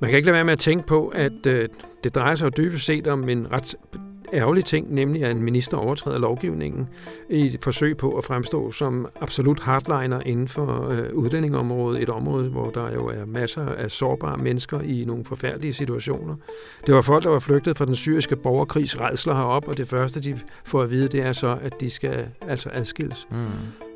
man 0.00 0.10
kan 0.10 0.16
ikke 0.16 0.26
lade 0.26 0.34
være 0.34 0.44
med 0.44 0.52
at 0.52 0.58
tænke 0.58 0.86
på, 0.86 1.08
at 1.08 1.46
øh, 1.46 1.68
det 2.04 2.14
drejer 2.14 2.34
sig 2.34 2.44
jo 2.44 2.50
dybest 2.56 2.84
set 2.84 3.06
om 3.06 3.28
en 3.28 3.52
ret 3.52 3.74
ærgerlig 4.34 4.64
ting, 4.64 4.94
nemlig 4.94 5.24
at 5.24 5.30
en 5.30 5.42
minister 5.42 5.76
overtræder 5.76 6.18
lovgivningen 6.18 6.88
i 7.30 7.46
et 7.46 7.58
forsøg 7.62 7.96
på 7.96 8.18
at 8.18 8.24
fremstå 8.24 8.70
som 8.70 9.06
absolut 9.20 9.60
hardliner 9.60 10.20
inden 10.20 10.48
for 10.48 10.88
øh, 10.88 11.12
udlændingområdet, 11.12 12.02
et 12.02 12.08
område, 12.08 12.48
hvor 12.48 12.70
der 12.70 12.92
jo 12.92 13.06
er 13.06 13.24
masser 13.26 13.68
af 13.68 13.90
sårbare 13.90 14.36
mennesker 14.36 14.80
i 14.80 15.04
nogle 15.04 15.24
forfærdelige 15.24 15.72
situationer. 15.72 16.36
Det 16.86 16.94
var 16.94 17.02
folk, 17.02 17.24
der 17.24 17.30
var 17.30 17.38
flygtet 17.38 17.78
fra 17.78 17.84
den 17.84 17.94
syriske 17.94 18.36
borgerkrigs 18.36 19.00
redsler 19.00 19.34
herop, 19.34 19.68
og 19.68 19.78
det 19.78 19.88
første, 19.88 20.20
de 20.20 20.40
får 20.64 20.82
at 20.82 20.90
vide, 20.90 21.08
det 21.08 21.22
er 21.22 21.32
så, 21.32 21.58
at 21.62 21.80
de 21.80 21.90
skal 21.90 22.26
altså 22.48 22.70
adskilles. 22.72 23.26
Mm 23.30 23.36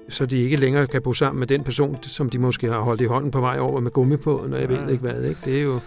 så 0.08 0.26
de 0.26 0.38
ikke 0.38 0.56
længere 0.56 0.86
kan 0.86 1.02
bo 1.02 1.12
sammen 1.12 1.38
med 1.38 1.46
den 1.46 1.64
person, 1.64 2.02
som 2.02 2.30
de 2.30 2.38
måske 2.38 2.66
har 2.66 2.80
holdt 2.80 3.00
i 3.00 3.04
hånden 3.04 3.30
på 3.30 3.40
vej 3.40 3.58
over 3.58 3.80
med 3.80 3.90
gummi 3.90 4.16
på, 4.16 4.44
når 4.48 4.56
jeg 4.56 4.70
ja. 4.70 4.76
ved 4.76 4.92
ikke 4.92 5.02
hvad. 5.02 5.22
Ikke? 5.22 5.40
Det 5.44 5.58
er 5.58 5.62
jo 5.62 5.80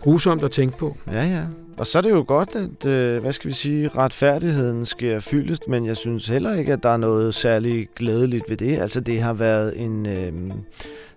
grusomt 0.00 0.44
at 0.44 0.50
tænke 0.50 0.78
på. 0.78 0.96
Ja, 1.12 1.24
ja. 1.24 1.42
Og 1.76 1.86
så 1.86 1.98
er 1.98 2.02
det 2.02 2.10
jo 2.10 2.24
godt, 2.28 2.56
at, 2.56 2.86
øh, 2.86 3.22
hvad 3.22 3.32
skal 3.32 3.48
vi 3.48 3.54
sige, 3.54 3.88
retfærdigheden 3.88 4.86
sker 4.86 5.20
fyldest, 5.20 5.68
men 5.68 5.86
jeg 5.86 5.96
synes 5.96 6.28
heller 6.28 6.54
ikke, 6.54 6.72
at 6.72 6.82
der 6.82 6.88
er 6.88 6.96
noget 6.96 7.34
særligt 7.34 7.94
glædeligt 7.94 8.44
ved 8.48 8.56
det. 8.56 8.78
Altså, 8.78 9.00
det 9.00 9.20
har 9.20 9.32
været 9.32 9.80
en... 9.80 10.06
Øh, 10.06 10.32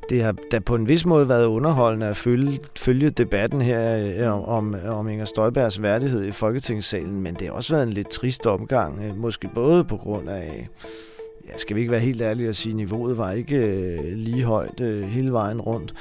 det 0.09 0.23
har 0.23 0.35
da 0.51 0.59
på 0.59 0.75
en 0.75 0.87
vis 0.87 1.05
måde 1.05 1.29
været 1.29 1.45
underholdende 1.45 2.05
at 2.05 2.17
følge, 2.17 2.59
følge 2.77 3.09
debatten 3.09 3.61
her 3.61 4.11
øh, 4.19 4.49
om, 4.49 4.75
om 4.87 5.09
Inger 5.09 5.25
Støjbergs 5.25 5.81
værdighed 5.81 6.25
i 6.25 6.31
Folketingssalen, 6.31 7.21
men 7.21 7.33
det 7.33 7.47
har 7.47 7.51
også 7.51 7.73
været 7.73 7.87
en 7.87 7.93
lidt 7.93 8.09
trist 8.09 8.45
omgang, 8.45 9.01
øh, 9.05 9.17
måske 9.17 9.49
både 9.55 9.83
på 9.83 9.97
grund 9.97 10.29
af, 10.29 10.67
ja, 11.47 11.57
skal 11.57 11.75
vi 11.75 11.81
ikke 11.81 11.91
være 11.91 12.01
helt 12.01 12.21
ærlige 12.21 12.49
og 12.49 12.55
sige, 12.55 12.75
niveauet 12.75 13.17
var 13.17 13.31
ikke 13.31 13.55
øh, 13.55 13.99
lige 14.13 14.43
højt 14.43 14.81
øh, 14.81 15.03
hele 15.03 15.31
vejen 15.31 15.61
rundt, 15.61 15.93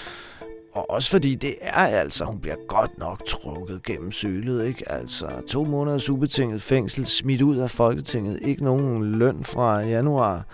og 0.76 0.90
også 0.90 1.10
fordi 1.10 1.34
det 1.34 1.54
er 1.60 1.72
altså, 1.72 2.24
hun 2.24 2.40
bliver 2.40 2.56
godt 2.68 2.98
nok 2.98 3.26
trukket 3.26 3.82
gennem 3.82 4.12
sølet, 4.12 4.66
ikke? 4.66 4.92
Altså 4.92 5.26
to 5.48 5.64
måneders 5.64 6.10
ubetinget 6.10 6.62
fængsel, 6.62 7.06
smidt 7.06 7.42
ud 7.42 7.56
af 7.56 7.70
Folketinget, 7.70 8.38
ikke 8.42 8.64
nogen 8.64 9.18
løn 9.18 9.44
fra 9.44 9.78
januar, 9.80 10.46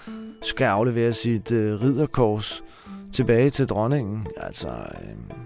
skal 0.42 0.64
aflevere 0.64 1.12
sit 1.12 1.52
øh, 1.52 1.82
ridderkors 1.82 2.62
tilbage 3.12 3.50
til 3.50 3.66
dronningen. 3.66 4.26
Altså, 4.36 4.68
øh, 4.68 5.36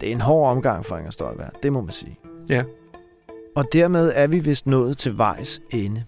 det 0.00 0.08
er 0.08 0.12
en 0.12 0.20
hård 0.20 0.50
omgang 0.50 0.86
for 0.86 0.96
Inger 0.96 1.10
Støjberg, 1.10 1.50
det 1.62 1.72
må 1.72 1.80
man 1.80 1.92
sige. 1.92 2.18
Ja. 2.48 2.62
Og 3.56 3.64
dermed 3.72 4.12
er 4.14 4.26
vi 4.26 4.38
vist 4.38 4.66
nået 4.66 4.98
til 4.98 5.18
vejs 5.18 5.60
ende. 5.70 6.04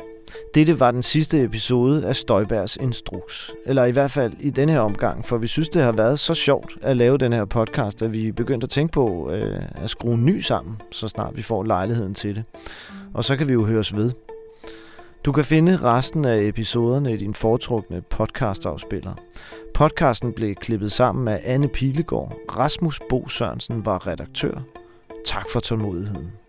Dette 0.54 0.80
var 0.80 0.90
den 0.90 1.02
sidste 1.02 1.42
episode 1.42 2.06
af 2.06 2.16
Støjbergs 2.16 2.76
Instruks. 2.76 3.50
Eller 3.66 3.84
i 3.84 3.90
hvert 3.90 4.10
fald 4.10 4.32
i 4.40 4.50
denne 4.50 4.72
her 4.72 4.80
omgang, 4.80 5.24
for 5.24 5.36
vi 5.36 5.46
synes, 5.46 5.68
det 5.68 5.82
har 5.82 5.92
været 5.92 6.18
så 6.18 6.34
sjovt 6.34 6.72
at 6.82 6.96
lave 6.96 7.18
den 7.18 7.32
her 7.32 7.44
podcast, 7.44 8.02
at 8.02 8.12
vi 8.12 8.32
begyndte 8.32 8.64
at 8.64 8.70
tænke 8.70 8.92
på 8.92 9.30
øh, 9.30 9.62
at 9.74 9.90
skrue 9.90 10.14
en 10.14 10.24
ny 10.24 10.40
sammen, 10.40 10.76
så 10.90 11.08
snart 11.08 11.36
vi 11.36 11.42
får 11.42 11.62
lejligheden 11.62 12.14
til 12.14 12.36
det. 12.36 12.44
Og 13.14 13.24
så 13.24 13.36
kan 13.36 13.48
vi 13.48 13.52
jo 13.52 13.64
høres 13.64 13.96
ved. 13.96 14.12
Du 15.24 15.32
kan 15.32 15.44
finde 15.44 15.76
resten 15.76 16.24
af 16.24 16.42
episoderne 16.42 17.14
i 17.14 17.16
din 17.16 17.34
foretrukne 17.34 18.02
podcastafspiller. 18.10 19.14
Podcasten 19.74 20.32
blev 20.32 20.54
klippet 20.54 20.92
sammen 20.92 21.28
af 21.28 21.40
Anne 21.44 21.68
Pilegaard. 21.68 22.32
Rasmus 22.56 23.00
Bo 23.08 23.28
Sørensen 23.28 23.84
var 23.84 24.06
redaktør. 24.06 24.60
Tak 25.26 25.50
for 25.52 25.60
tålmodigheden. 25.60 26.43